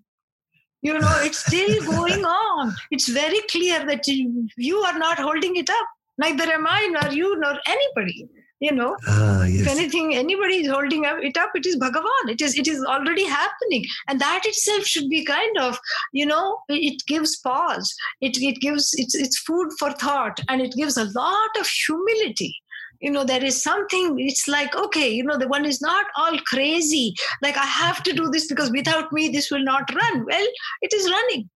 You 0.82 1.00
know 1.00 1.20
it's 1.22 1.46
still 1.46 1.84
going 1.98 2.24
on. 2.24 2.76
It's 2.92 3.10
very 3.10 3.42
clear 3.52 3.86
that 3.86 4.08
you, 4.08 4.48
you 4.58 4.78
are 4.78 4.98
not 4.98 5.20
holding 5.20 5.56
it 5.56 5.70
up. 5.70 5.88
Neither 6.20 6.52
am 6.52 6.66
i 6.68 6.88
nor 6.88 7.12
you 7.14 7.40
nor 7.40 7.60
anybody 7.68 8.28
you 8.60 8.72
know 8.72 8.96
ah, 9.08 9.44
yes. 9.44 9.62
if 9.62 9.68
anything 9.68 10.16
anybody 10.16 10.58
is 10.58 10.70
holding 10.70 11.06
up 11.06 11.18
it 11.22 11.38
up 11.38 11.52
it 11.56 11.66
is 11.66 11.78
bhagavan. 11.78 12.30
It 12.30 12.42
is 12.42 12.58
it 12.58 12.68
is 12.68 12.84
already 12.84 13.26
happening. 13.26 13.86
And 14.08 14.20
that 14.20 14.46
itself 14.46 14.86
should 14.86 15.10
be 15.10 15.24
kind 15.26 15.58
of 15.58 15.80
you 16.12 16.26
know 16.26 16.60
it 16.70 17.04
gives 17.08 17.38
pause. 17.38 17.96
It, 18.22 18.38
it 18.42 18.60
gives 18.60 18.94
it's, 18.98 19.16
it's 19.16 19.40
food 19.40 19.70
for 19.80 19.92
thought. 19.92 20.40
And 20.50 20.62
it 20.62 20.74
gives 20.74 20.98
a 20.98 21.06
lot 21.06 21.60
of 21.60 21.68
humility. 21.68 22.56
You 23.02 23.12
know 23.12 23.24
there 23.24 23.44
is 23.44 23.62
something 23.62 24.16
it's 24.20 24.48
like 24.48 24.76
okay 24.76 25.08
you 25.08 25.24
know 25.24 25.38
the 25.38 25.48
one 25.48 25.66
is 25.66 25.82
not 25.82 26.06
all 26.18 26.38
crazy. 26.48 27.14
Like 27.42 27.58
i 27.58 27.66
have 27.66 28.02
to 28.04 28.14
do 28.14 28.30
this 28.30 28.48
because 28.48 28.72
without 28.72 29.12
me 29.12 29.30
this 29.30 29.52
will 29.52 29.64
not 29.64 29.94
run. 29.94 30.26
Well 30.26 30.48
it 30.82 30.94
is 30.94 31.10
running 31.10 31.50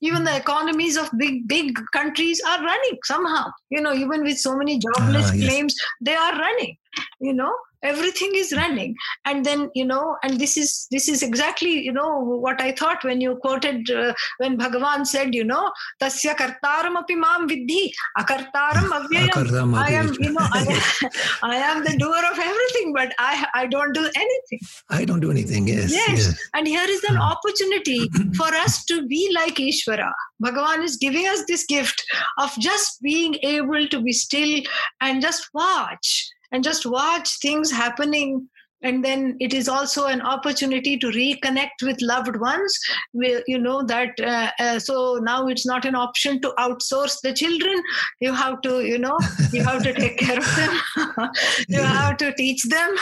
even 0.00 0.24
the 0.24 0.36
economies 0.36 0.96
of 0.96 1.10
big 1.16 1.46
big 1.46 1.78
countries 1.92 2.40
are 2.46 2.62
running 2.64 2.98
somehow. 3.04 3.50
You 3.70 3.80
know 3.80 3.94
even 3.94 4.22
with 4.22 4.38
so 4.38 4.56
many 4.56 4.78
jobless 4.78 5.30
uh, 5.30 5.34
yes. 5.34 5.48
claims 5.48 5.74
they 6.00 6.14
are 6.14 6.38
running 6.38 6.76
you 7.20 7.32
know 7.32 7.52
everything 7.82 8.30
is 8.34 8.52
running. 8.52 8.94
And 9.24 9.44
then 9.44 9.70
you 9.74 9.84
know 9.84 10.16
and 10.22 10.38
this 10.38 10.56
is 10.56 10.86
this 10.90 11.08
is 11.08 11.22
exactly 11.22 11.70
you 11.70 11.92
know 11.92 12.18
what 12.18 12.60
i 12.60 12.72
thought 12.72 13.02
when 13.04 13.20
you 13.20 13.36
quoted 13.36 13.90
uh, 13.90 14.12
when 14.38 14.58
bhagavan 14.58 15.06
said 15.06 15.34
you 15.34 15.44
know 15.44 15.70
tasya 16.02 16.34
kartaram 16.40 16.96
api 17.00 17.14
mam 17.14 17.48
vidhi 17.48 17.92
akartaram 18.18 18.88
avyayam. 18.98 19.74
I 19.74 19.90
am 19.92 20.12
you 20.18 20.32
know 20.32 20.40
I, 20.40 21.08
I 21.42 21.56
am 21.56 21.84
the 21.84 21.96
doer 21.98 22.22
of 22.32 22.38
everything 22.38 22.92
but 22.94 23.14
i 23.18 23.46
i 23.54 23.66
don't 23.66 23.92
do 23.92 24.04
anything. 24.04 24.60
I 24.88 25.04
don't 25.04 25.20
do 25.20 25.30
anything 25.30 25.68
yes 25.68 25.92
yes, 25.92 26.08
yes. 26.08 26.48
and 26.54 26.66
here 26.66 26.88
is 26.88 27.04
an 27.04 27.16
opportunity 27.16 28.10
for 28.36 28.48
us 28.64 28.84
to 28.86 29.06
be 29.06 29.30
like 29.34 29.54
ishvara. 29.56 30.12
Bhagavan 30.42 30.84
is 30.84 30.96
giving 30.96 31.26
us 31.26 31.44
this 31.46 31.64
gift 31.64 32.04
of 32.38 32.52
just 32.58 33.00
being 33.02 33.36
able 33.42 33.86
to 33.88 34.02
be 34.02 34.12
still 34.12 34.60
and 35.00 35.22
just 35.22 35.48
watch 35.54 36.30
and 36.52 36.64
just 36.64 36.86
watch 36.86 37.38
things 37.40 37.70
happening. 37.70 38.48
And 38.82 39.04
then 39.04 39.36
it 39.40 39.52
is 39.52 39.68
also 39.68 40.06
an 40.06 40.22
opportunity 40.22 40.96
to 40.98 41.08
reconnect 41.08 41.82
with 41.82 42.00
loved 42.00 42.36
ones 42.36 42.78
you 43.12 43.58
know 43.58 43.82
that 43.82 44.18
uh, 44.20 44.50
uh, 44.58 44.78
so 44.78 45.18
now 45.22 45.48
it's 45.48 45.66
not 45.66 45.84
an 45.84 45.94
option 45.94 46.40
to 46.40 46.52
outsource 46.58 47.20
the 47.22 47.32
children. 47.34 47.82
You 48.20 48.32
have 48.32 48.62
to 48.62 48.80
you 48.80 48.98
know 48.98 49.18
you 49.52 49.62
have 49.64 49.82
to 49.82 49.92
take 49.92 50.18
care 50.18 50.38
of 50.38 50.56
them. 50.56 51.30
You 51.68 51.82
have 51.82 52.16
to 52.18 52.32
teach 52.34 52.62
them. 52.64 52.96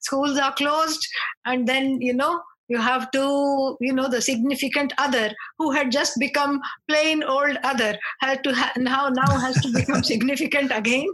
Schools 0.00 0.38
are 0.38 0.52
closed. 0.54 1.06
And 1.44 1.68
then 1.68 2.00
you 2.00 2.14
know 2.14 2.40
you 2.68 2.78
have 2.78 3.10
to 3.10 3.76
you 3.80 3.92
know 3.92 4.08
the 4.08 4.20
significant 4.20 4.92
other 4.98 5.30
who 5.58 5.70
had 5.70 5.90
just 5.90 6.18
become 6.18 6.60
plain 6.88 7.22
old 7.22 7.56
other 7.64 7.98
had 8.20 8.42
to 8.44 8.54
ha- 8.54 8.72
now 8.76 9.08
now 9.08 9.38
has 9.38 9.60
to 9.62 9.72
become 9.72 10.02
significant 10.12 10.72
again 10.74 11.06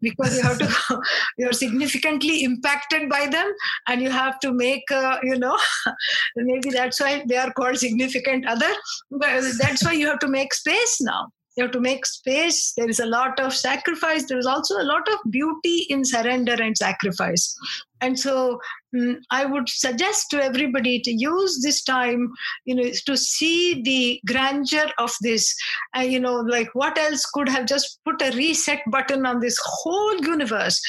because 0.00 0.36
you 0.36 0.42
have 0.42 0.58
to 0.58 1.00
you're 1.38 1.52
significantly 1.52 2.42
impacted 2.44 3.08
by 3.08 3.26
them 3.26 3.52
and 3.88 4.02
you 4.02 4.10
have 4.10 4.38
to 4.40 4.52
make 4.52 4.90
uh, 4.90 5.18
you 5.22 5.38
know 5.38 5.56
maybe 6.36 6.70
that's 6.70 7.00
why 7.00 7.22
they 7.26 7.36
are 7.36 7.52
called 7.52 7.78
significant 7.78 8.46
other 8.46 8.72
but 9.10 9.42
that's 9.58 9.84
why 9.84 9.92
you 9.92 10.06
have 10.06 10.18
to 10.18 10.28
make 10.28 10.52
space 10.54 10.98
now 11.00 11.26
you 11.56 11.64
have 11.64 11.72
to 11.72 11.80
make 11.80 12.04
space. 12.04 12.74
There 12.76 12.88
is 12.88 13.00
a 13.00 13.06
lot 13.06 13.40
of 13.40 13.54
sacrifice. 13.54 14.26
There 14.26 14.38
is 14.38 14.46
also 14.46 14.78
a 14.78 14.84
lot 14.84 15.08
of 15.08 15.18
beauty 15.30 15.86
in 15.88 16.04
surrender 16.04 16.52
and 16.52 16.76
sacrifice. 16.76 17.56
And 18.02 18.18
so 18.18 18.60
um, 18.94 19.20
i 19.30 19.44
would 19.46 19.68
suggest 19.68 20.26
to 20.30 20.42
everybody 20.42 21.00
to 21.00 21.10
use 21.10 21.60
this 21.62 21.82
time 21.82 22.30
you 22.66 22.74
know 22.74 22.90
to 23.06 23.16
see 23.16 23.82
the 23.82 24.20
grandeur 24.26 24.90
of 24.98 25.12
this. 25.22 25.54
Uh, 25.96 26.00
you 26.00 26.20
know 26.20 26.36
like 26.40 26.68
what 26.74 26.98
else 26.98 27.24
could 27.26 27.48
have 27.48 27.66
just 27.66 28.00
put 28.04 28.20
a 28.20 28.36
reset 28.36 28.82
button 28.90 29.24
on 29.24 29.40
this 29.40 29.58
whole 29.64 30.16
universe 30.18 30.80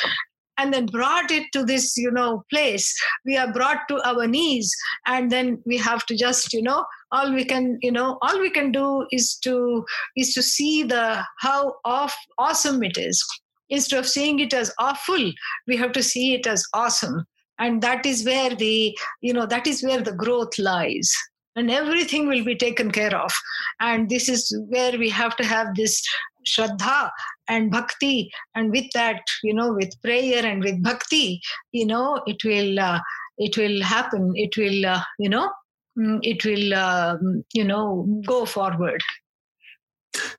and 0.58 0.74
then 0.74 0.86
brought 0.88 1.32
it 1.32 1.44
to 1.54 1.64
this 1.64 1.98
you 1.98 2.12
know 2.12 2.44
place. 2.50 2.94
We 3.26 3.38
are 3.38 3.52
brought 3.52 3.88
to 3.90 4.02
our 4.08 4.28
knees 4.28 4.76
and 5.06 5.32
then 5.32 5.62
we 5.66 5.78
have 5.78 6.06
to 6.08 6.16
just 6.16 6.54
you 6.54 6.62
know 6.62 6.86
all 7.12 7.34
we 7.34 7.46
can 7.46 7.78
you 7.82 7.92
know 7.92 8.18
all 8.22 8.40
we 8.40 8.50
can 8.50 8.72
do 8.72 9.06
is 9.12 9.36
to 9.44 9.86
is 10.16 10.34
to 10.34 10.44
see 10.44 10.84
the 10.84 11.24
how 11.40 11.76
off 11.86 12.16
awesome 12.38 12.84
it 12.84 12.98
is. 12.98 13.24
Instead 13.70 14.00
of 14.00 14.08
seeing 14.08 14.40
it 14.40 14.54
as 14.54 14.74
awful 14.80 15.32
we 15.68 15.76
have 15.78 15.92
to 15.94 16.04
see 16.04 16.34
it 16.34 16.48
as 16.48 16.66
awesome. 16.74 17.26
And 17.60 17.82
that 17.82 18.06
is 18.06 18.24
where 18.26 18.56
the 18.56 18.98
you 19.22 19.34
know 19.34 19.46
that 19.46 19.68
is 19.68 19.84
where 19.84 20.02
the 20.02 20.14
growth 20.14 20.58
lies. 20.58 21.12
And 21.56 21.72
everything 21.72 22.28
will 22.28 22.46
be 22.46 22.56
taken 22.56 22.92
care 22.92 23.16
of. 23.18 23.34
And 23.80 24.10
this 24.10 24.30
is 24.30 24.56
where 24.70 24.96
we 24.96 25.10
have 25.10 25.36
to 25.38 25.44
have 25.44 25.74
this 25.74 26.04
shraddha 26.48 27.10
and 27.48 27.72
bhakti. 27.72 28.32
And 28.56 28.72
with 28.72 28.90
that 28.94 29.22
you 29.44 29.54
know 29.54 29.74
with 29.74 30.02
prayer 30.02 30.46
and 30.46 30.64
with 30.64 30.82
bhakti 30.84 31.42
you 31.72 31.86
know 31.86 32.22
it 32.26 32.44
will 32.44 32.80
uh, 32.80 33.00
it 33.38 33.58
will 33.58 33.82
happen. 33.84 34.34
It 34.36 34.58
will 34.58 34.86
uh, 34.86 35.04
you 35.20 35.30
know 35.30 35.52
mm, 35.98 36.20
it 36.24 36.44
will 36.46 36.74
uh, 36.74 37.18
you 37.54 37.64
know 37.64 38.22
go 38.26 38.46
forward 38.46 39.02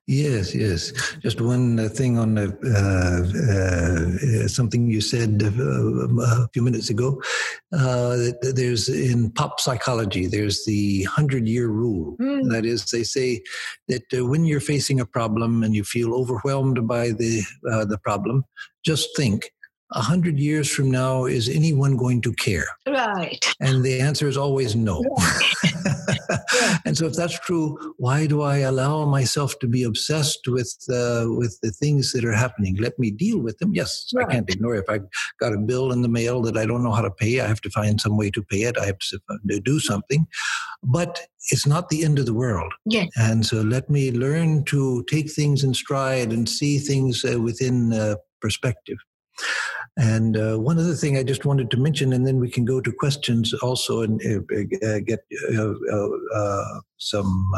Yes, 0.07 0.55
yes. 0.55 0.91
Just 1.19 1.41
one 1.41 1.79
uh, 1.79 1.89
thing 1.89 2.17
on 2.17 2.37
uh, 2.37 2.51
uh, 2.65 4.47
something 4.47 4.89
you 4.89 5.01
said 5.01 5.41
uh, 5.43 6.43
a 6.43 6.47
few 6.53 6.61
minutes 6.61 6.89
ago. 6.89 7.21
Uh, 7.71 8.31
there's 8.41 8.89
in 8.89 9.31
pop 9.31 9.59
psychology, 9.59 10.25
there's 10.25 10.65
the 10.65 11.03
hundred-year 11.03 11.67
rule. 11.67 12.17
Mm. 12.19 12.49
That 12.51 12.65
is, 12.65 12.85
they 12.85 13.03
say 13.03 13.41
that 13.87 14.03
uh, 14.13 14.25
when 14.25 14.45
you're 14.45 14.59
facing 14.59 14.99
a 14.99 15.05
problem 15.05 15.63
and 15.63 15.75
you 15.75 15.83
feel 15.83 16.13
overwhelmed 16.13 16.87
by 16.87 17.11
the 17.11 17.41
the 17.61 17.99
problem, 18.03 18.45
just 18.83 19.15
think 19.15 19.51
a 19.91 20.01
hundred 20.01 20.39
years 20.39 20.69
from 20.69 20.91
now, 20.91 21.25
is 21.25 21.49
anyone 21.49 21.97
going 21.97 22.21
to 22.21 22.33
care? 22.33 22.67
Right. 22.87 23.43
And 23.59 23.83
the 23.83 23.99
answer 23.99 24.27
is 24.27 24.37
always 24.37 24.75
no. 24.75 25.03
yeah. 25.63 26.77
And 26.85 26.97
so, 26.97 27.05
if 27.07 27.13
that's 27.13 27.39
true, 27.39 27.77
why 27.97 28.27
do 28.27 28.41
I 28.41 28.57
allow 28.59 29.05
myself 29.05 29.57
to 29.59 29.67
be 29.67 29.83
obsessed 29.83 30.47
with 30.47 30.75
uh, 30.89 31.25
with 31.27 31.59
the 31.61 31.71
things 31.71 32.11
that 32.11 32.25
are 32.25 32.33
happening? 32.33 32.75
Let 32.77 32.97
me 32.99 33.11
deal 33.11 33.39
with 33.39 33.57
them. 33.59 33.73
Yes, 33.73 34.09
right. 34.13 34.27
I 34.27 34.31
can't 34.31 34.49
ignore 34.49 34.75
it. 34.75 34.85
If 34.87 34.89
I 34.89 34.99
got 35.39 35.53
a 35.53 35.57
bill 35.57 35.91
in 35.91 36.01
the 36.01 36.09
mail 36.09 36.41
that 36.43 36.57
I 36.57 36.65
don't 36.65 36.83
know 36.83 36.91
how 36.91 37.01
to 37.01 37.11
pay, 37.11 37.39
I 37.39 37.47
have 37.47 37.61
to 37.61 37.69
find 37.69 37.99
some 37.99 38.17
way 38.17 38.29
to 38.31 38.43
pay 38.43 38.63
it. 38.63 38.77
I 38.77 38.85
have 38.85 38.99
to 38.99 39.59
do 39.61 39.79
something, 39.79 40.27
but 40.83 41.21
it's 41.51 41.65
not 41.65 41.89
the 41.89 42.03
end 42.03 42.19
of 42.19 42.25
the 42.25 42.33
world. 42.33 42.73
Yeah. 42.85 43.05
And 43.15 43.45
so, 43.45 43.61
let 43.61 43.89
me 43.89 44.11
learn 44.11 44.65
to 44.65 45.03
take 45.09 45.31
things 45.31 45.63
in 45.63 45.73
stride 45.73 46.31
and 46.31 46.47
see 46.47 46.77
things 46.77 47.25
uh, 47.25 47.39
within 47.39 47.93
uh, 47.93 48.15
perspective. 48.41 48.97
And 49.99 50.37
uh, 50.37 50.55
one 50.57 50.79
other 50.79 50.93
thing 50.93 51.17
I 51.17 51.23
just 51.23 51.43
wanted 51.43 51.69
to 51.71 51.77
mention, 51.77 52.13
and 52.13 52.25
then 52.25 52.39
we 52.39 52.49
can 52.49 52.63
go 52.63 52.79
to 52.79 52.91
questions 52.91 53.53
also 53.55 54.01
and 54.01 54.21
uh, 54.25 54.87
uh 54.87 54.99
get 54.99 55.25
uh, 55.53 55.73
uh, 56.33 56.79
some 56.97 57.51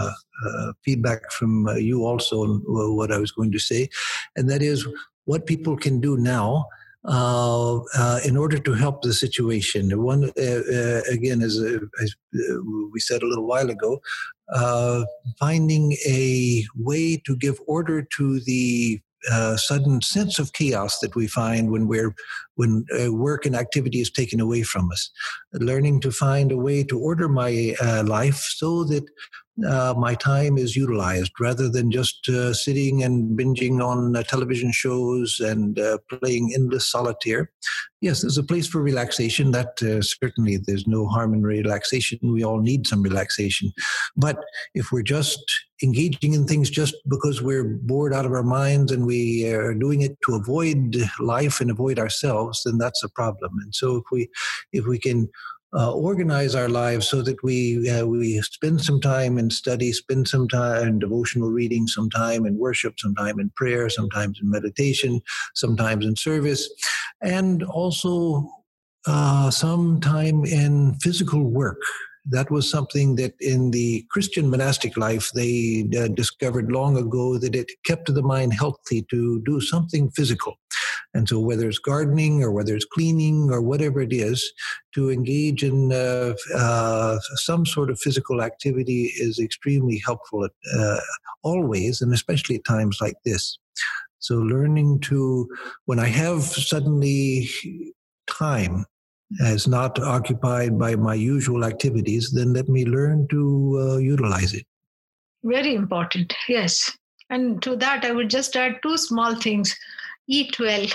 feedback 0.83 1.31
from 1.31 1.67
you 1.77 2.03
also 2.03 2.43
on 2.43 2.63
what 2.65 3.11
I 3.11 3.19
was 3.19 3.31
going 3.31 3.51
to 3.51 3.59
say. 3.59 3.89
And 4.35 4.49
that 4.49 4.63
is 4.63 4.87
what 5.25 5.45
people 5.45 5.77
can 5.77 6.01
do 6.01 6.17
now 6.17 6.65
uh, 7.03 7.77
uh, 7.97 8.19
in 8.23 8.37
order 8.37 8.59
to 8.59 8.73
help 8.73 9.01
the 9.01 9.11
situation. 9.11 10.03
One 10.03 10.25
uh, 10.37 11.01
again, 11.11 11.41
as, 11.41 11.57
as, 11.57 12.15
we 12.91 12.99
said 12.99 13.23
a 13.23 13.25
little 13.25 13.47
while 13.47 13.71
ago, 13.71 14.01
finding 15.39 15.93
a 16.07 16.63
way 16.75 17.17
to 17.25 17.35
give 17.37 17.59
order 17.65 18.03
to 18.17 18.39
the 18.41 19.01
uh, 19.29 19.55
sudden 19.57 20.01
sense 20.01 20.39
of 20.39 20.53
chaos 20.53 20.99
that 20.99 21.15
we 21.15 21.27
find 21.27 21.71
when 21.71 21.87
we're 21.87 22.15
when 22.55 22.85
uh, 22.99 23.11
work 23.11 23.45
and 23.45 23.55
activity 23.55 23.99
is 23.99 24.11
taken 24.11 24.39
away 24.39 24.63
from 24.63 24.91
us. 24.91 25.09
Learning 25.53 25.99
to 26.01 26.11
find 26.11 26.51
a 26.51 26.57
way 26.57 26.83
to 26.83 26.99
order 26.99 27.27
my 27.27 27.75
uh, 27.81 28.03
life 28.05 28.47
so 28.55 28.83
that 28.85 29.05
uh, 29.67 29.93
my 29.97 30.15
time 30.15 30.57
is 30.57 30.75
utilized 30.75 31.33
rather 31.39 31.69
than 31.69 31.91
just 31.91 32.27
uh, 32.29 32.53
sitting 32.53 33.03
and 33.03 33.37
binging 33.37 33.83
on 33.83 34.15
uh, 34.15 34.23
television 34.23 34.71
shows 34.71 35.39
and 35.39 35.77
uh, 35.77 35.97
playing 36.09 36.51
endless 36.55 36.89
solitaire. 36.89 37.51
Yes, 37.99 38.21
there's 38.21 38.37
a 38.37 38.43
place 38.43 38.67
for 38.67 38.81
relaxation. 38.81 39.51
That 39.51 39.81
uh, 39.83 40.01
certainly 40.01 40.57
there's 40.57 40.87
no 40.87 41.05
harm 41.05 41.33
in 41.33 41.43
relaxation. 41.43 42.19
We 42.23 42.43
all 42.43 42.59
need 42.59 42.87
some 42.87 43.03
relaxation. 43.03 43.71
But 44.15 44.39
if 44.73 44.91
we're 44.91 45.03
just 45.03 45.39
engaging 45.83 46.33
in 46.33 46.47
things 46.47 46.69
just 46.69 46.95
because 47.09 47.41
we're 47.41 47.77
bored 47.83 48.13
out 48.13 48.25
of 48.25 48.31
our 48.31 48.43
minds 48.43 48.91
and 48.91 49.05
we 49.05 49.47
are 49.51 49.73
doing 49.73 50.01
it 50.01 50.17
to 50.25 50.35
avoid 50.35 50.95
life 51.19 51.59
and 51.59 51.69
avoid 51.69 51.99
ourselves, 51.99 52.63
then 52.65 52.77
that's 52.77 53.03
a 53.03 53.09
problem. 53.09 53.51
And 53.61 53.75
so 53.75 53.97
if 53.97 54.03
we 54.11 54.29
if 54.71 54.85
we 54.85 54.97
can 54.97 55.29
uh, 55.73 55.93
organize 55.93 56.55
our 56.55 56.69
lives 56.69 57.07
so 57.07 57.21
that 57.21 57.41
we 57.43 57.89
uh, 57.89 58.05
we 58.05 58.41
spend 58.41 58.81
some 58.81 58.99
time 58.99 59.37
in 59.37 59.49
study, 59.49 59.91
spend 59.91 60.27
some 60.27 60.47
time 60.47 60.87
in 60.87 60.99
devotional 60.99 61.49
reading, 61.49 61.87
some 61.87 62.09
time 62.09 62.45
in 62.45 62.57
worship, 62.57 62.95
some 62.97 63.15
time 63.15 63.39
in 63.39 63.49
prayer, 63.55 63.89
sometimes 63.89 64.39
in 64.41 64.49
meditation, 64.49 65.21
sometimes 65.55 66.05
in 66.05 66.15
service, 66.15 66.69
and 67.21 67.63
also 67.63 68.49
uh, 69.07 69.49
some 69.49 69.99
time 70.01 70.45
in 70.45 70.95
physical 70.95 71.43
work 71.43 71.81
that 72.25 72.51
was 72.51 72.69
something 72.69 73.15
that 73.15 73.33
in 73.39 73.71
the 73.71 74.05
Christian 74.09 74.49
monastic 74.49 74.95
life 74.95 75.31
they 75.33 75.87
uh, 75.97 76.07
discovered 76.09 76.71
long 76.71 76.97
ago 76.97 77.37
that 77.37 77.55
it 77.55 77.71
kept 77.85 78.13
the 78.13 78.21
mind 78.21 78.53
healthy 78.53 79.03
to 79.09 79.41
do 79.41 79.59
something 79.59 80.09
physical. 80.11 80.57
And 81.13 81.27
so, 81.27 81.39
whether 81.39 81.67
it's 81.67 81.79
gardening 81.79 82.41
or 82.41 82.51
whether 82.51 82.75
it's 82.75 82.85
cleaning 82.85 83.49
or 83.51 83.61
whatever 83.61 84.01
it 84.01 84.13
is, 84.13 84.53
to 84.93 85.09
engage 85.09 85.63
in 85.63 85.91
uh, 85.91 86.35
uh, 86.55 87.19
some 87.35 87.65
sort 87.65 87.89
of 87.89 87.99
physical 87.99 88.41
activity 88.41 89.11
is 89.17 89.37
extremely 89.37 90.01
helpful 90.05 90.45
at, 90.45 90.51
uh, 90.77 90.99
always, 91.43 92.01
and 92.01 92.13
especially 92.13 92.55
at 92.55 92.65
times 92.65 92.99
like 93.01 93.15
this. 93.25 93.57
So, 94.19 94.35
learning 94.35 95.01
to, 95.01 95.49
when 95.85 95.99
I 95.99 96.07
have 96.07 96.43
suddenly 96.43 97.49
time 98.27 98.85
as 99.39 99.67
not 99.67 99.99
occupied 99.99 100.77
by 100.77 100.95
my 100.95 101.13
usual 101.13 101.63
activities, 101.63 102.31
then 102.31 102.53
let 102.53 102.67
me 102.67 102.85
learn 102.85 103.27
to 103.29 103.79
uh, 103.79 103.97
utilize 103.97 104.53
it. 104.53 104.65
Very 105.43 105.73
important, 105.73 106.33
yes. 106.47 106.95
And 107.29 107.61
to 107.63 107.75
that, 107.77 108.03
I 108.03 108.11
would 108.11 108.29
just 108.29 108.55
add 108.55 108.79
two 108.83 108.97
small 108.97 109.35
things 109.35 109.75
eat 110.27 110.59
well, 110.59 110.85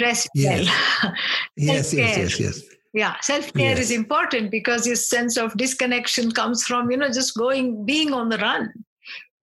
rest 0.00 0.28
yes. 0.34 0.66
well. 1.02 1.12
yes, 1.56 1.92
yes, 1.92 2.16
yes, 2.18 2.40
yes. 2.40 2.62
Yeah, 2.92 3.16
self 3.20 3.52
care 3.54 3.70
yes. 3.76 3.80
is 3.80 3.90
important 3.90 4.52
because 4.52 4.86
your 4.86 4.96
sense 4.96 5.36
of 5.36 5.56
disconnection 5.56 6.30
comes 6.30 6.64
from, 6.64 6.90
you 6.90 6.96
know, 6.96 7.08
just 7.08 7.36
going, 7.36 7.84
being 7.84 8.12
on 8.12 8.28
the 8.28 8.38
run. 8.38 8.72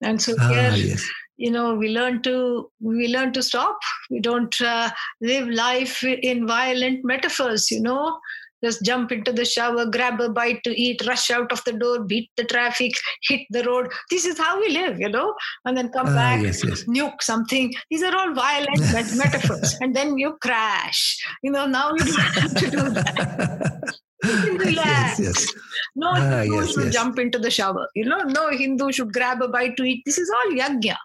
And 0.01 0.21
so, 0.21 0.35
ah, 0.39 0.73
yes 0.75 1.05
you 1.41 1.51
know 1.51 1.73
we 1.75 1.89
learn 1.89 2.21
to 2.23 2.69
we 2.79 3.07
learn 3.07 3.33
to 3.33 3.43
stop. 3.43 3.79
We 4.09 4.19
don't 4.19 4.59
uh, 4.61 4.89
live 5.21 5.47
life 5.47 6.03
in 6.03 6.47
violent 6.47 7.03
metaphors 7.03 7.71
you 7.71 7.81
know. 7.81 8.19
Just 8.63 8.83
jump 8.85 9.11
into 9.11 9.33
the 9.33 9.43
shower 9.43 9.85
grab 9.87 10.21
a 10.21 10.29
bite 10.29 10.63
to 10.65 10.79
eat 10.79 11.01
rush 11.07 11.31
out 11.31 11.51
of 11.51 11.63
the 11.63 11.73
door 11.73 12.03
beat 12.03 12.29
the 12.37 12.43
traffic 12.43 12.91
hit 13.27 13.47
the 13.49 13.63
road. 13.63 13.91
This 14.11 14.25
is 14.25 14.37
how 14.37 14.59
we 14.59 14.69
live 14.69 14.99
you 14.99 15.09
know 15.09 15.33
and 15.65 15.75
then 15.75 15.89
come 15.89 16.07
uh, 16.07 16.15
back 16.15 16.43
yes, 16.43 16.63
yes. 16.63 16.83
nuke 16.83 17.21
something. 17.21 17.73
These 17.89 18.03
are 18.03 18.15
all 18.15 18.33
violent 18.33 19.17
metaphors 19.23 19.75
and 19.81 19.95
then 19.95 20.17
you 20.17 20.37
crash. 20.41 21.01
You 21.41 21.51
know 21.51 21.65
now 21.65 21.91
you 21.93 22.05
don't 22.05 22.33
have 22.43 22.55
to 22.55 22.69
do 22.69 22.89
that 22.89 23.99
relax. 24.57 25.19
Yes, 25.19 25.19
yes. 25.19 25.53
No 25.95 26.09
ah, 26.09 26.41
Hindu 26.41 26.55
yes, 26.55 26.73
should 26.73 26.85
yes. 26.85 26.93
jump 26.93 27.19
into 27.19 27.39
the 27.39 27.49
shower. 27.49 27.87
You 27.95 28.05
know, 28.05 28.19
no 28.19 28.49
Hindu 28.49 28.91
should 28.91 29.13
grab 29.13 29.41
a 29.41 29.47
bite 29.47 29.77
to 29.77 29.83
eat. 29.83 30.03
This 30.05 30.17
is 30.17 30.29
all 30.29 30.51
yajna. 30.51 30.95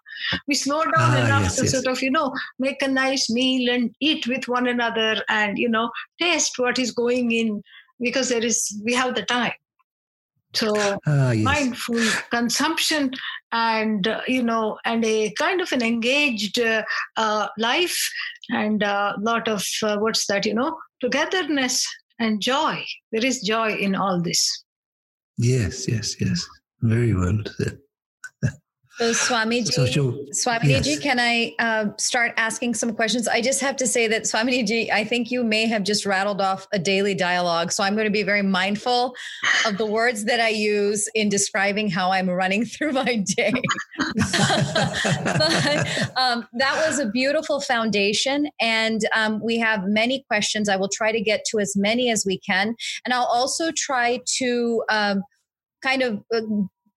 We 0.47 0.55
slow 0.55 0.83
down 0.83 0.93
ah, 0.97 1.25
enough 1.25 1.43
yes, 1.43 1.57
to 1.57 1.69
sort 1.69 1.87
of, 1.87 2.03
you 2.03 2.11
know, 2.11 2.35
make 2.59 2.83
a 2.83 2.89
nice 2.89 3.31
meal 3.31 3.73
and 3.73 3.95
eat 4.01 4.27
with 4.27 4.49
one 4.49 4.67
another 4.67 5.23
and, 5.29 5.59
you 5.59 5.69
know, 5.69 5.91
taste 6.21 6.59
what 6.59 6.79
is 6.79 6.91
going 6.91 7.33
in 7.33 7.63
because 8.01 8.29
there 8.29 8.45
is, 8.45 8.81
we 8.85 8.93
have 8.95 9.15
the 9.15 9.23
time. 9.23 9.53
So 10.55 10.73
ah, 11.07 11.33
mindful 11.37 12.01
consumption 12.31 13.13
and, 13.53 14.07
uh, 14.07 14.23
you 14.27 14.43
know, 14.43 14.79
and 14.85 15.05
a 15.05 15.33
kind 15.33 15.61
of 15.61 15.73
an 15.73 15.83
engaged 15.83 16.59
uh, 16.59 16.83
uh, 17.17 17.49
life 17.59 17.99
and 18.51 18.83
a 18.83 18.87
uh, 18.87 19.17
lot 19.19 19.49
of, 19.49 19.67
uh, 19.83 19.99
what's 19.99 20.27
that, 20.27 20.47
you 20.47 20.55
know, 20.55 20.79
togetherness 21.01 21.87
and 22.19 22.41
joy. 22.41 22.85
There 23.13 23.25
is 23.25 23.41
joy 23.41 23.75
in 23.75 23.95
all 23.95 24.21
this. 24.21 24.65
Yes, 25.39 25.89
yes, 25.89 26.21
yes. 26.21 26.47
Very 26.81 27.15
well 27.15 27.39
said. 27.59 27.79
So 28.97 29.11
Swamiji, 29.11 29.73
so, 29.73 29.85
Swamiji, 29.85 30.87
yes. 30.87 30.99
can 31.01 31.21
I 31.21 31.55
uh, 31.59 31.89
start 31.99 32.33
asking 32.39 32.73
some 32.73 32.95
questions? 32.95 33.29
I 33.29 33.43
just 33.43 33.61
have 33.61 33.77
to 33.77 33.87
say 33.87 34.09
that 34.09 34.23
Swamiji, 34.23 34.91
I 34.91 35.05
think 35.05 35.31
you 35.31 35.45
may 35.45 35.67
have 35.67 35.83
just 35.83 36.07
rattled 36.07 36.41
off 36.41 36.67
a 36.73 36.79
daily 36.79 37.15
dialogue. 37.15 37.73
So 37.73 37.85
I'm 37.85 37.95
going 37.95 38.07
to 38.07 38.11
be 38.11 38.23
very 38.23 38.41
mindful 38.41 39.15
of 39.67 39.77
the 39.77 39.85
words 39.85 40.25
that 40.25 40.41
I 40.41 40.49
use 40.49 41.11
in 41.15 41.29
describing 41.29 41.91
how 41.91 42.11
I'm 42.11 42.31
running 42.31 42.65
through 42.65 42.93
my 42.93 43.23
day. 43.37 43.53
but, 43.99 46.13
um, 46.17 46.49
that 46.55 46.83
was 46.87 46.99
a 46.99 47.11
beautiful 47.11 47.61
foundation. 47.61 48.49
And 48.63 49.03
um, 49.15 49.43
we 49.45 49.59
have 49.59 49.83
many 49.85 50.25
questions. 50.27 50.71
I 50.71 50.77
will 50.77 50.91
try 50.91 51.13
to 51.13 51.21
get 51.21 51.45
to 51.51 51.59
as 51.59 51.75
many 51.77 52.11
as 52.11 52.25
we 52.27 52.39
can. 52.39 52.75
And 53.05 53.13
I'll 53.13 53.27
also 53.27 53.73
try 53.77 54.23
to 54.39 54.83
um, 54.89 55.23
kind 55.83 56.01
of 56.01 56.25
uh, 56.33 56.41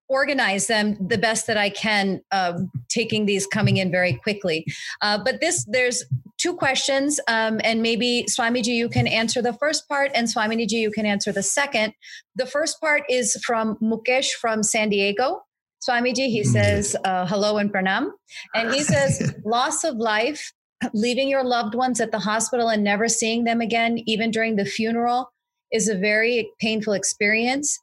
organize 0.10 0.66
them 0.68 0.97
the 0.99 1.18
best 1.18 1.45
that 1.47 1.55
I 1.55 1.70
can, 1.70 2.22
uh, 2.32 2.60
taking 2.89 3.26
these 3.28 3.45
coming 3.45 3.78
in 3.78 3.91
very 3.91 4.14
quickly. 4.14 4.66
Uh, 5.01 5.20
but 5.24 5.39
this, 5.39 5.66
there's 5.70 6.03
two 6.38 6.55
questions, 6.55 7.20
um, 7.28 7.62
and 7.64 7.82
maybe 7.82 8.26
Swamiji, 8.28 8.74
you 8.76 8.89
can 8.89 9.07
answer 9.07 9.41
the 9.41 9.53
first 9.53 9.88
part, 9.88 10.12
and 10.16 10.28
Swamiji, 10.28 10.72
you 10.72 10.91
can 10.91 11.05
answer 11.05 11.32
the 11.32 11.43
second. 11.43 11.93
The 12.36 12.47
first 12.47 12.82
part 12.82 13.03
is 13.07 13.38
from 13.45 13.78
Mukesh 13.78 14.32
from 14.32 14.64
San 14.64 14.89
Diego. 14.89 15.43
Swamiji, 15.88 16.28
he 16.28 16.41
mm-hmm. 16.41 16.51
says, 16.51 16.95
uh, 17.05 17.28
hello 17.28 17.57
and 17.57 17.72
pranam. 17.72 18.10
And 18.55 18.74
he 18.74 18.84
says, 18.93 19.34
loss 19.45 19.84
of 19.84 19.97
life, 19.97 20.51
leaving 20.93 21.30
your 21.30 21.43
loved 21.43 21.76
ones 21.76 22.01
at 22.01 22.12
the 22.12 22.20
hospital 22.20 22.70
and 22.70 22.84
never 22.84 23.07
seeing 23.07 23.43
them 23.43 23.62
again, 23.62 23.99
even 24.07 24.32
during 24.32 24.55
the 24.55 24.66
funeral, 24.66 25.32
is 25.72 25.88
a 25.88 25.95
very 25.95 26.49
painful 26.60 26.93
experience 26.93 27.80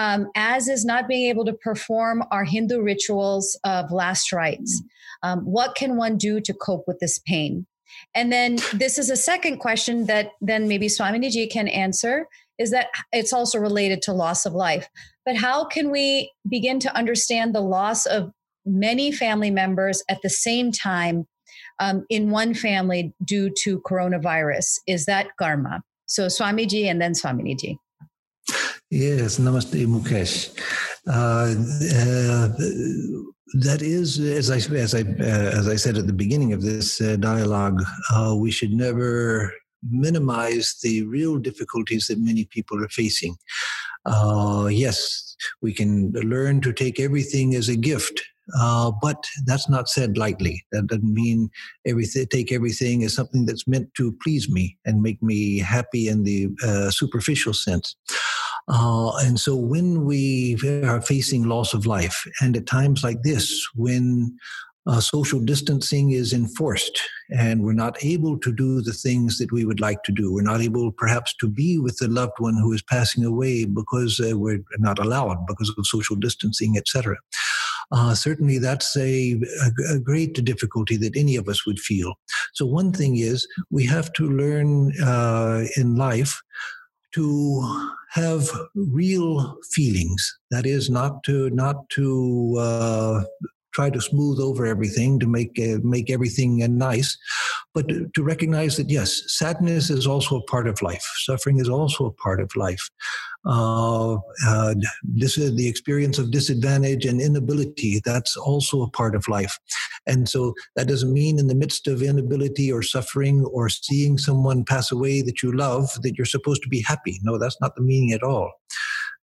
um, 0.00 0.30
as 0.34 0.66
is 0.66 0.82
not 0.82 1.06
being 1.06 1.28
able 1.28 1.44
to 1.44 1.52
perform 1.52 2.24
our 2.30 2.42
Hindu 2.42 2.80
rituals 2.80 3.58
of 3.64 3.92
last 3.92 4.32
rites. 4.32 4.82
Um, 5.22 5.40
what 5.40 5.74
can 5.74 5.98
one 5.98 6.16
do 6.16 6.40
to 6.40 6.54
cope 6.54 6.84
with 6.86 7.00
this 7.00 7.18
pain? 7.18 7.66
And 8.14 8.32
then 8.32 8.56
this 8.72 8.96
is 8.98 9.10
a 9.10 9.16
second 9.16 9.58
question 9.58 10.06
that 10.06 10.30
then 10.40 10.68
maybe 10.68 10.86
Swaminiji 10.86 11.50
can 11.50 11.68
answer 11.68 12.26
is 12.58 12.70
that 12.70 12.86
it's 13.12 13.34
also 13.34 13.58
related 13.58 14.00
to 14.02 14.14
loss 14.14 14.46
of 14.46 14.54
life. 14.54 14.88
But 15.26 15.36
how 15.36 15.66
can 15.66 15.90
we 15.90 16.32
begin 16.48 16.80
to 16.80 16.96
understand 16.96 17.54
the 17.54 17.60
loss 17.60 18.06
of 18.06 18.30
many 18.64 19.12
family 19.12 19.50
members 19.50 20.02
at 20.08 20.22
the 20.22 20.30
same 20.30 20.72
time 20.72 21.26
um, 21.78 22.06
in 22.08 22.30
one 22.30 22.54
family 22.54 23.12
due 23.22 23.50
to 23.64 23.82
coronavirus? 23.82 24.78
Is 24.86 25.04
that 25.04 25.26
karma? 25.38 25.82
So 26.06 26.26
Swamiji 26.26 26.86
and 26.86 27.02
then 27.02 27.12
Swaminiji. 27.12 27.76
Yes, 28.90 29.38
Namaste, 29.38 29.86
Mukesh. 29.86 30.50
Uh, 31.06 31.54
uh, 31.94 32.48
that 33.60 33.82
is, 33.82 34.18
as 34.18 34.50
I 34.50 34.56
as 34.74 34.94
I 34.96 35.02
uh, 35.02 35.58
as 35.58 35.68
I 35.68 35.76
said 35.76 35.96
at 35.96 36.08
the 36.08 36.12
beginning 36.12 36.52
of 36.52 36.62
this 36.62 37.00
uh, 37.00 37.14
dialogue, 37.14 37.80
uh, 38.12 38.34
we 38.36 38.50
should 38.50 38.72
never 38.72 39.54
minimize 39.88 40.76
the 40.82 41.04
real 41.04 41.38
difficulties 41.38 42.08
that 42.08 42.18
many 42.18 42.46
people 42.46 42.82
are 42.84 42.88
facing. 42.88 43.36
Uh, 44.06 44.68
yes, 44.70 45.36
we 45.62 45.72
can 45.72 46.10
learn 46.12 46.60
to 46.62 46.72
take 46.72 46.98
everything 46.98 47.54
as 47.54 47.68
a 47.68 47.76
gift. 47.76 48.20
but 49.00 49.22
that's 49.46 49.68
not 49.68 49.88
said 49.88 50.18
lightly. 50.18 50.66
That 50.72 50.88
doesn't 50.88 51.14
mean 51.14 51.48
everything. 51.86 52.26
Take 52.26 52.50
everything 52.50 53.04
as 53.04 53.14
something 53.14 53.46
that's 53.46 53.68
meant 53.68 53.94
to 53.98 54.16
please 54.20 54.48
me 54.48 54.76
and 54.84 55.00
make 55.00 55.22
me 55.22 55.58
happy 55.60 56.08
in 56.08 56.24
the 56.24 56.48
superficial 56.90 57.54
sense. 57.54 57.94
Uh, 58.72 59.16
and 59.18 59.40
so 59.40 59.56
when 59.56 60.04
we 60.04 60.56
are 60.84 61.02
facing 61.02 61.48
loss 61.48 61.74
of 61.74 61.86
life, 61.86 62.24
and 62.40 62.56
at 62.56 62.66
times 62.66 63.02
like 63.02 63.22
this, 63.22 63.68
when 63.74 64.36
uh, 64.86 65.00
social 65.00 65.40
distancing 65.40 66.12
is 66.12 66.32
enforced 66.32 67.00
and 67.36 67.62
we're 67.62 67.72
not 67.72 68.02
able 68.02 68.38
to 68.38 68.52
do 68.52 68.80
the 68.80 68.92
things 68.92 69.38
that 69.38 69.52
we 69.52 69.64
would 69.64 69.80
like 69.80 70.02
to 70.04 70.12
do, 70.12 70.32
we're 70.32 70.42
not 70.42 70.60
able 70.60 70.92
perhaps 70.92 71.34
to 71.36 71.48
be 71.48 71.78
with 71.78 71.98
the 71.98 72.08
loved 72.08 72.38
one 72.38 72.54
who 72.54 72.72
is 72.72 72.82
passing 72.82 73.24
away 73.24 73.64
because 73.64 74.20
uh, 74.20 74.38
we're 74.38 74.62
not 74.78 74.98
allowed 74.98 75.46
because 75.46 75.72
of 75.76 75.86
social 75.86 76.16
distancing, 76.16 76.76
etc. 76.76 77.16
Uh, 77.92 78.14
certainly 78.14 78.58
that's 78.58 78.96
a, 78.96 79.40
a, 79.90 79.98
great 79.98 80.32
difficulty 80.44 80.96
that 80.96 81.16
any 81.16 81.34
of 81.34 81.48
us 81.48 81.66
would 81.66 81.80
feel. 81.80 82.14
So, 82.54 82.64
one 82.64 82.92
thing 82.92 83.16
is 83.16 83.48
we 83.70 83.84
have 83.86 84.12
to 84.12 84.30
learn 84.30 84.92
uh, 85.02 85.64
in 85.76 85.96
life 85.96 86.40
to 87.12 87.92
have 88.10 88.48
real 88.74 89.56
feelings. 89.70 90.38
That 90.50 90.66
is 90.66 90.90
not 90.90 91.22
to 91.24 91.50
not 91.50 91.88
to 91.90 92.56
uh, 92.58 93.22
try 93.72 93.90
to 93.90 94.00
smooth 94.00 94.40
over 94.40 94.66
everything 94.66 95.18
to 95.20 95.26
make 95.26 95.58
uh, 95.58 95.78
make 95.82 96.10
everything 96.10 96.62
uh, 96.62 96.66
nice, 96.66 97.16
but 97.74 97.86
to 97.88 98.22
recognize 98.22 98.76
that 98.76 98.90
yes, 98.90 99.22
sadness 99.26 99.90
is 99.90 100.06
also 100.06 100.38
a 100.38 100.44
part 100.44 100.66
of 100.66 100.82
life. 100.82 101.04
Suffering 101.18 101.58
is 101.58 101.68
also 101.68 102.06
a 102.06 102.12
part 102.12 102.40
of 102.40 102.54
life. 102.56 102.90
Uh, 103.46 104.16
uh, 104.46 104.74
this 105.02 105.38
is 105.38 105.54
the 105.56 105.68
experience 105.68 106.18
of 106.18 106.30
disadvantage 106.30 107.06
and 107.06 107.20
inability. 107.20 108.00
That's 108.04 108.36
also 108.36 108.82
a 108.82 108.90
part 108.90 109.14
of 109.14 109.28
life. 109.28 109.58
And 110.06 110.28
so 110.28 110.54
that 110.76 110.88
doesn't 110.88 111.12
mean 111.12 111.38
in 111.38 111.46
the 111.46 111.54
midst 111.54 111.86
of 111.86 112.02
inability 112.02 112.72
or 112.72 112.82
suffering 112.82 113.44
or 113.46 113.68
seeing 113.68 114.18
someone 114.18 114.64
pass 114.64 114.90
away 114.90 115.22
that 115.22 115.42
you 115.42 115.52
love 115.52 115.90
that 116.02 116.16
you're 116.16 116.24
supposed 116.24 116.62
to 116.62 116.68
be 116.68 116.82
happy. 116.82 117.18
No, 117.22 117.38
that's 117.38 117.60
not 117.60 117.76
the 117.76 117.82
meaning 117.82 118.12
at 118.12 118.22
all. 118.22 118.50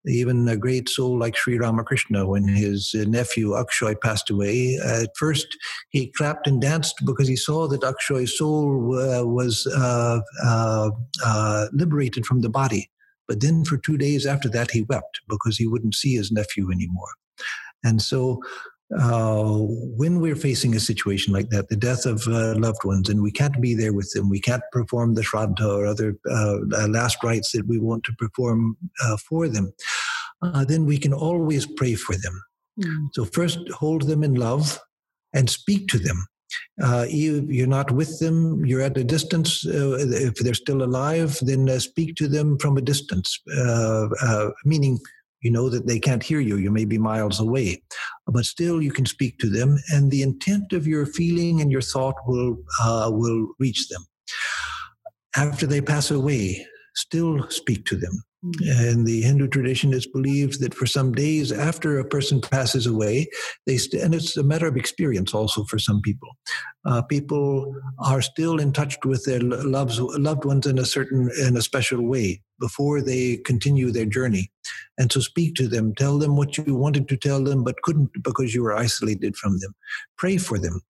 Even 0.07 0.47
a 0.47 0.57
great 0.57 0.87
soul 0.87 1.17
like 1.17 1.35
Sri 1.35 1.57
Ramakrishna, 1.57 2.27
when 2.27 2.47
his 2.47 2.93
nephew 2.93 3.55
Akshay 3.55 3.95
passed 3.95 4.29
away, 4.29 4.77
at 4.83 5.09
first 5.17 5.47
he 5.89 6.11
clapped 6.11 6.47
and 6.47 6.61
danced 6.61 6.95
because 7.05 7.27
he 7.27 7.35
saw 7.35 7.67
that 7.67 7.81
Akshay's 7.81 8.37
soul 8.37 8.97
uh, 8.99 9.25
was 9.25 9.65
uh, 9.67 10.19
uh, 10.43 10.91
uh, 11.23 11.67
liberated 11.73 12.25
from 12.25 12.41
the 12.41 12.49
body. 12.49 12.89
But 13.27 13.41
then 13.41 13.65
for 13.65 13.77
two 13.77 13.97
days 13.97 14.25
after 14.25 14.49
that, 14.49 14.71
he 14.71 14.83
wept 14.83 15.21
because 15.27 15.57
he 15.57 15.65
wouldn't 15.65 15.95
see 15.95 16.15
his 16.15 16.31
nephew 16.31 16.71
anymore. 16.71 17.09
And 17.83 18.01
so 18.01 18.41
uh, 18.93 19.43
when 19.97 20.19
we're 20.19 20.35
facing 20.35 20.75
a 20.75 20.79
situation 20.79 21.33
like 21.33 21.49
that, 21.49 21.69
the 21.69 21.75
death 21.75 22.05
of 22.05 22.27
uh, 22.27 22.53
loved 22.55 22.83
ones, 22.83 23.09
and 23.09 23.21
we 23.21 23.31
can't 23.31 23.59
be 23.59 23.73
there 23.73 23.93
with 23.93 24.11
them, 24.13 24.29
we 24.29 24.39
can't 24.39 24.63
perform 24.71 25.15
the 25.15 25.21
shraddha 25.21 25.65
or 25.65 25.87
other 25.87 26.15
uh, 26.29 26.57
uh 26.73 26.87
last 26.87 27.23
rites 27.23 27.51
that 27.51 27.67
we 27.67 27.79
want 27.79 28.03
to 28.03 28.13
perform 28.13 28.77
uh, 29.03 29.17
for 29.17 29.47
them, 29.47 29.73
uh, 30.43 30.63
then 30.65 30.85
we 30.85 30.99
can 30.99 31.13
always 31.13 31.65
pray 31.65 31.95
for 31.95 32.15
them. 32.15 32.43
Mm. 32.79 33.07
So, 33.13 33.25
first, 33.25 33.59
hold 33.69 34.03
them 34.03 34.23
in 34.23 34.35
love 34.35 34.79
and 35.33 35.49
speak 35.49 35.87
to 35.89 35.97
them. 35.97 36.27
If 36.77 37.49
you're 37.49 37.67
not 37.67 37.91
with 37.91 38.19
them, 38.19 38.65
you're 38.65 38.81
at 38.81 38.97
a 38.97 39.03
distance. 39.03 39.65
if 39.65 40.35
they're 40.35 40.53
still 40.53 40.83
alive, 40.83 41.39
then 41.41 41.67
speak 41.79 42.15
to 42.17 42.27
them 42.27 42.59
from 42.59 42.77
a 42.77 42.81
distance, 42.81 43.39
meaning 44.63 44.99
you 45.45 45.51
know 45.51 45.69
that 45.69 45.85
they 45.85 45.99
can't 45.99 46.23
hear 46.23 46.39
you. 46.39 46.57
You 46.57 46.71
may 46.71 46.85
be 46.85 46.97
miles 46.97 47.39
away, 47.39 47.83
but 48.25 48.45
still 48.45 48.81
you 48.81 48.91
can 48.91 49.05
speak 49.05 49.37
to 49.37 49.47
them, 49.47 49.77
and 49.93 50.09
the 50.09 50.23
intent 50.23 50.73
of 50.73 50.87
your 50.87 51.05
feeling 51.05 51.61
and 51.61 51.71
your 51.71 51.83
thought 51.83 52.15
will 52.25 52.57
uh, 52.81 53.11
will 53.13 53.49
reach 53.59 53.87
them. 53.89 54.03
After 55.35 55.67
they 55.67 55.81
pass 55.81 56.09
away, 56.09 56.65
still 56.95 57.49
speak 57.49 57.85
to 57.85 57.95
them. 57.95 58.23
And 58.61 59.07
the 59.07 59.21
Hindu 59.21 59.47
tradition 59.47 59.91
is 59.91 60.05
believed 60.05 60.61
that 60.61 60.75
for 60.75 60.85
some 60.85 61.13
days 61.13 61.51
after 61.51 61.97
a 61.97 62.05
person 62.05 62.41
passes 62.41 62.85
away, 62.85 63.27
they 63.65 63.77
st- 63.77 64.03
and 64.03 64.13
it's 64.13 64.37
a 64.37 64.43
matter 64.43 64.67
of 64.67 64.77
experience 64.77 65.33
also 65.33 65.63
for 65.63 65.79
some 65.79 65.99
people. 66.01 66.29
Uh, 66.85 67.01
people 67.01 67.75
are 67.97 68.21
still 68.21 68.59
in 68.59 68.71
touch 68.71 68.97
with 69.03 69.25
their 69.25 69.39
loves, 69.41 69.99
loved 69.99 70.45
ones 70.45 70.67
in 70.67 70.77
a 70.77 70.85
certain 70.85 71.31
in 71.41 71.57
a 71.57 71.61
special 71.61 72.03
way 72.03 72.41
before 72.59 73.01
they 73.01 73.37
continue 73.37 73.89
their 73.89 74.05
journey. 74.05 74.51
And 74.99 75.11
so 75.11 75.21
speak 75.21 75.55
to 75.55 75.67
them, 75.67 75.95
tell 75.95 76.19
them 76.19 76.35
what 76.35 76.55
you 76.55 76.75
wanted 76.75 77.07
to 77.09 77.17
tell 77.17 77.43
them 77.43 77.63
but 77.63 77.81
couldn't 77.81 78.11
because 78.23 78.53
you 78.53 78.61
were 78.61 78.77
isolated 78.77 79.35
from 79.35 79.57
them. 79.59 79.73
Pray 80.17 80.37
for 80.37 80.59
them 80.59 80.81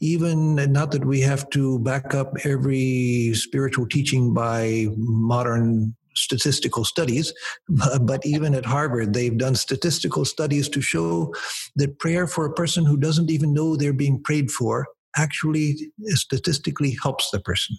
even 0.00 0.56
not 0.72 0.90
that 0.92 1.04
we 1.04 1.20
have 1.20 1.48
to 1.50 1.78
back 1.80 2.14
up 2.14 2.32
every 2.44 3.32
spiritual 3.34 3.86
teaching 3.86 4.34
by 4.34 4.86
modern 4.96 5.94
statistical 6.14 6.84
studies, 6.84 7.32
but 8.00 8.24
even 8.24 8.54
at 8.54 8.66
Harvard, 8.66 9.14
they've 9.14 9.38
done 9.38 9.54
statistical 9.54 10.24
studies 10.24 10.68
to 10.70 10.80
show 10.80 11.34
that 11.76 11.98
prayer 11.98 12.26
for 12.26 12.46
a 12.46 12.52
person 12.52 12.84
who 12.84 12.96
doesn't 12.96 13.30
even 13.30 13.54
know 13.54 13.76
they're 13.76 13.92
being 13.92 14.22
prayed 14.22 14.50
for 14.50 14.86
actually 15.16 15.92
statistically 16.08 16.96
helps 17.02 17.30
the 17.30 17.40
person. 17.40 17.76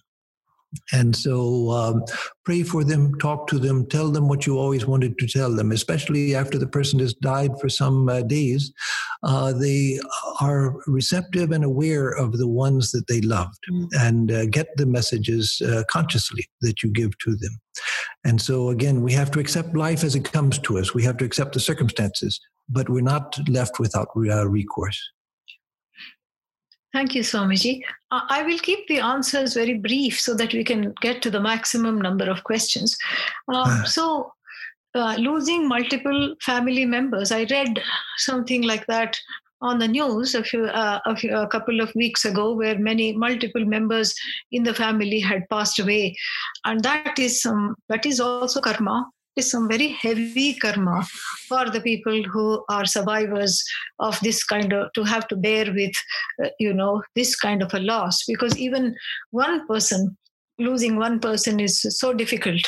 And 0.93 1.15
so 1.15 1.69
um, 1.71 2.05
pray 2.45 2.63
for 2.63 2.83
them, 2.83 3.17
talk 3.19 3.47
to 3.47 3.59
them, 3.59 3.85
tell 3.87 4.09
them 4.09 4.27
what 4.27 4.45
you 4.45 4.57
always 4.57 4.85
wanted 4.85 5.17
to 5.19 5.27
tell 5.27 5.53
them, 5.53 5.71
especially 5.71 6.33
after 6.33 6.57
the 6.57 6.67
person 6.67 6.99
has 6.99 7.13
died 7.13 7.59
for 7.59 7.69
some 7.69 8.07
uh, 8.07 8.21
days. 8.21 8.71
Uh, 9.23 9.51
they 9.51 9.99
are 10.39 10.75
receptive 10.87 11.51
and 11.51 11.63
aware 11.63 12.09
of 12.09 12.37
the 12.37 12.47
ones 12.47 12.91
that 12.91 13.07
they 13.07 13.21
loved 13.21 13.59
mm. 13.69 13.87
and 13.99 14.31
uh, 14.31 14.45
get 14.45 14.67
the 14.77 14.85
messages 14.85 15.61
uh, 15.61 15.83
consciously 15.89 16.47
that 16.61 16.81
you 16.81 16.89
give 16.89 17.17
to 17.19 17.35
them. 17.35 17.59
And 18.23 18.41
so, 18.41 18.69
again, 18.69 19.01
we 19.01 19.13
have 19.13 19.31
to 19.31 19.39
accept 19.39 19.75
life 19.75 20.03
as 20.03 20.15
it 20.15 20.31
comes 20.31 20.57
to 20.59 20.77
us. 20.77 20.93
We 20.93 21.03
have 21.03 21.17
to 21.17 21.25
accept 21.25 21.53
the 21.53 21.59
circumstances, 21.59 22.39
but 22.69 22.89
we're 22.89 23.01
not 23.01 23.37
left 23.49 23.79
without 23.79 24.07
uh, 24.15 24.47
recourse. 24.47 25.01
Thank 26.93 27.15
you, 27.15 27.21
Swamiji. 27.21 27.81
I 28.11 28.43
will 28.43 28.59
keep 28.59 28.87
the 28.87 28.99
answers 28.99 29.53
very 29.53 29.75
brief 29.75 30.19
so 30.19 30.33
that 30.35 30.53
we 30.53 30.63
can 30.63 30.93
get 31.01 31.21
to 31.21 31.29
the 31.29 31.39
maximum 31.39 32.01
number 32.01 32.29
of 32.29 32.43
questions. 32.43 32.97
Um, 33.47 33.83
so, 33.85 34.33
uh, 34.93 35.15
losing 35.17 35.69
multiple 35.69 36.35
family 36.41 36.85
members, 36.85 37.31
I 37.31 37.45
read 37.49 37.81
something 38.17 38.63
like 38.63 38.85
that 38.87 39.17
on 39.61 39.77
the 39.79 39.87
news 39.87 40.35
a 40.35 40.43
few, 40.43 40.65
uh, 40.65 40.99
a, 41.05 41.15
few, 41.15 41.33
a 41.35 41.47
couple 41.47 41.79
of 41.79 41.93
weeks 41.95 42.25
ago 42.25 42.53
where 42.53 42.77
many 42.77 43.13
multiple 43.15 43.63
members 43.63 44.13
in 44.51 44.63
the 44.63 44.73
family 44.73 45.19
had 45.19 45.47
passed 45.49 45.79
away 45.79 46.17
and 46.65 46.83
that 46.83 47.17
is 47.19 47.41
some 47.41 47.75
that 47.87 48.05
is 48.05 48.19
also 48.19 48.59
karma 48.59 49.07
is 49.35 49.49
some 49.49 49.67
very 49.67 49.89
heavy 49.89 50.53
karma 50.55 51.03
for 51.47 51.69
the 51.69 51.81
people 51.81 52.23
who 52.23 52.63
are 52.69 52.85
survivors 52.85 53.63
of 53.99 54.19
this 54.21 54.43
kind 54.43 54.73
of 54.73 54.91
to 54.93 55.03
have 55.03 55.27
to 55.27 55.35
bear 55.35 55.71
with 55.73 55.93
uh, 56.43 56.49
you 56.59 56.73
know 56.73 57.01
this 57.15 57.35
kind 57.35 57.61
of 57.61 57.73
a 57.73 57.79
loss. 57.79 58.23
Because 58.27 58.57
even 58.57 58.95
one 59.31 59.65
person 59.67 60.17
losing 60.59 60.97
one 60.97 61.19
person 61.19 61.59
is 61.59 61.81
so 61.81 62.13
difficult. 62.13 62.61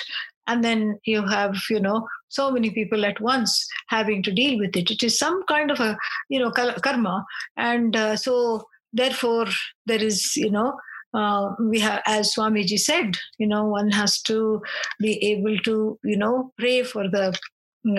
And 0.48 0.64
then 0.64 1.00
you 1.06 1.26
have 1.28 1.56
you 1.70 1.80
know 1.80 2.08
so 2.30 2.52
many 2.52 2.70
people 2.70 3.06
at 3.06 3.20
once 3.22 3.66
having 3.88 4.24
to 4.24 4.32
deal 4.32 4.58
with 4.58 4.76
it. 4.76 4.92
It 4.92 5.04
is 5.04 5.18
some 5.18 5.44
kind 5.48 5.72
of 5.72 5.80
a 5.80 5.98
you 6.30 6.40
know 6.40 6.52
karma. 6.52 7.26
And 7.58 7.96
uh, 7.96 8.16
so 8.16 8.68
therefore 8.94 9.48
there 9.86 10.02
is 10.02 10.36
you 10.36 10.52
know 10.52 10.78
uh, 11.14 11.54
we 11.60 11.80
have 11.80 12.02
as 12.06 12.34
swamiji 12.34 12.80
said 12.80 13.18
you 13.38 13.48
know 13.48 13.66
one 13.66 13.90
has 13.90 14.22
to 14.22 14.62
be 15.00 15.24
able 15.32 15.58
to 15.60 16.00
you 16.04 16.18
know 16.18 16.52
pray 16.58 16.84
for 16.84 17.10
the 17.10 17.38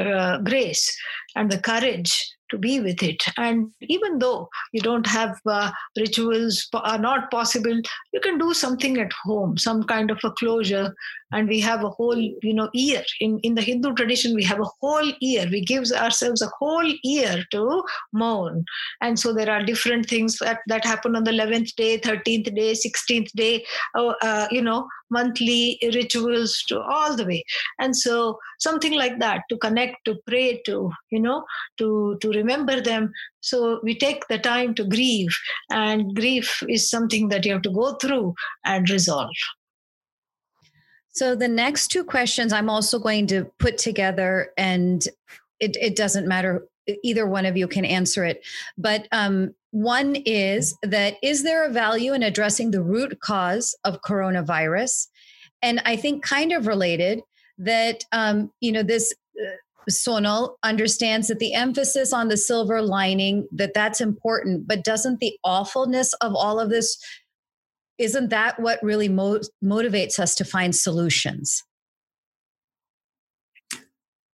uh, 0.01 0.39
grace 0.39 0.97
and 1.35 1.51
the 1.51 1.59
courage 1.59 2.35
to 2.51 2.59
be 2.59 2.81
with 2.81 3.03
it. 3.03 3.23
And 3.37 3.73
even 3.81 4.19
though 4.19 4.49
you 4.73 4.81
don't 4.81 5.07
have 5.07 5.39
uh, 5.47 5.71
rituals 5.97 6.69
are 6.73 6.99
not 6.99 7.31
possible, 7.31 7.81
you 8.13 8.21
can 8.21 8.39
do 8.39 8.55
something 8.55 8.99
at 8.99 9.13
home, 9.25 9.59
some 9.59 9.83
kind 9.85 10.11
of 10.11 10.21
a 10.25 10.31
closure. 10.33 10.95
And 11.33 11.49
we 11.49 11.59
have 11.61 11.83
a 11.83 11.91
whole, 11.91 12.17
you 12.17 12.55
know, 12.55 12.71
year 12.73 13.03
in 13.21 13.41
in 13.41 13.55
the 13.57 13.63
Hindu 13.63 13.95
tradition. 13.95 14.37
We 14.37 14.45
have 14.45 14.61
a 14.61 14.71
whole 14.81 15.13
year. 15.21 15.49
We 15.51 15.65
give 15.65 15.85
ourselves 15.91 16.43
a 16.43 16.51
whole 16.59 16.93
year 17.03 17.45
to 17.51 17.83
mourn. 18.13 18.65
And 19.01 19.19
so 19.19 19.33
there 19.33 19.51
are 19.51 19.65
different 19.65 20.09
things 20.09 20.39
that, 20.39 20.61
that 20.69 20.85
happen 20.85 21.17
on 21.17 21.25
the 21.25 21.33
11th 21.33 21.75
day, 21.75 21.99
13th 21.99 22.55
day, 22.55 22.73
16th 22.73 23.33
day. 23.33 23.65
Uh, 23.97 24.13
uh, 24.23 24.47
you 24.53 24.63
know, 24.63 24.87
monthly 25.11 25.79
rituals 25.95 26.63
to 26.69 26.81
all 26.81 27.17
the 27.17 27.27
way 27.31 27.43
and 27.79 27.97
so 27.97 28.39
something 28.59 28.95
like 28.95 29.19
that 29.19 29.43
to 29.49 29.57
connect 29.65 29.97
to 30.05 30.15
pray 30.27 30.61
to 30.67 30.91
you 31.11 31.21
know 31.21 31.24
to 31.79 32.19
to 32.21 32.31
remember 32.31 32.81
them. 32.81 33.13
So 33.41 33.81
we 33.83 33.97
take 33.97 34.27
the 34.29 34.39
time 34.39 34.75
to 34.75 34.85
grieve 34.85 35.37
and 35.71 36.15
grief 36.15 36.63
is 36.69 36.89
something 36.89 37.29
that 37.29 37.45
you 37.45 37.53
have 37.53 37.63
to 37.63 37.71
go 37.71 37.95
through 37.95 38.35
and 38.65 38.89
resolve. 38.89 39.37
So 41.13 41.37
the 41.37 41.49
next 41.49 41.89
two 41.89 42.05
questions 42.05 42.53
i'm 42.53 42.69
also 42.69 42.99
going 42.99 43.29
to 43.29 43.45
put 43.59 43.79
together 43.79 44.51
and 44.59 45.07
it, 45.61 45.77
it 45.81 45.97
doesn't 45.97 46.27
matter 46.27 46.67
either 47.03 47.27
one 47.27 47.47
of 47.47 47.57
you 47.57 47.69
can 47.69 47.85
answer 47.85 48.25
it. 48.25 48.45
But 48.77 49.09
um, 49.13 49.55
one 49.71 50.17
is 50.27 50.77
that 50.83 51.17
is 51.23 51.43
there 51.43 51.65
a 51.65 51.73
value 51.73 52.13
in 52.13 52.23
addressing 52.23 52.71
the 52.71 52.83
root 52.83 53.21
cause 53.21 53.77
of 53.85 54.03
coronavirus? 54.03 55.09
And 55.63 55.81
I 55.85 55.97
think 55.97 56.23
kind 56.23 56.53
of 56.53 56.67
related 56.67 57.23
that 57.59 58.05
um, 58.13 58.53
you 58.61 58.73
know 58.73 58.83
this 58.83 59.15
uh, 59.41 59.51
Sonal 59.91 60.55
understands 60.63 61.29
that 61.29 61.39
the 61.39 61.55
emphasis 61.55 62.13
on 62.13 62.29
the 62.29 62.37
silver 62.37 62.83
lining 62.83 63.47
that 63.53 63.75
that's 63.75 64.01
important, 64.01 64.67
but 64.67 64.85
doesn't 64.85 65.21
the 65.21 65.37
awfulness 65.45 66.13
of 66.15 66.35
all 66.35 66.61
of 66.61 66.71
this 66.71 66.99
isn't 67.99 68.31
that 68.31 68.59
what 68.59 68.83
really 68.83 69.09
mo- 69.09 69.41
motivates 69.63 70.19
us 70.19 70.35
to 70.37 70.45
find 70.45 70.75
solutions? 70.75 71.63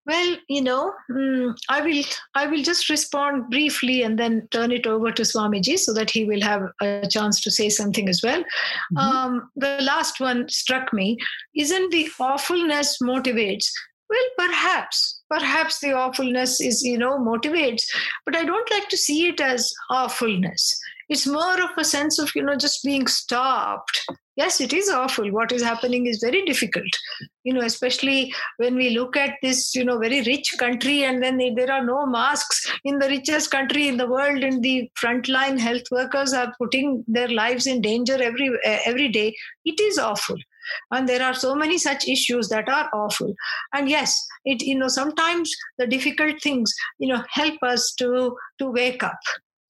Well, 0.07 0.37
you 0.49 0.63
know, 0.63 0.93
um, 1.11 1.55
I 1.69 1.83
will 1.83 2.03
I 2.35 2.47
will 2.47 2.63
just 2.63 2.89
respond 2.89 3.51
briefly 3.51 4.03
and 4.03 4.19
then 4.19 4.49
turn 4.51 4.73
it 4.73 4.87
over 4.87 5.13
to 5.13 5.23
Swamiji 5.23 5.79
so 5.79 5.93
that 5.93 6.11
he 6.11 6.25
will 6.25 6.41
have 6.41 6.63
a 6.81 7.07
chance 7.09 7.41
to 7.43 7.51
say 7.51 7.69
something 7.69 8.09
as 8.09 8.21
well. 8.23 8.41
Mm-hmm. 8.41 8.97
Um, 8.97 9.51
the 9.55 9.79
last 9.83 10.19
one 10.19 10.49
struck 10.49 10.93
me. 10.93 11.17
Isn't 11.55 11.93
the 11.93 12.09
awfulness 12.19 12.99
motivates? 13.01 13.67
Well, 14.11 14.49
perhaps, 14.49 15.21
perhaps 15.31 15.79
the 15.79 15.93
awfulness 15.93 16.61
is 16.61 16.83
you 16.83 16.99
know 16.99 17.17
motivates, 17.19 17.85
but 18.27 18.35
I 18.35 18.45
don't 18.45 18.71
like 18.71 18.89
to 18.89 18.97
see 18.97 19.27
it 19.29 19.41
as 19.41 19.73
awfulness. 19.89 20.79
It's 21.09 21.27
more 21.27 21.63
of 21.63 21.71
a 21.77 21.85
sense 21.85 22.19
of 22.19 22.35
you 22.35 22.43
know 22.43 22.57
just 22.57 22.83
being 22.83 23.07
stopped. 23.07 24.01
Yes 24.37 24.61
it 24.61 24.73
is 24.73 24.89
awful. 24.89 25.31
What 25.31 25.53
is 25.53 25.63
happening 25.63 26.07
is 26.07 26.19
very 26.25 26.45
difficult. 26.45 26.91
You 27.45 27.55
know 27.55 27.61
especially 27.61 28.35
when 28.57 28.75
we 28.75 28.91
look 28.91 29.17
at 29.17 29.37
this 29.43 29.75
you 29.77 29.85
know 29.85 29.99
very 29.99 30.23
rich 30.23 30.55
country 30.59 31.05
and 31.05 31.23
then 31.23 31.39
there 31.55 31.71
are 31.71 31.85
no 31.85 32.05
masks 32.05 32.69
in 32.85 32.99
the 32.99 33.09
richest 33.09 33.53
country 33.53 33.87
in 33.87 33.97
the 33.97 34.09
world 34.09 34.43
and 34.43 34.61
the 34.61 34.91
frontline 35.01 35.59
health 35.59 35.91
workers 35.93 36.33
are 36.33 36.53
putting 36.59 37.05
their 37.07 37.29
lives 37.29 37.69
in 37.69 37.81
danger 37.81 38.21
every 38.21 38.51
every 38.65 39.09
day. 39.09 39.37
It 39.65 39.81
is 39.81 39.99
awful 39.99 40.37
and 40.91 41.09
there 41.09 41.23
are 41.23 41.35
so 41.35 41.55
many 41.55 41.79
such 41.79 42.09
issues 42.09 42.49
that 42.49 42.69
are 42.69 42.91
awful. 42.93 43.35
And 43.73 43.89
yes 43.89 44.27
it 44.45 44.63
you 44.63 44.79
know 44.79 44.89
sometimes 44.89 45.55
the 45.79 45.87
difficult 45.87 46.41
things 46.43 46.73
you 46.99 47.09
know 47.09 47.23
help 47.29 47.63
us 47.63 47.93
to 47.99 48.37
to 48.59 48.71
wake 48.71 49.03
up. 49.03 49.21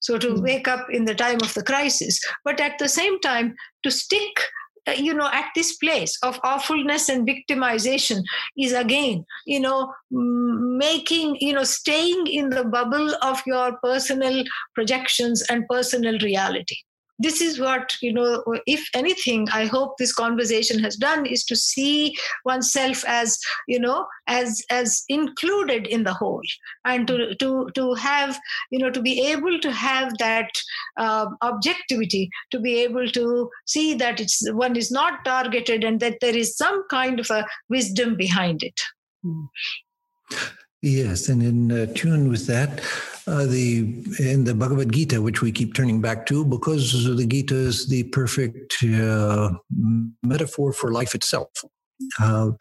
So 0.01 0.19
to 0.19 0.29
mm. 0.29 0.43
wake 0.43 0.69
up 0.69 0.87
in 0.91 1.05
the 1.05 1.15
time 1.15 1.41
of 1.43 1.53
the 1.53 1.63
crisis. 1.63 2.21
But 2.45 2.59
at 2.59 2.79
the 2.79 2.89
same 2.89 3.21
time 3.21 3.55
to 3.83 3.91
stick 3.91 4.41
uh, 4.89 4.93
you 4.93 5.13
know 5.13 5.29
at 5.33 5.51
this 5.55 5.77
place 5.77 6.19
of 6.23 6.41
awfulness 6.43 7.09
and 7.09 7.29
victimization 7.29 8.23
is 8.57 8.73
again 8.73 9.25
you 9.47 9.61
know 9.61 9.93
making 10.11 11.37
you 11.41 11.53
know 11.53 11.65
staying 11.65 12.27
in 12.27 12.49
the 12.49 12.65
bubble 12.65 13.15
of 13.23 13.43
your 13.47 13.77
personal 13.83 14.43
projections 14.75 15.43
and 15.51 15.69
personal 15.69 16.19
reality 16.21 16.77
this 17.21 17.41
is 17.41 17.61
what 17.61 17.97
you 18.01 18.13
know 18.13 18.43
if 18.67 18.89
anything 18.95 19.47
i 19.53 19.67
hope 19.67 19.97
this 19.99 20.13
conversation 20.13 20.83
has 20.83 20.97
done 20.97 21.27
is 21.27 21.45
to 21.45 21.55
see 21.55 22.17
oneself 22.45 23.05
as 23.07 23.39
you 23.69 23.79
know 23.79 24.07
as 24.27 24.63
as 24.71 25.05
included 25.09 25.87
in 25.87 26.05
the 26.05 26.15
whole 26.15 26.43
and 26.85 27.07
to 27.07 27.35
to 27.37 27.69
to 27.75 27.95
have 27.95 28.39
you 28.71 28.79
know 28.79 28.91
to 28.91 29.03
be 29.03 29.21
able 29.27 29.59
to 29.61 29.73
have 29.73 30.17
that 30.19 30.51
uh, 30.97 31.27
objectivity 31.43 32.29
to 32.51 32.59
be 32.59 32.81
able 32.81 33.09
to 33.09 33.51
see 33.67 33.95
that 33.95 34.21
it's 34.21 34.41
one 34.53 34.77
is 34.77 34.91
not 34.91 35.25
targeted 35.25 35.85
and 35.85 36.01
that 36.01 36.19
there 36.21 36.37
is 36.37 36.57
some 36.57 36.83
kind 36.89 37.21
of 37.21 37.31
a 37.31 37.45
wisdom 37.69 38.17
behind 38.17 38.63
it 38.63 38.81
hmm. 39.23 39.45
Yes, 40.83 41.29
and 41.29 41.43
in 41.43 41.73
uh, 41.73 41.87
tune 41.95 42.31
with 42.31 42.47
that, 42.47 42.81
uh, 43.27 43.45
the 43.45 43.81
in 44.19 44.45
the 44.45 44.55
Bhagavad 44.55 44.91
Gita, 44.91 45.21
which 45.21 45.43
we 45.43 45.53
keep 45.53 45.75
turning 45.75 46.01
back 46.01 46.25
to, 46.27 46.43
because 46.43 47.05
the 47.17 47.27
Gita 47.27 47.55
is 47.55 47.87
the 47.89 48.05
perfect 48.05 48.83
uh, 48.83 49.51
metaphor 50.23 50.73
for 50.73 50.91
life 50.91 51.15
itself. 51.15 51.51
Uh, 52.19 52.53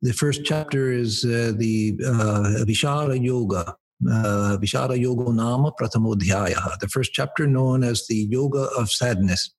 the 0.00 0.14
first 0.14 0.42
chapter 0.44 0.90
is 0.90 1.22
uh, 1.24 1.52
the 1.56 1.98
uh, 2.06 2.64
Vishada 2.64 3.22
Yoga. 3.22 3.76
Uh, 4.10 4.58
Vishada 4.60 4.98
Yoga 4.98 5.32
Nama 5.32 5.72
Pratamodhyaya, 5.72 6.78
the 6.80 6.88
first 6.88 7.14
chapter 7.14 7.46
known 7.46 7.82
as 7.82 8.06
the 8.06 8.26
Yoga 8.30 8.68
of 8.76 8.90
Sadness. 8.90 9.50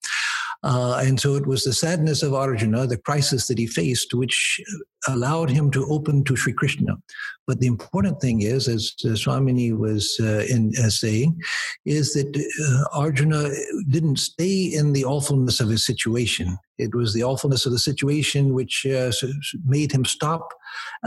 Uh, 0.64 1.02
and 1.04 1.20
so 1.20 1.36
it 1.36 1.48
was 1.48 1.64
the 1.64 1.74
sadness 1.74 2.22
of 2.24 2.34
Arjuna, 2.34 2.86
the 2.88 2.98
crisis 2.98 3.48
that 3.48 3.58
he 3.58 3.66
faced, 3.68 4.14
which 4.14 4.60
allowed 5.08 5.50
him 5.50 5.72
to 5.72 5.86
open 5.88 6.24
to 6.26 6.36
Sri 6.36 6.54
Krishna. 6.54 6.98
But 7.48 7.62
the 7.62 7.68
important 7.68 8.20
thing 8.20 8.42
is, 8.42 8.68
as 8.68 8.94
uh, 9.06 9.10
Swamini 9.10 9.76
was 9.76 10.18
uh, 10.20 10.44
in, 10.50 10.74
uh, 10.78 10.90
saying, 10.90 11.40
is 11.86 12.14
that 12.14 12.36
uh, 12.38 12.98
Arjuna 13.00 13.50
didn't 13.90 14.20
stay 14.20 14.64
in 14.64 14.92
the 14.92 15.06
awfulness 15.06 15.62
of 15.62 15.70
his 15.70 15.86
situation. 15.86 16.58
It 16.78 16.94
was 16.94 17.14
the 17.14 17.24
awfulness 17.24 17.66
of 17.66 17.72
the 17.72 17.80
situation 17.80 18.54
which 18.54 18.86
uh, 18.86 19.12
made 19.66 19.94
him 19.94 20.04
stop 20.04 20.54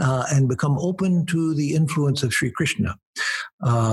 uh, 0.01 0.25
and 0.31 0.49
become 0.49 0.77
open 0.79 1.25
to 1.27 1.53
the 1.53 1.75
influence 1.75 2.23
of 2.23 2.33
Sri 2.33 2.51
Krishna. 2.51 2.95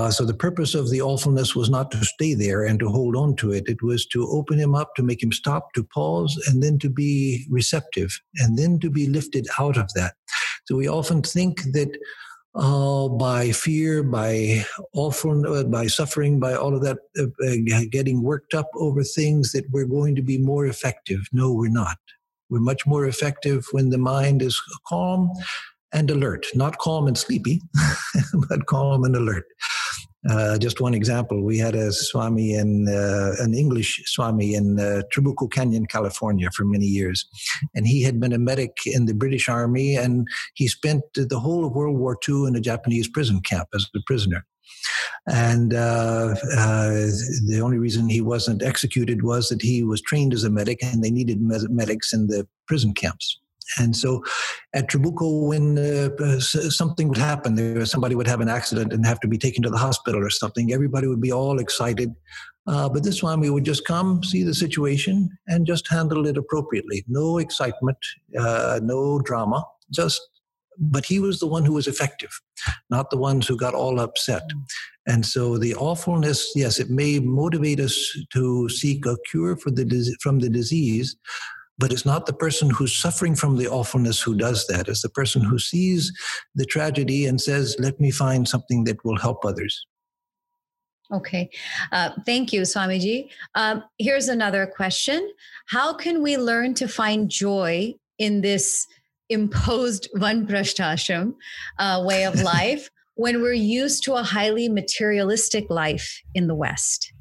So 0.09 0.25
the 0.25 0.33
purpose 0.33 0.73
of 0.73 0.89
the 0.89 1.01
awfulness 1.01 1.55
was 1.55 1.69
not 1.69 1.91
to 1.91 2.03
stay 2.03 2.33
there 2.33 2.65
and 2.65 2.79
to 2.79 2.89
hold 2.89 3.15
on 3.15 3.35
to 3.37 3.51
it. 3.51 3.69
It 3.69 3.81
was 3.83 4.05
to 4.07 4.27
open 4.27 4.57
him 4.57 4.73
up, 4.75 4.95
to 4.95 5.03
make 5.03 5.21
him 5.21 5.31
stop, 5.31 5.71
to 5.73 5.83
pause, 5.83 6.35
and 6.47 6.61
then 6.63 6.79
to 6.79 6.89
be 6.89 7.45
receptive, 7.49 8.19
and 8.37 8.57
then 8.57 8.79
to 8.79 8.89
be 8.89 9.07
lifted 9.07 9.47
out 9.59 9.77
of 9.77 9.88
that. 9.93 10.13
So 10.65 10.75
we 10.75 10.87
often 10.87 11.21
think 11.21 11.61
that 11.73 11.89
uh, 12.55 13.07
by 13.09 13.51
fear, 13.51 14.03
by 14.03 14.65
often 14.93 15.45
uh, 15.45 15.63
by 15.63 15.87
suffering, 15.87 16.39
by 16.39 16.55
all 16.55 16.75
of 16.75 16.81
that, 16.81 16.97
uh, 17.17 17.25
uh, 17.45 17.81
getting 17.91 18.23
worked 18.23 18.53
up 18.53 18.69
over 18.75 19.03
things 19.03 19.51
that 19.51 19.69
we're 19.71 19.85
going 19.85 20.15
to 20.15 20.21
be 20.21 20.37
more 20.37 20.65
effective. 20.65 21.27
No, 21.31 21.53
we're 21.53 21.69
not. 21.69 21.97
We're 22.49 22.59
much 22.59 22.87
more 22.87 23.05
effective 23.05 23.65
when 23.71 23.89
the 23.89 23.99
mind 23.99 24.41
is 24.41 24.59
calm 24.87 25.31
and 25.93 26.09
alert, 26.09 26.47
not 26.55 26.77
calm 26.79 27.07
and 27.07 27.17
sleepy, 27.17 27.61
but 28.49 28.65
calm 28.65 29.03
and 29.03 29.15
alert. 29.15 29.45
Uh, 30.27 30.57
just 30.57 30.81
one 30.81 30.93
example, 30.93 31.43
we 31.43 31.57
had 31.57 31.75
a 31.75 31.93
Swami 31.93 32.53
in 32.53 32.89
uh, 32.89 33.41
an 33.41 33.53
English 33.53 34.01
Swami 34.05 34.53
in 34.53 34.79
uh, 34.79 35.01
Canyon, 35.51 35.85
California, 35.85 36.49
for 36.53 36.65
many 36.65 36.85
years, 36.85 37.25
and 37.73 37.87
he 37.87 38.03
had 38.03 38.19
been 38.19 38.33
a 38.33 38.37
medic 38.37 38.77
in 38.85 39.05
the 39.05 39.13
British 39.13 39.47
Army, 39.47 39.95
and 39.95 40.27
he 40.55 40.67
spent 40.67 41.03
the 41.15 41.39
whole 41.39 41.65
of 41.65 41.73
World 41.73 41.97
War 41.97 42.17
II 42.27 42.47
in 42.47 42.55
a 42.55 42.61
Japanese 42.61 43.07
prison 43.07 43.39
camp 43.39 43.69
as 43.73 43.87
a 43.95 43.99
prisoner. 44.05 44.45
And 45.27 45.73
uh, 45.73 46.35
uh, 46.57 46.89
the 47.47 47.61
only 47.63 47.77
reason 47.77 48.09
he 48.09 48.21
wasn't 48.21 48.63
executed 48.63 49.23
was 49.23 49.49
that 49.49 49.61
he 49.61 49.83
was 49.83 50.01
trained 50.01 50.33
as 50.33 50.43
a 50.43 50.49
medic, 50.49 50.83
and 50.83 51.01
they 51.01 51.11
needed 51.11 51.39
medics 51.41 52.11
in 52.11 52.27
the 52.27 52.45
prison 52.67 52.93
camps. 52.93 53.39
And 53.77 53.95
so 53.95 54.23
at 54.73 54.89
Trabuco, 54.89 55.47
when 55.47 55.77
uh, 55.77 56.09
uh 56.23 56.39
something 56.39 57.07
would 57.07 57.17
happen, 57.17 57.55
there 57.55 57.85
somebody 57.85 58.15
would 58.15 58.27
have 58.27 58.41
an 58.41 58.49
accident 58.49 58.93
and 58.93 59.05
have 59.05 59.19
to 59.21 59.27
be 59.27 59.37
taken 59.37 59.63
to 59.63 59.69
the 59.69 59.77
hospital 59.77 60.23
or 60.23 60.29
something, 60.29 60.73
everybody 60.73 61.07
would 61.07 61.21
be 61.21 61.31
all 61.31 61.59
excited. 61.59 62.13
Uh, 62.67 62.87
but 62.87 63.03
this 63.03 63.23
one, 63.23 63.39
we 63.39 63.49
would 63.49 63.63
just 63.63 63.85
come, 63.85 64.23
see 64.23 64.43
the 64.43 64.53
situation, 64.53 65.29
and 65.47 65.65
just 65.65 65.87
handle 65.87 66.27
it 66.27 66.37
appropriately. 66.37 67.03
No 67.07 67.39
excitement, 67.39 67.97
uh, 68.37 68.79
no 68.83 69.19
drama, 69.19 69.65
just 69.91 70.21
but 70.79 71.05
he 71.05 71.19
was 71.19 71.39
the 71.39 71.47
one 71.47 71.65
who 71.65 71.73
was 71.73 71.87
effective, 71.87 72.31
not 72.89 73.09
the 73.09 73.17
ones 73.17 73.45
who 73.45 73.57
got 73.57 73.73
all 73.73 73.99
upset. 73.99 74.43
And 75.07 75.25
so 75.25 75.57
the 75.57 75.75
awfulness, 75.75 76.51
yes, 76.55 76.79
it 76.79 76.89
may 76.89 77.19
motivate 77.19 77.79
us 77.79 78.17
to 78.33 78.69
seek 78.69 79.05
a 79.05 79.17
cure 79.29 79.57
for 79.57 79.71
the 79.71 80.15
from 80.21 80.39
the 80.39 80.49
disease, 80.49 81.17
but 81.79 81.93
it's 81.93 82.05
not 82.05 82.25
the 82.25 82.33
person 82.33 82.69
who's 82.69 82.95
suffering 82.95 83.35
from 83.35 83.55
the 83.55 83.67
awfulness 83.67 84.21
who 84.21 84.35
does 84.35 84.67
that. 84.67 84.89
It's 84.89 85.01
the 85.01 85.09
person 85.09 85.41
who 85.41 85.57
sees 85.57 86.11
the 86.53 86.65
tragedy 86.65 87.25
and 87.25 87.39
says, 87.39 87.75
let 87.79 87.99
me 87.99 88.11
find 88.11 88.47
something 88.47 88.83
that 88.83 89.03
will 89.05 89.17
help 89.17 89.45
others. 89.45 89.87
Okay. 91.11 91.49
Uh, 91.91 92.11
thank 92.25 92.53
you, 92.53 92.61
Swamiji. 92.61 93.29
Um, 93.55 93.83
here's 93.97 94.27
another 94.27 94.67
question 94.67 95.27
How 95.67 95.93
can 95.93 96.21
we 96.21 96.37
learn 96.37 96.75
to 96.75 96.87
find 96.87 97.29
joy 97.29 97.95
in 98.19 98.41
this 98.41 98.85
imposed 99.29 100.09
Vanprasthashram 100.15 101.33
uh, 101.79 102.03
way 102.05 102.25
of 102.25 102.39
life 102.43 102.91
when 103.15 103.41
we're 103.41 103.53
used 103.53 104.03
to 104.03 104.13
a 104.13 104.23
highly 104.23 104.69
materialistic 104.69 105.69
life 105.69 106.21
in 106.35 106.47
the 106.47 106.55
West? 106.55 107.11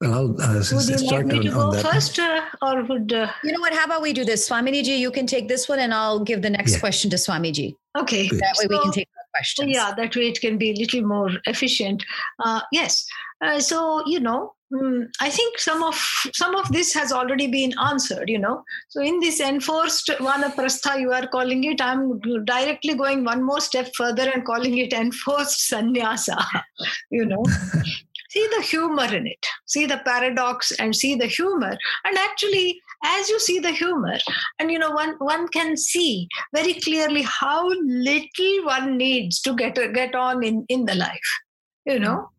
Well, 0.00 0.36
uh, 0.40 0.62
would 0.72 0.88
you 0.88 1.06
like 1.06 1.26
me 1.26 1.40
to 1.40 1.50
go 1.50 1.72
first, 1.72 2.18
uh, 2.18 2.42
or 2.60 2.82
would 2.82 3.14
uh... 3.14 3.30
you 3.42 3.52
know 3.52 3.60
what? 3.60 3.72
How 3.72 3.86
about 3.86 4.02
we 4.02 4.12
do 4.12 4.26
this, 4.26 4.46
Swamiji? 4.46 4.98
You 4.98 5.10
can 5.10 5.26
take 5.26 5.48
this 5.48 5.70
one, 5.70 5.78
and 5.78 5.94
I'll 5.94 6.20
give 6.20 6.42
the 6.42 6.50
next 6.50 6.74
yeah. 6.74 6.80
question 6.80 7.08
to 7.10 7.16
Swamiji. 7.16 7.74
Okay, 7.98 8.28
that 8.28 8.56
way 8.58 8.66
so, 8.66 8.68
we 8.68 8.78
can 8.80 8.92
take 8.92 9.08
questions. 9.32 9.70
Yeah, 9.72 9.94
that 9.96 10.14
way 10.14 10.28
it 10.28 10.40
can 10.40 10.58
be 10.58 10.70
a 10.70 10.74
little 10.74 11.02
more 11.02 11.30
efficient. 11.46 12.04
Uh, 12.44 12.60
yes. 12.72 13.06
Uh, 13.42 13.58
so 13.58 14.02
you 14.06 14.20
know, 14.20 14.52
mm, 14.70 15.06
I 15.20 15.30
think 15.30 15.58
some 15.58 15.82
of 15.82 15.94
some 16.34 16.54
of 16.54 16.70
this 16.72 16.92
has 16.92 17.10
already 17.10 17.46
been 17.46 17.72
answered. 17.78 18.28
You 18.28 18.38
know, 18.38 18.64
so 18.88 19.00
in 19.00 19.20
this 19.20 19.40
enforced 19.40 20.08
vanaprastha, 20.08 21.00
you 21.00 21.12
are 21.12 21.26
calling 21.26 21.64
it. 21.64 21.80
I'm 21.80 22.20
directly 22.44 22.94
going 22.94 23.24
one 23.24 23.42
more 23.42 23.62
step 23.62 23.90
further 23.96 24.30
and 24.30 24.44
calling 24.44 24.76
it 24.76 24.92
enforced 24.92 25.68
sannyasa. 25.68 26.36
you 27.10 27.24
know, 27.24 27.44
see 28.30 28.48
the 28.56 28.62
humor 28.62 29.12
in 29.14 29.26
it. 29.26 29.46
See 29.66 29.86
the 29.86 30.00
paradox 30.04 30.72
and 30.72 30.94
see 30.94 31.14
the 31.14 31.26
humor. 31.26 31.76
And 32.04 32.18
actually 32.18 32.80
as 33.04 33.28
you 33.28 33.38
see 33.38 33.58
the 33.58 33.70
humor 33.70 34.18
and 34.58 34.70
you 34.70 34.78
know 34.78 34.90
one 34.90 35.14
one 35.18 35.48
can 35.48 35.76
see 35.76 36.28
very 36.54 36.74
clearly 36.74 37.22
how 37.22 37.68
little 37.68 38.64
one 38.64 38.96
needs 38.96 39.40
to 39.40 39.54
get 39.54 39.78
get 39.94 40.14
on 40.14 40.42
in 40.42 40.64
in 40.68 40.84
the 40.86 40.94
life 40.94 41.30
you 41.84 41.98
know 41.98 42.30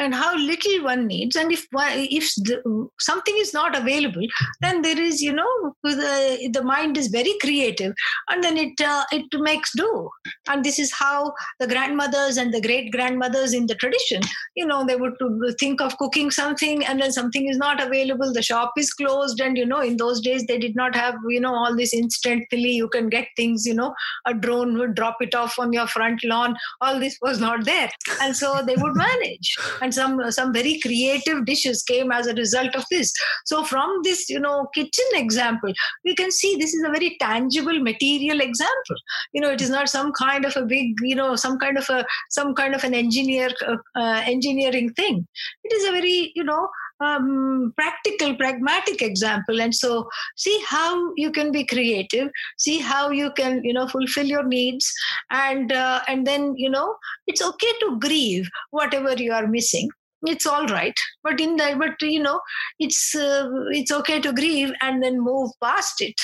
and 0.00 0.14
how 0.14 0.34
little 0.36 0.82
one 0.84 1.06
needs. 1.06 1.36
And 1.36 1.52
if 1.52 1.66
if 1.72 2.34
the, 2.36 2.88
something 2.98 3.34
is 3.38 3.52
not 3.54 3.76
available 3.76 4.26
then 4.60 4.82
there 4.82 5.00
is 5.00 5.20
you 5.20 5.32
know 5.32 5.74
the, 5.84 6.50
the 6.52 6.62
mind 6.62 6.96
is 6.96 7.08
very 7.08 7.34
creative 7.40 7.94
and 8.28 8.42
then 8.42 8.56
it 8.56 8.80
uh, 8.80 9.04
it 9.12 9.26
makes 9.40 9.70
do. 9.76 10.10
And 10.48 10.64
this 10.64 10.78
is 10.78 10.92
how 10.92 11.32
the 11.58 11.66
grandmothers 11.66 12.36
and 12.36 12.52
the 12.52 12.60
great 12.60 12.90
grandmothers 12.92 13.52
in 13.52 13.66
the 13.66 13.74
tradition 13.74 14.22
you 14.56 14.66
know 14.66 14.84
they 14.84 14.96
would 14.96 15.14
think 15.58 15.80
of 15.80 15.96
cooking 15.98 16.30
something 16.30 16.84
and 16.84 17.00
then 17.00 17.12
something 17.12 17.48
is 17.48 17.56
not 17.56 17.82
available 17.82 18.32
the 18.32 18.42
shop 18.42 18.72
is 18.76 18.92
closed. 18.92 19.40
And 19.40 19.56
you 19.56 19.66
know 19.66 19.80
in 19.80 19.96
those 19.96 20.20
days 20.20 20.46
they 20.46 20.58
did 20.58 20.76
not 20.76 20.94
have 20.94 21.14
you 21.28 21.40
know 21.40 21.54
all 21.54 21.76
this 21.76 21.94
instantly 21.94 22.70
you 22.70 22.88
can 22.88 23.08
get 23.08 23.28
things 23.36 23.66
you 23.66 23.74
know 23.74 23.94
a 24.26 24.34
drone 24.34 24.78
would 24.78 24.94
drop 24.94 25.16
it 25.20 25.34
off 25.34 25.58
on 25.58 25.72
your 25.72 25.86
front 25.86 26.24
lawn. 26.24 26.56
All 26.80 26.98
this 26.98 27.18
was 27.20 27.40
not 27.40 27.64
there. 27.64 27.90
And 28.20 28.36
so 28.36 28.62
they 28.66 28.76
would 28.76 28.96
manage. 28.96 29.56
And 29.82 29.89
and 29.90 29.94
some 29.94 30.30
some 30.30 30.52
very 30.52 30.78
creative 30.80 31.44
dishes 31.44 31.82
came 31.82 32.12
as 32.12 32.26
a 32.26 32.34
result 32.34 32.74
of 32.74 32.84
this. 32.90 33.12
So 33.44 33.62
from 33.64 34.00
this 34.02 34.28
you 34.28 34.40
know 34.40 34.68
kitchen 34.74 35.06
example 35.14 35.72
we 36.04 36.14
can 36.14 36.30
see 36.30 36.56
this 36.56 36.74
is 36.74 36.84
a 36.84 36.90
very 36.90 37.16
tangible 37.20 37.80
material 37.80 38.40
example. 38.40 39.00
You 39.32 39.40
know 39.40 39.50
it 39.50 39.60
is 39.60 39.70
not 39.70 39.88
some 39.88 40.12
kind 40.12 40.44
of 40.44 40.56
a 40.56 40.64
big 40.74 40.94
you 41.02 41.16
know 41.16 41.36
some 41.36 41.58
kind 41.58 41.78
of 41.78 41.88
a 41.90 42.04
some 42.30 42.54
kind 42.54 42.74
of 42.74 42.84
an 42.84 42.94
engineer 42.94 43.50
uh, 43.66 43.76
uh, 43.96 44.22
engineering 44.26 44.92
thing. 44.94 45.26
It 45.64 45.72
is 45.72 45.88
a 45.88 45.92
very 45.92 46.32
you 46.34 46.44
know 46.44 46.68
um, 47.00 47.72
practical, 47.76 48.34
pragmatic 48.36 49.02
example. 49.02 49.60
And 49.60 49.74
so, 49.74 50.08
see 50.36 50.62
how 50.68 51.12
you 51.16 51.30
can 51.32 51.52
be 51.52 51.64
creative. 51.64 52.30
See 52.58 52.78
how 52.78 53.10
you 53.10 53.30
can, 53.32 53.62
you 53.64 53.72
know, 53.72 53.88
fulfill 53.88 54.26
your 54.26 54.44
needs, 54.44 54.92
and 55.30 55.72
uh, 55.72 56.00
and 56.08 56.26
then 56.26 56.54
you 56.56 56.70
know, 56.70 56.96
it's 57.26 57.42
okay 57.42 57.72
to 57.80 57.98
grieve 57.98 58.48
whatever 58.70 59.14
you 59.14 59.32
are 59.32 59.46
missing. 59.46 59.88
It's 60.22 60.46
all 60.46 60.66
right, 60.66 60.98
but 61.22 61.40
in 61.40 61.56
that, 61.56 61.78
but 61.78 62.00
you 62.02 62.22
know, 62.22 62.40
it's 62.78 63.14
uh, 63.14 63.48
it's 63.70 63.90
okay 63.92 64.20
to 64.20 64.32
grieve 64.32 64.72
and 64.82 65.02
then 65.02 65.20
move 65.20 65.50
past 65.62 66.00
it. 66.00 66.20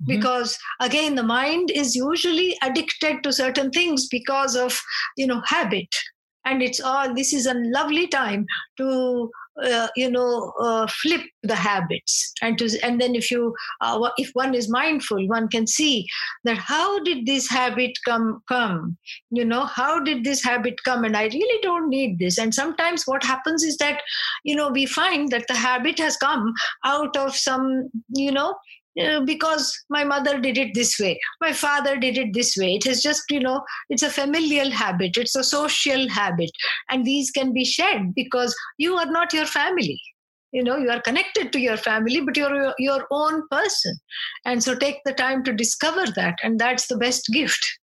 Mm-hmm. 0.00 0.12
because 0.12 0.56
again 0.80 1.16
the 1.16 1.24
mind 1.24 1.72
is 1.72 1.96
usually 1.96 2.56
addicted 2.62 3.20
to 3.24 3.32
certain 3.32 3.68
things 3.72 4.06
because 4.06 4.54
of 4.54 4.80
you 5.16 5.26
know 5.26 5.42
habit 5.44 5.92
and 6.44 6.62
it's 6.62 6.80
all 6.80 7.12
this 7.14 7.32
is 7.32 7.46
a 7.46 7.54
lovely 7.54 8.06
time 8.06 8.46
to 8.76 9.28
uh, 9.64 9.88
you 9.96 10.10
know 10.10 10.52
uh, 10.60 10.86
flip 10.86 11.22
the 11.42 11.54
habits 11.54 12.32
and 12.42 12.58
to 12.58 12.68
and 12.82 13.00
then 13.00 13.14
if 13.14 13.30
you 13.30 13.54
uh, 13.80 14.10
if 14.16 14.30
one 14.34 14.54
is 14.54 14.68
mindful 14.68 15.26
one 15.28 15.48
can 15.48 15.66
see 15.66 16.06
that 16.44 16.58
how 16.58 17.02
did 17.02 17.26
this 17.26 17.48
habit 17.48 17.92
come 18.04 18.42
come? 18.48 18.96
You 19.30 19.44
know 19.44 19.64
how 19.64 20.00
did 20.00 20.24
this 20.24 20.42
habit 20.42 20.82
come? 20.84 21.04
And 21.04 21.16
i 21.16 21.24
really 21.24 21.60
don't 21.62 21.88
need 21.88 22.18
this. 22.18 22.38
And 22.38 22.54
sometimes 22.54 23.04
what 23.04 23.24
happens 23.24 23.62
is 23.62 23.76
that 23.78 24.02
you 24.44 24.54
know 24.54 24.68
we 24.70 24.86
find 24.86 25.30
that 25.30 25.46
the 25.48 25.54
habit 25.54 25.98
has 25.98 26.16
come 26.16 26.52
out 26.84 27.16
of 27.16 27.34
some 27.34 27.88
you 28.14 28.32
know 28.32 28.54
uh, 29.00 29.20
because 29.20 29.72
my 29.88 30.04
mother 30.04 30.38
did 30.40 30.58
it 30.58 30.74
this 30.74 30.98
way 30.98 31.18
my 31.40 31.52
father 31.52 31.96
did 31.96 32.18
it 32.18 32.32
this 32.34 32.56
way. 32.56 32.74
It 32.74 32.86
is 32.86 33.02
just 33.02 33.30
you 33.30 33.40
know 33.40 33.64
it's 33.88 34.02
a 34.02 34.10
familial 34.10 34.70
habit 34.70 35.16
it's 35.16 35.36
a 35.36 35.44
social 35.44 36.08
habit 36.08 36.50
and 36.90 37.04
these 37.04 37.30
can 37.30 37.52
be 37.52 37.64
shed 37.64 38.14
because 38.14 38.54
you 38.78 38.96
are 38.96 39.10
not 39.10 39.32
your 39.32 39.46
family. 39.46 40.00
You 40.52 40.64
know 40.64 40.76
you 40.76 40.90
are 40.90 41.00
connected 41.02 41.52
to 41.52 41.60
your 41.60 41.76
family 41.76 42.20
but 42.20 42.36
you're 42.36 42.74
your 42.78 43.06
own 43.10 43.46
person. 43.50 43.96
And 44.44 44.62
so 44.62 44.74
take 44.74 45.00
the 45.04 45.12
time 45.12 45.44
to 45.44 45.52
discover 45.52 46.06
that 46.16 46.38
and 46.42 46.58
that's 46.58 46.86
the 46.86 46.96
best 46.96 47.28
gift. 47.32 47.78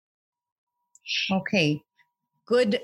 Okay. 1.31 1.81
Good 2.45 2.81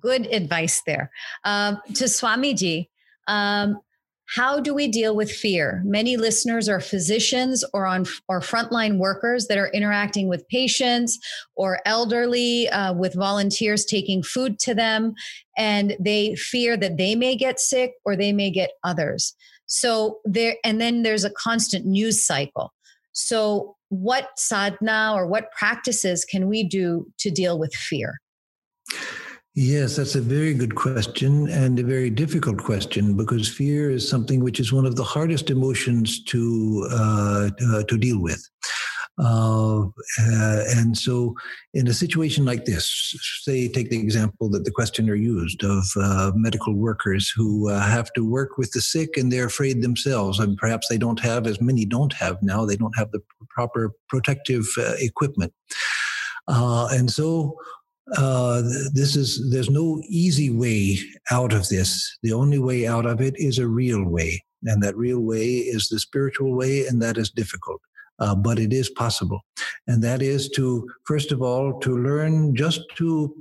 good 0.00 0.26
advice 0.26 0.82
there. 0.86 1.10
Um, 1.44 1.80
to 1.94 2.04
swamiji 2.04 2.88
um, 3.28 3.80
how 4.34 4.58
do 4.58 4.74
we 4.74 4.88
deal 4.88 5.14
with 5.14 5.30
fear? 5.30 5.82
Many 5.84 6.16
listeners 6.16 6.68
are 6.68 6.80
physicians 6.80 7.64
or 7.72 7.86
on 7.86 8.06
or 8.28 8.40
frontline 8.40 8.98
workers 8.98 9.46
that 9.46 9.58
are 9.58 9.68
interacting 9.68 10.28
with 10.28 10.48
patients 10.48 11.18
or 11.54 11.80
elderly 11.86 12.68
uh, 12.68 12.92
with 12.92 13.14
volunteers 13.14 13.84
taking 13.84 14.22
food 14.22 14.58
to 14.60 14.74
them, 14.74 15.14
and 15.56 15.96
they 16.00 16.34
fear 16.34 16.76
that 16.76 16.96
they 16.96 17.14
may 17.14 17.36
get 17.36 17.60
sick 17.60 17.92
or 18.04 18.16
they 18.16 18.32
may 18.32 18.50
get 18.50 18.72
others. 18.82 19.34
So 19.66 20.18
there, 20.24 20.56
and 20.64 20.80
then 20.80 21.02
there's 21.02 21.24
a 21.24 21.30
constant 21.30 21.86
news 21.86 22.24
cycle. 22.24 22.72
So, 23.12 23.76
what 23.88 24.30
sadhana 24.36 25.12
or 25.14 25.26
what 25.26 25.52
practices 25.52 26.24
can 26.24 26.48
we 26.48 26.64
do 26.64 27.06
to 27.18 27.30
deal 27.30 27.58
with 27.58 27.72
fear? 27.72 28.20
Yes, 29.58 29.96
that's 29.96 30.14
a 30.14 30.20
very 30.20 30.52
good 30.52 30.74
question 30.74 31.48
and 31.48 31.78
a 31.78 31.82
very 31.82 32.10
difficult 32.10 32.58
question 32.58 33.16
because 33.16 33.48
fear 33.48 33.90
is 33.90 34.06
something 34.06 34.40
which 34.40 34.60
is 34.60 34.70
one 34.70 34.84
of 34.84 34.96
the 34.96 35.02
hardest 35.02 35.48
emotions 35.48 36.22
to 36.24 36.86
uh, 36.92 37.48
uh, 37.72 37.82
to 37.84 37.96
deal 37.96 38.20
with. 38.20 38.46
Uh, 39.18 39.84
uh, 39.84 40.60
and 40.76 40.98
so, 40.98 41.34
in 41.72 41.88
a 41.88 41.94
situation 41.94 42.44
like 42.44 42.66
this, 42.66 43.16
say, 43.44 43.66
take 43.66 43.88
the 43.88 43.98
example 43.98 44.50
that 44.50 44.66
the 44.66 44.70
questioner 44.70 45.14
used 45.14 45.64
of 45.64 45.86
uh, 45.96 46.32
medical 46.34 46.74
workers 46.74 47.32
who 47.34 47.70
uh, 47.70 47.80
have 47.80 48.12
to 48.12 48.28
work 48.28 48.58
with 48.58 48.72
the 48.72 48.80
sick 48.82 49.16
and 49.16 49.32
they're 49.32 49.46
afraid 49.46 49.80
themselves, 49.80 50.38
and 50.38 50.58
perhaps 50.58 50.88
they 50.88 50.98
don't 50.98 51.20
have, 51.20 51.46
as 51.46 51.62
many 51.62 51.86
don't 51.86 52.12
have 52.12 52.36
now, 52.42 52.66
they 52.66 52.76
don't 52.76 52.98
have 52.98 53.10
the 53.10 53.22
proper 53.48 53.94
protective 54.10 54.66
uh, 54.76 54.92
equipment. 54.98 55.54
Uh, 56.46 56.88
and 56.92 57.10
so, 57.10 57.56
uh, 58.16 58.62
this 58.92 59.16
is 59.16 59.50
there's 59.50 59.70
no 59.70 60.00
easy 60.08 60.50
way 60.50 60.98
out 61.30 61.52
of 61.52 61.68
this. 61.68 62.18
The 62.22 62.32
only 62.32 62.58
way 62.58 62.86
out 62.86 63.06
of 63.06 63.20
it 63.20 63.34
is 63.36 63.58
a 63.58 63.66
real 63.66 64.04
way, 64.04 64.44
and 64.64 64.82
that 64.82 64.96
real 64.96 65.20
way 65.20 65.46
is 65.46 65.88
the 65.88 65.98
spiritual 65.98 66.54
way, 66.54 66.86
and 66.86 67.02
that 67.02 67.18
is 67.18 67.30
difficult. 67.30 67.80
Uh, 68.18 68.34
but 68.34 68.58
it 68.58 68.72
is 68.72 68.88
possible, 68.90 69.40
and 69.86 70.02
that 70.04 70.22
is 70.22 70.48
to 70.50 70.88
first 71.04 71.32
of 71.32 71.42
all 71.42 71.78
to 71.80 71.98
learn 71.98 72.54
just 72.54 72.80
to 72.96 73.34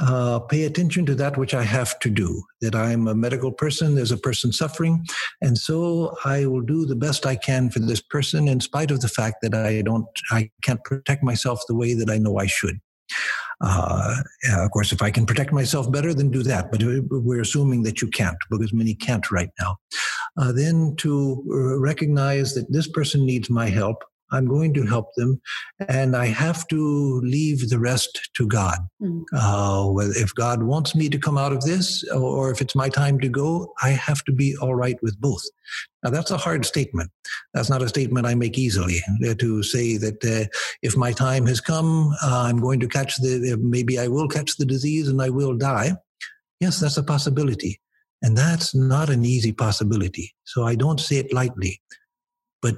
uh, 0.00 0.38
pay 0.38 0.64
attention 0.64 1.04
to 1.04 1.14
that 1.14 1.36
which 1.36 1.52
I 1.52 1.62
have 1.62 1.98
to 2.00 2.10
do. 2.10 2.42
That 2.62 2.74
I'm 2.74 3.06
a 3.06 3.14
medical 3.14 3.52
person, 3.52 3.94
there's 3.94 4.12
a 4.12 4.16
person 4.16 4.50
suffering, 4.50 5.06
and 5.42 5.58
so 5.58 6.16
I 6.24 6.46
will 6.46 6.62
do 6.62 6.86
the 6.86 6.96
best 6.96 7.26
I 7.26 7.36
can 7.36 7.68
for 7.68 7.80
this 7.80 8.00
person, 8.00 8.48
in 8.48 8.60
spite 8.60 8.90
of 8.90 9.00
the 9.00 9.08
fact 9.08 9.36
that 9.42 9.54
I 9.54 9.82
don't, 9.82 10.06
I 10.30 10.50
can't 10.62 10.82
protect 10.84 11.22
myself 11.22 11.60
the 11.68 11.76
way 11.76 11.92
that 11.92 12.08
I 12.08 12.16
know 12.16 12.38
I 12.38 12.46
should. 12.46 12.80
Uh, 13.60 14.16
of 14.52 14.70
course, 14.70 14.92
if 14.92 15.02
I 15.02 15.10
can 15.10 15.26
protect 15.26 15.52
myself 15.52 15.90
better, 15.92 16.14
then 16.14 16.30
do 16.30 16.42
that. 16.44 16.70
But 16.70 16.82
uh, 16.82 17.00
we're 17.10 17.42
assuming 17.42 17.82
that 17.82 18.00
you 18.00 18.08
can't, 18.08 18.38
because 18.50 18.72
many 18.72 18.94
can't 18.94 19.30
right 19.30 19.50
now. 19.58 19.76
Uh, 20.38 20.52
then 20.52 20.94
to 20.98 21.44
uh, 21.50 21.78
recognize 21.78 22.54
that 22.54 22.72
this 22.72 22.88
person 22.88 23.26
needs 23.26 23.50
my 23.50 23.68
help. 23.68 24.02
I'm 24.32 24.46
going 24.46 24.74
to 24.74 24.84
help 24.84 25.14
them, 25.16 25.40
and 25.88 26.16
I 26.16 26.26
have 26.26 26.66
to 26.68 27.20
leave 27.22 27.68
the 27.68 27.78
rest 27.78 28.30
to 28.34 28.46
God. 28.46 28.78
Mm. 29.02 29.24
Uh, 29.32 30.10
if 30.16 30.34
God 30.34 30.62
wants 30.62 30.94
me 30.94 31.08
to 31.08 31.18
come 31.18 31.38
out 31.38 31.52
of 31.52 31.62
this, 31.62 32.04
or 32.10 32.50
if 32.50 32.60
it's 32.60 32.74
my 32.74 32.88
time 32.88 33.18
to 33.20 33.28
go, 33.28 33.72
I 33.82 33.90
have 33.90 34.22
to 34.24 34.32
be 34.32 34.56
all 34.60 34.74
right 34.74 34.98
with 35.02 35.20
both. 35.20 35.42
Now, 36.02 36.10
that's 36.10 36.30
a 36.30 36.36
hard 36.36 36.64
statement. 36.64 37.10
That's 37.54 37.70
not 37.70 37.82
a 37.82 37.88
statement 37.88 38.26
I 38.26 38.34
make 38.34 38.58
easily 38.58 39.00
uh, 39.28 39.34
to 39.34 39.62
say 39.62 39.96
that 39.98 40.24
uh, 40.24 40.48
if 40.82 40.96
my 40.96 41.12
time 41.12 41.46
has 41.46 41.60
come, 41.60 42.14
uh, 42.22 42.44
I'm 42.46 42.60
going 42.60 42.80
to 42.80 42.88
catch 42.88 43.16
the, 43.16 43.58
maybe 43.60 43.98
I 43.98 44.08
will 44.08 44.28
catch 44.28 44.56
the 44.56 44.64
disease 44.64 45.08
and 45.08 45.20
I 45.20 45.28
will 45.28 45.56
die. 45.56 45.92
Yes, 46.60 46.80
that's 46.80 46.96
a 46.96 47.02
possibility. 47.02 47.80
And 48.22 48.36
that's 48.36 48.74
not 48.74 49.08
an 49.08 49.24
easy 49.24 49.52
possibility. 49.52 50.34
So 50.44 50.64
I 50.64 50.74
don't 50.74 51.00
say 51.00 51.16
it 51.16 51.32
lightly. 51.32 51.80
But 52.62 52.74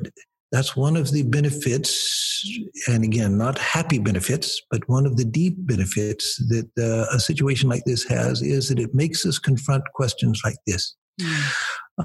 that's 0.53 0.77
one 0.77 0.97
of 0.97 1.11
the 1.13 1.23
benefits, 1.23 2.47
and 2.87 3.03
again, 3.03 3.39
not 3.39 3.59
happy 3.59 3.99
benefits, 3.99 4.61
but 4.71 4.87
one 4.87 5.07
of 5.07 5.17
the 5.17 5.25
deep 5.25 5.55
benefits 5.59 6.37
that 6.49 6.69
uh, 6.79 7.17
a 7.17 7.19
situation 7.19 7.71
like 7.71 7.85
this 7.87 8.05
has 8.05 8.43
is 8.43 8.69
that 8.69 8.79
it 8.79 8.95
makes 8.95 9.25
us 9.25 9.39
confront 9.39 9.83
questions 9.95 10.43
like 10.45 10.59
this. 10.67 10.95
Mm. 11.21 11.53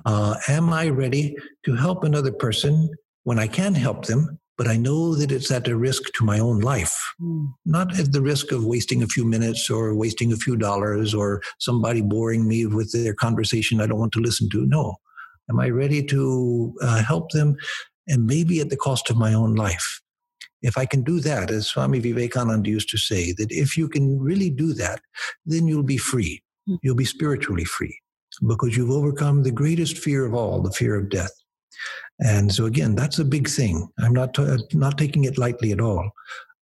Uh, 0.05 0.35
am 0.47 0.71
I 0.71 0.87
ready 0.87 1.35
to 1.65 1.75
help 1.75 2.05
another 2.05 2.31
person 2.31 2.89
when 3.23 3.37
I 3.37 3.47
can 3.47 3.75
help 3.75 4.05
them, 4.05 4.39
but 4.57 4.67
I 4.67 4.77
know 4.77 5.13
that 5.15 5.31
it's 5.31 5.51
at 5.51 5.67
a 5.67 5.75
risk 5.75 6.03
to 6.15 6.23
my 6.23 6.39
own 6.39 6.61
life, 6.61 6.97
mm. 7.21 7.51
not 7.65 7.99
at 7.99 8.13
the 8.13 8.21
risk 8.21 8.53
of 8.53 8.65
wasting 8.65 9.03
a 9.03 9.07
few 9.07 9.25
minutes 9.25 9.69
or 9.69 9.93
wasting 9.93 10.31
a 10.31 10.37
few 10.37 10.55
dollars 10.55 11.13
or 11.13 11.41
somebody 11.59 12.01
boring 12.01 12.47
me 12.47 12.65
with 12.65 12.93
their 12.93 13.13
conversation 13.13 13.81
I 13.81 13.87
don't 13.87 13.99
want 13.99 14.13
to 14.13 14.21
listen 14.21 14.49
to. 14.51 14.65
No. 14.65 14.95
Am 15.49 15.59
I 15.59 15.69
ready 15.69 16.03
to 16.03 16.73
uh, 16.81 17.03
help 17.03 17.31
them 17.31 17.57
and 18.08 18.26
maybe 18.26 18.60
at 18.60 18.70
the 18.70 18.78
cost 18.78 19.10
of 19.10 19.18
my 19.18 19.34
own 19.34 19.55
life. 19.55 20.01
If 20.62 20.78
I 20.78 20.86
can 20.86 21.03
do 21.03 21.20
that, 21.20 21.51
as 21.51 21.68
Swami 21.68 21.99
Vivekananda 21.99 22.70
used 22.70 22.89
to 22.89 22.97
say, 22.97 23.32
that 23.34 23.51
if 23.51 23.78
you 23.78 23.88
can 23.88 24.20
really 24.20 24.49
do 24.49 24.74
that, 24.74 25.01
then 25.45 25.68
you'll 25.68 25.84
be 25.84 25.97
free. 25.97 26.41
Hmm. 26.68 26.76
You'll 26.82 26.95
be 26.95 27.05
spiritually 27.05 27.66
free 27.66 27.99
because 28.45 28.76
you've 28.76 28.91
overcome 28.91 29.43
the 29.43 29.51
greatest 29.51 29.97
fear 29.97 30.26
of 30.26 30.34
all, 30.34 30.62
the 30.62 30.72
fear 30.72 30.95
of 30.95 31.10
death. 31.10 31.32
And 32.20 32.51
so 32.51 32.66
again, 32.66 32.95
that's 32.95 33.20
a 33.20 33.26
big 33.26 33.47
thing. 33.47 33.88
I'm 33.99 34.14
not 34.14 34.34
t- 34.34 34.58
not 34.74 34.97
taking 34.97 35.26
it 35.26 35.38
lightly 35.38 35.72
at 35.72 35.82
all, 35.82 36.10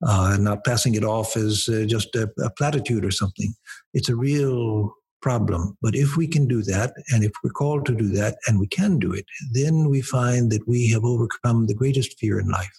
uh, 0.05 0.37
not 0.39 0.65
passing 0.65 0.95
it 0.95 1.03
off 1.03 1.37
as 1.37 1.69
uh, 1.69 1.85
just 1.87 2.13
a, 2.15 2.29
a 2.43 2.49
platitude 2.51 3.05
or 3.05 3.11
something. 3.11 3.53
It's 3.93 4.09
a 4.09 4.15
real 4.15 4.93
problem. 5.25 5.75
But 5.81 5.95
if 5.95 6.15
we 6.15 6.27
can 6.27 6.47
do 6.47 6.61
that, 6.73 6.93
and 7.09 7.23
if 7.23 7.31
we're 7.43 7.57
called 7.61 7.87
to 7.87 7.95
do 7.95 8.09
that, 8.09 8.37
and 8.45 8.59
we 8.59 8.67
can 8.67 8.99
do 8.99 9.11
it, 9.11 9.25
then 9.51 9.89
we 9.89 10.01
find 10.01 10.51
that 10.51 10.67
we 10.67 10.87
have 10.91 11.03
overcome 11.03 11.65
the 11.65 11.73
greatest 11.73 12.19
fear 12.19 12.39
in 12.39 12.47
life. 12.47 12.77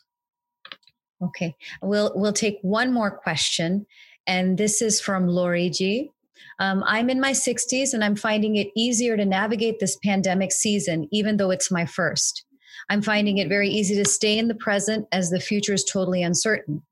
Okay, 1.21 1.57
we'll 1.83 2.13
we'll 2.15 2.33
take 2.47 2.59
one 2.63 2.93
more 2.93 3.11
question, 3.11 3.85
and 4.29 4.59
this 4.59 4.81
is 4.81 5.01
from 5.01 5.27
Lori 5.27 5.71
G. 5.71 6.13
Um, 6.61 6.85
I'm 6.87 7.11
in 7.11 7.21
my 7.21 7.33
60s 7.33 7.93
and 7.93 8.05
I'm 8.05 8.17
finding 8.17 8.57
it 8.57 8.69
easier 8.77 9.17
to 9.17 9.25
navigate 9.25 9.79
this 9.79 9.97
pandemic 10.05 10.53
season, 10.53 11.09
even 11.11 11.37
though 11.37 11.51
it's 11.51 11.71
my 11.71 11.85
first. 11.85 12.45
I'm 12.89 13.03
finding 13.03 13.39
it 13.39 13.49
very 13.49 13.69
easy 13.69 13.95
to 13.97 14.09
stay 14.09 14.39
in 14.39 14.49
the 14.49 14.55
present 14.55 15.07
as 15.13 15.31
the 15.31 15.41
future 15.41 15.75
is 15.75 15.85
totally 15.85 16.23
uncertain. 16.23 16.83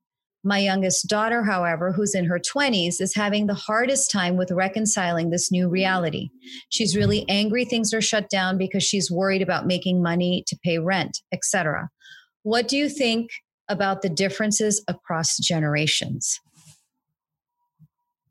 My 0.47 0.59
youngest 0.59 1.07
daughter, 1.07 1.43
however, 1.43 1.91
who's 1.91 2.13
in 2.13 2.25
her 2.25 2.39
20s, 2.39 3.01
is 3.01 3.15
having 3.15 3.47
the 3.47 3.55
hardest 3.55 4.11
time 4.11 4.37
with 4.37 4.51
reconciling 4.51 5.31
this 5.31 5.51
new 5.51 5.67
reality. 5.67 6.29
She's 6.69 6.95
really 6.95 7.25
angry 7.27 7.65
things 7.65 7.95
are 7.95 8.01
shut 8.01 8.29
down 8.29 8.59
because 8.59 8.83
she's 8.83 9.09
worried 9.09 9.41
about 9.41 9.65
making 9.65 10.03
money 10.03 10.43
to 10.45 10.55
pay 10.63 10.77
rent, 10.77 11.17
etc. 11.33 11.89
What 12.43 12.67
do 12.67 12.77
you 12.77 12.89
think 12.89 13.31
about 13.69 14.03
the 14.03 14.09
differences 14.09 14.83
across 14.87 15.35
generations? 15.39 16.39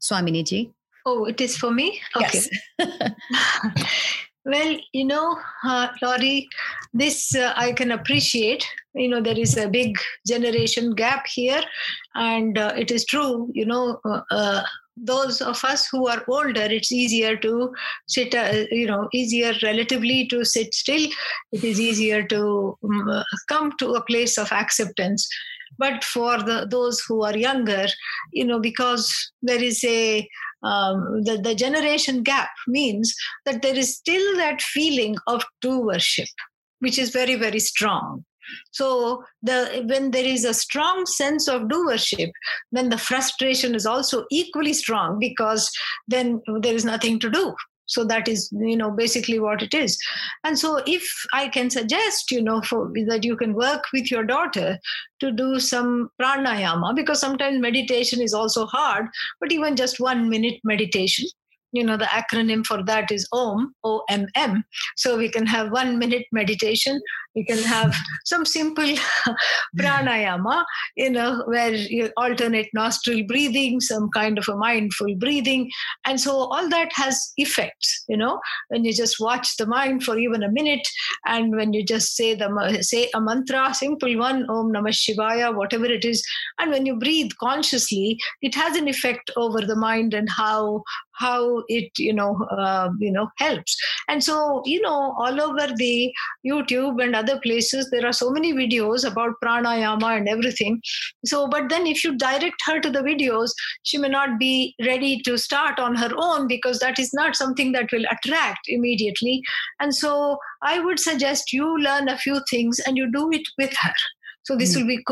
Swaminiji? 0.01 0.73
Oh, 1.05 1.25
it 1.25 1.41
is 1.41 1.57
for 1.57 1.73
me? 1.73 2.01
Okay. 2.17 2.43
Yes. 2.79 3.11
Well, 4.47 4.77
you 4.93 5.07
know, 5.07 5.39
uh, 5.63 5.89
Laurie, 6.03 6.49
this 6.93 7.35
uh, 7.35 7.55
I 7.57 7.73
can 7.73 7.91
appreciate. 7.91 8.67
You 8.95 9.09
know, 9.09 9.23
there 9.23 9.39
is 9.39 9.57
a 9.57 9.69
big 9.69 9.97
generation 10.27 10.95
gap 10.95 11.27
here, 11.27 11.63
and 12.15 12.59
uh, 12.59 12.75
it 12.77 12.91
is 12.91 13.07
true. 13.07 13.51
You 13.55 13.65
know, 13.65 14.01
uh, 14.05 14.21
uh, 14.31 14.63
those 14.99 15.41
of 15.41 15.65
us 15.65 15.89
who 15.89 16.09
are 16.09 16.23
older, 16.29 16.63
it's 16.63 16.93
easier 16.93 17.37
to 17.39 17.73
sit. 18.07 18.35
Uh, 18.35 18.65
you 18.71 18.87
know, 18.87 19.09
easier 19.15 19.55
relatively 19.63 20.27
to 20.29 20.45
sit 20.45 20.75
still. 20.75 21.09
It 21.53 21.65
is 21.65 21.81
easier 21.81 22.23
to 22.27 22.77
um, 22.85 23.25
come 23.49 23.73
to 23.79 23.95
a 23.95 24.05
place 24.05 24.37
of 24.37 24.53
acceptance. 24.53 25.27
But 25.79 26.05
for 26.05 26.39
the 26.43 26.69
those 26.71 27.01
who 27.01 27.25
are 27.25 27.37
younger, 27.37 27.87
you 28.33 28.45
know, 28.45 28.61
because 28.61 29.33
there 29.43 29.63
is 29.63 29.83
a 29.85 30.29
um, 30.65 31.23
the, 31.23 31.39
the 31.43 31.55
generation 31.55 32.23
gap 32.23 32.51
means 32.67 33.15
that 33.45 33.62
there 33.62 33.77
is 33.77 33.97
still 33.97 34.37
that 34.37 34.62
feeling 34.62 35.17
of 35.27 35.45
doership, 35.62 36.29
which 36.81 36.99
is 36.99 37.11
very, 37.11 37.35
very 37.35 37.61
strong. 37.61 38.25
So 38.73 39.25
the 39.43 39.85
when 39.87 40.11
there 40.11 40.25
is 40.25 40.45
a 40.45 40.53
strong 40.53 41.07
sense 41.07 41.49
of 41.49 41.62
doership, 41.62 42.31
then 42.73 42.91
the 42.91 42.99
frustration 42.99 43.75
is 43.75 43.87
also 43.87 44.27
equally 44.31 44.75
strong 44.75 45.19
because 45.19 45.71
then 46.09 46.43
there 46.61 46.75
is 46.75 46.85
nothing 46.85 47.19
to 47.21 47.31
do 47.31 47.55
so 47.87 48.05
that 48.05 48.28
is 48.28 48.51
you 48.53 48.76
know 48.76 48.91
basically 48.91 49.39
what 49.39 49.62
it 49.62 49.74
is. 49.74 49.99
And 50.45 50.59
so 50.59 50.80
if 50.87 51.05
i 51.32 51.49
can 51.49 51.70
suggest 51.70 52.30
you 52.30 52.43
know 52.43 52.61
for 52.62 52.91
that 53.07 53.24
you 53.24 53.37
can 53.37 53.55
work 53.55 53.85
with 53.93 54.11
your 54.11 54.24
daughter 54.24 54.78
to 55.20 55.30
do 55.30 55.61
some 55.61 56.11
pranayama 56.20 56.95
because 56.95 57.20
sometimes 57.20 57.59
meditation 57.59 58.20
is 58.20 58.35
also 58.35 58.66
hard 58.66 59.07
but 59.41 59.53
even 59.53 59.76
just 59.76 60.01
one 60.01 60.28
minute 60.28 60.61
meditation 60.64 61.26
you 61.75 61.85
know 61.85 61.97
the 61.97 62.11
acronym 62.20 62.64
for 62.64 62.83
that 62.85 63.11
is 63.11 63.29
om 63.33 63.75
o 63.85 64.03
m 64.09 64.27
m. 64.37 64.64
So 64.97 65.18
we 65.18 65.29
can 65.29 65.47
have 65.47 65.70
one 65.70 65.99
minute 65.99 66.27
meditation. 66.33 67.01
We 67.35 67.45
can 67.45 67.59
have 67.59 67.97
some 68.25 68.45
simple 68.45 68.85
pranayama 69.79 70.64
you 70.97 71.11
know 71.11 71.43
where 71.47 71.75
you 71.75 72.11
alternate 72.16 72.68
nostril 72.72 73.25
breathing 73.27 73.81
some 73.81 74.09
kind 74.11 74.39
of 74.39 74.49
a 74.49 74.57
mindful 74.57 75.16
breathing. 75.16 75.70
And 76.05 76.20
so 76.20 76.37
all 76.37 76.68
that 76.68 76.93
has 76.95 77.33
effects 77.37 78.05
you 78.09 78.16
know 78.16 78.41
when 78.68 78.85
you 78.85 78.93
just 78.93 79.18
watch 79.18 79.57
the 79.57 79.66
mind 79.66 80.05
for 80.05 80.16
even 80.18 80.45
a 80.45 80.53
minute 80.53 80.87
and 81.27 81.57
when 81.57 81.72
you 81.72 81.85
just 81.85 82.14
say 82.14 82.35
the 82.35 82.79
say 82.83 83.11
a 83.14 83.20
mantra 83.20 83.75
simple 83.75 84.16
one 84.16 84.49
om 84.49 84.72
namah 84.72 84.97
shivaya 85.03 85.55
whatever 85.55 85.87
it 85.87 86.05
is. 86.05 86.25
And 86.61 86.70
when 86.70 86.87
you 86.87 86.97
breathe 86.97 87.33
consciously 87.41 88.18
it 88.43 88.55
has 88.55 88.77
an 88.77 88.89
effect 88.89 89.31
over 89.37 89.61
the 89.61 89.77
mind 89.77 90.14
and 90.14 90.29
how 90.31 90.85
how 91.17 91.62
it 91.69 91.91
you 91.99 92.12
know 92.12 92.37
uh, 92.51 92.91
you 92.99 93.12
know 93.12 93.29
helps. 93.39 93.77
And 94.09 94.23
so 94.23 94.62
you 94.65 94.81
know 94.81 95.15
all 95.19 95.41
over 95.41 95.73
the 95.77 96.12
youtube 96.47 97.03
and 97.03 97.17
other 97.17 97.39
places 97.41 97.91
there 97.91 98.07
are 98.07 98.12
so 98.12 98.31
many 98.31 98.53
videos 98.53 99.07
about 99.11 99.41
pranayama 99.43 100.17
and 100.17 100.29
everything. 100.29 100.81
So 101.25 101.49
but 101.49 101.69
then 101.69 101.87
if 101.87 102.05
you 102.05 102.17
direct 102.17 102.61
her 102.67 102.81
to 102.81 102.91
the 102.91 103.01
videos 103.01 103.51
she 103.83 103.99
may 103.99 104.09
not 104.09 104.39
be 104.39 104.75
ready 104.87 105.21
to 105.23 105.39
start 105.39 105.79
on 105.79 105.95
her 105.95 106.11
own 106.17 106.47
because 106.47 106.79
that 106.81 106.99
is 106.99 107.12
not 107.15 107.37
something 107.37 107.73
that 107.73 107.91
will 107.93 108.05
attract 108.11 108.61
immediately. 108.69 109.43
And 109.81 109.95
so 109.95 110.39
i 110.62 110.79
would 110.79 110.99
suggest 110.99 111.53
you 111.53 111.79
learn 111.79 112.09
a 112.09 112.19
few 112.19 112.41
things 112.51 112.81
and 112.87 112.97
you 112.97 113.11
do 113.11 113.31
it 113.33 113.43
with 113.59 113.75
her 113.81 113.93
So 114.45 114.57
this 114.57 114.77
mm. 114.77 114.81
will 114.81 114.87
be, 114.87 115.05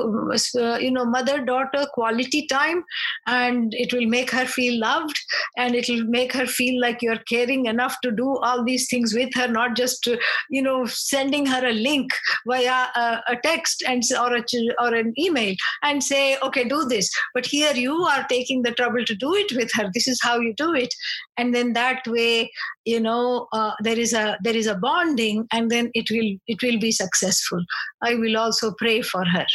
uh, 0.61 0.79
you 0.79 0.91
know, 0.91 1.05
mother-daughter 1.05 1.87
quality 1.95 2.47
time, 2.47 2.85
and 3.27 3.75
it 3.75 3.93
will 3.93 4.07
make 4.07 4.31
her 4.31 4.47
feel 4.47 4.79
loved, 4.79 5.19
and 5.57 5.75
it 5.75 5.89
will 5.89 6.05
make 6.05 6.33
her 6.33 6.47
feel 6.47 6.81
like 6.81 7.03
you're 7.03 7.23
caring 7.29 7.67
enough 7.67 7.97
to 8.03 8.11
do 8.11 8.37
all 8.39 8.65
these 8.65 8.89
things 8.89 9.15
with 9.15 9.33
her, 9.35 9.49
not 9.49 9.77
just, 9.77 10.09
you 10.51 10.63
know, 10.63 10.85
sending 10.87 11.47
her 11.47 11.67
a 11.67 11.73
link 11.73 12.13
via 12.47 12.87
a, 12.95 13.23
a 13.29 13.37
text 13.43 13.83
and 13.87 14.03
or 14.19 14.37
a, 14.37 14.45
or 14.81 14.95
an 14.95 15.15
email 15.19 15.55
and 15.83 16.03
say, 16.03 16.37
okay, 16.43 16.65
do 16.65 16.85
this. 16.85 17.11
But 17.35 17.47
here 17.47 17.73
you 17.75 17.95
are 18.03 18.27
taking 18.29 18.63
the 18.63 18.73
trouble 18.73 19.05
to 19.05 19.15
do 19.15 19.35
it 19.35 19.53
with 19.57 19.71
her. 19.75 19.91
This 19.95 20.09
is 20.09 20.21
how 20.23 20.41
you 20.41 20.55
do 20.57 20.75
it, 20.75 20.95
and 21.37 21.55
then 21.55 21.73
that 21.73 22.07
way, 22.07 22.51
you 22.85 23.01
know, 23.01 23.49
uh, 23.53 23.73
there 23.81 23.99
is 23.99 24.13
a 24.13 24.37
there 24.43 24.57
is 24.57 24.67
a 24.67 24.75
bonding, 24.75 25.47
and 25.53 25.71
then 25.71 25.91
it 25.95 26.11
will 26.11 26.37
it 26.47 26.63
will 26.63 26.79
be 26.79 26.93
successful. 26.93 27.65
I 28.03 28.15
will 28.15 28.37
also 28.37 28.75
pray 28.77 29.03
for 29.03 29.22
her. 29.29 29.47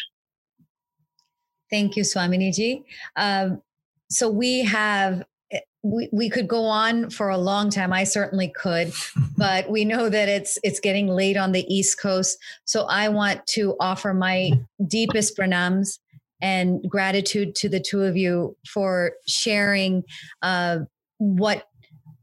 Thank 1.69 1.95
you, 1.95 2.03
Swaminiji. 2.03 2.83
Um, 3.15 3.61
so 4.09 4.29
we 4.29 4.63
have 4.63 5.23
eh, 5.51 5.59
we, 5.83 6.09
we 6.11 6.29
could 6.29 6.47
go 6.47 6.65
on 6.65 7.09
for 7.09 7.29
a 7.29 7.37
long 7.37 7.69
time 7.69 7.91
i 7.93 8.03
certainly 8.03 8.47
could 8.55 8.91
but 9.37 9.69
we 9.69 9.85
know 9.85 10.09
that 10.09 10.29
it's 10.29 10.57
it's 10.63 10.79
getting 10.79 11.07
late 11.07 11.37
on 11.37 11.51
the 11.51 11.65
east 11.73 11.99
coast 11.99 12.37
so 12.65 12.85
i 12.85 13.09
want 13.09 13.45
to 13.47 13.75
offer 13.79 14.13
my 14.13 14.51
deepest 14.87 15.37
pranams 15.37 15.99
and 16.41 16.81
gratitude 16.89 17.55
to 17.55 17.67
the 17.69 17.79
two 17.79 18.03
of 18.03 18.15
you 18.15 18.55
for 18.67 19.13
sharing 19.27 20.03
uh, 20.41 20.79
what 21.17 21.67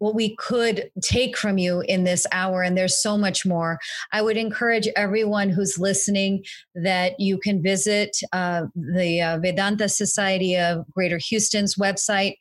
what 0.05 0.15
we 0.15 0.37
could 0.37 0.91
take 1.03 1.35
from 1.35 1.57
you 1.57 1.81
in 1.81 2.05
this 2.05 2.27
hour. 2.31 2.63
And 2.63 2.77
there's 2.77 3.03
so 3.03 3.17
much 3.17 3.47
more. 3.47 3.79
I 4.13 4.21
would 4.21 4.37
encourage 4.37 4.87
everyone 4.97 5.49
who's 5.49 5.79
listening 5.79 6.45
that 6.75 7.19
you 7.19 7.39
can 7.39 7.63
visit 7.63 8.15
uh, 8.35 8.67
the 8.75 9.23
uh, 9.23 9.39
Vedanta 9.39 9.89
Society 9.89 10.59
of 10.59 10.85
Greater 10.91 11.19
Houston's 11.31 11.77
website 11.77 12.35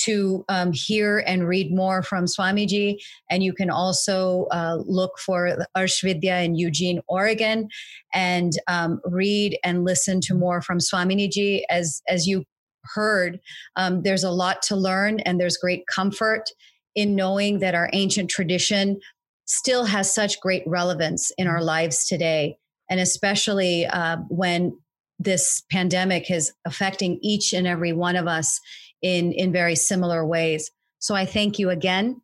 to 0.00 0.44
um, 0.50 0.72
hear 0.72 1.24
and 1.26 1.48
read 1.48 1.74
more 1.74 2.02
from 2.02 2.26
Swamiji. 2.26 2.96
And 3.30 3.42
you 3.42 3.54
can 3.54 3.70
also 3.70 4.46
uh, 4.50 4.82
look 4.84 5.18
for 5.18 5.56
Arsha 5.74 6.02
Vidya 6.02 6.42
in 6.42 6.54
Eugene, 6.54 7.00
Oregon, 7.08 7.70
and 8.12 8.52
um, 8.68 9.00
read 9.06 9.58
and 9.64 9.86
listen 9.86 10.20
to 10.20 10.34
more 10.34 10.60
from 10.60 10.80
Swamiji. 10.80 11.62
As, 11.70 12.02
as 12.08 12.26
you 12.26 12.44
heard, 12.84 13.40
um, 13.76 14.02
there's 14.02 14.22
a 14.22 14.30
lot 14.30 14.60
to 14.64 14.76
learn 14.76 15.20
and 15.20 15.40
there's 15.40 15.56
great 15.56 15.86
comfort 15.86 16.50
in 16.96 17.14
knowing 17.14 17.60
that 17.60 17.76
our 17.76 17.88
ancient 17.92 18.28
tradition 18.28 18.98
still 19.44 19.84
has 19.84 20.12
such 20.12 20.40
great 20.40 20.64
relevance 20.66 21.30
in 21.38 21.46
our 21.46 21.62
lives 21.62 22.06
today. 22.06 22.58
And 22.90 22.98
especially 22.98 23.86
uh, 23.86 24.16
when 24.28 24.76
this 25.18 25.62
pandemic 25.70 26.30
is 26.30 26.52
affecting 26.64 27.20
each 27.22 27.52
and 27.52 27.66
every 27.66 27.92
one 27.92 28.16
of 28.16 28.26
us 28.26 28.60
in, 29.02 29.32
in 29.32 29.52
very 29.52 29.76
similar 29.76 30.26
ways. 30.26 30.70
So 30.98 31.14
I 31.14 31.24
thank 31.26 31.58
you 31.58 31.70
again 31.70 32.20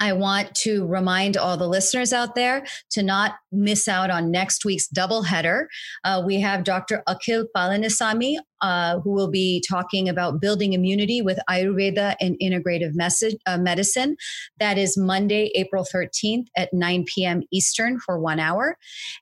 I 0.00 0.12
want 0.12 0.54
to 0.56 0.86
remind 0.86 1.36
all 1.38 1.56
the 1.56 1.66
listeners 1.66 2.12
out 2.12 2.34
there 2.34 2.66
to 2.90 3.02
not 3.02 3.36
miss 3.50 3.88
out 3.88 4.10
on 4.10 4.30
next 4.30 4.64
week's 4.64 4.86
double 4.86 5.22
header. 5.22 5.68
Uh, 6.04 6.22
we 6.24 6.40
have 6.40 6.62
Dr. 6.62 7.02
Akil 7.06 7.46
Palanisamy, 7.56 8.36
uh, 8.60 9.00
who 9.00 9.12
will 9.12 9.30
be 9.30 9.64
talking 9.66 10.08
about 10.08 10.40
building 10.40 10.74
immunity 10.74 11.22
with 11.22 11.38
Ayurveda 11.48 12.16
and 12.20 12.36
integrative 12.42 12.94
message, 12.94 13.36
uh, 13.46 13.56
medicine. 13.56 14.16
That 14.60 14.76
is 14.76 14.98
Monday, 14.98 15.50
April 15.54 15.86
13th 15.90 16.48
at 16.54 16.72
9 16.74 17.04
p.m. 17.06 17.42
Eastern 17.50 17.98
for 17.98 18.18
one 18.18 18.40
hour. 18.40 18.76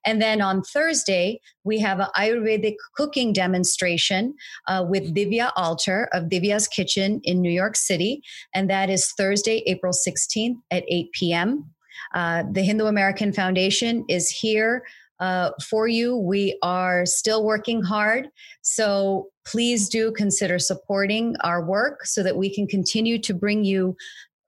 And 0.05 0.21
then 0.21 0.41
on 0.41 0.63
Thursday, 0.63 1.41
we 1.67 1.81
have 1.81 1.99
an 1.99 2.07
Ayurvedic 2.17 2.77
cooking 2.95 3.33
demonstration 3.33 4.35
uh, 4.69 4.85
with 4.89 5.15
Divya 5.15 5.51
Alter 5.57 6.09
of 6.13 6.25
Divya's 6.25 6.69
Kitchen 6.69 7.21
in 7.25 7.43
New 7.43 7.51
York 7.51 7.77
City. 7.77 8.23
And 8.55 8.71
that 8.71 8.89
is 8.89 9.13
Thursday, 9.19 9.63
April 9.67 9.93
16th 9.93 10.55
at 10.71 10.85
8 10.89 11.13
p.m. 11.13 11.71
Uh, 12.15 12.45
the 12.53 12.63
Hindu 12.63 12.87
American 12.87 13.33
Foundation 13.33 14.05
is 14.09 14.31
here 14.31 14.85
uh, 15.19 15.51
for 15.69 15.89
you. 15.89 16.17
We 16.17 16.57
are 16.63 17.05
still 17.05 17.45
working 17.45 17.83
hard. 17.83 18.29
So 18.63 19.29
please 19.45 19.89
do 19.89 20.13
consider 20.13 20.59
supporting 20.59 21.35
our 21.43 21.65
work 21.65 22.05
so 22.05 22.23
that 22.23 22.37
we 22.37 22.55
can 22.55 22.67
continue 22.67 23.19
to 23.23 23.35
bring 23.35 23.65
you 23.65 23.97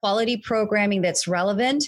quality 0.03 0.37
programming 0.37 1.03
that's 1.03 1.27
relevant. 1.27 1.85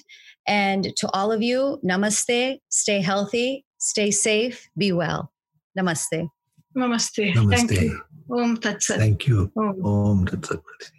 And 0.46 0.88
to 0.96 1.08
all 1.12 1.30
of 1.30 1.42
you, 1.42 1.78
namaste, 1.84 2.58
stay 2.70 3.00
healthy, 3.00 3.64
stay 3.80 4.10
safe, 4.10 4.70
be 4.76 4.92
well. 4.92 5.32
Namaste. 5.74 6.28
Namaste. 6.76 7.32
Namaste. 7.34 7.66
Thank 7.66 7.82
you. 7.82 8.00
Om 8.28 8.56
Tat 8.56 8.82
Thank 8.82 9.26
you. 9.26 9.50
Om, 9.54 9.84
Om 9.84 10.26
Tat 10.26 10.92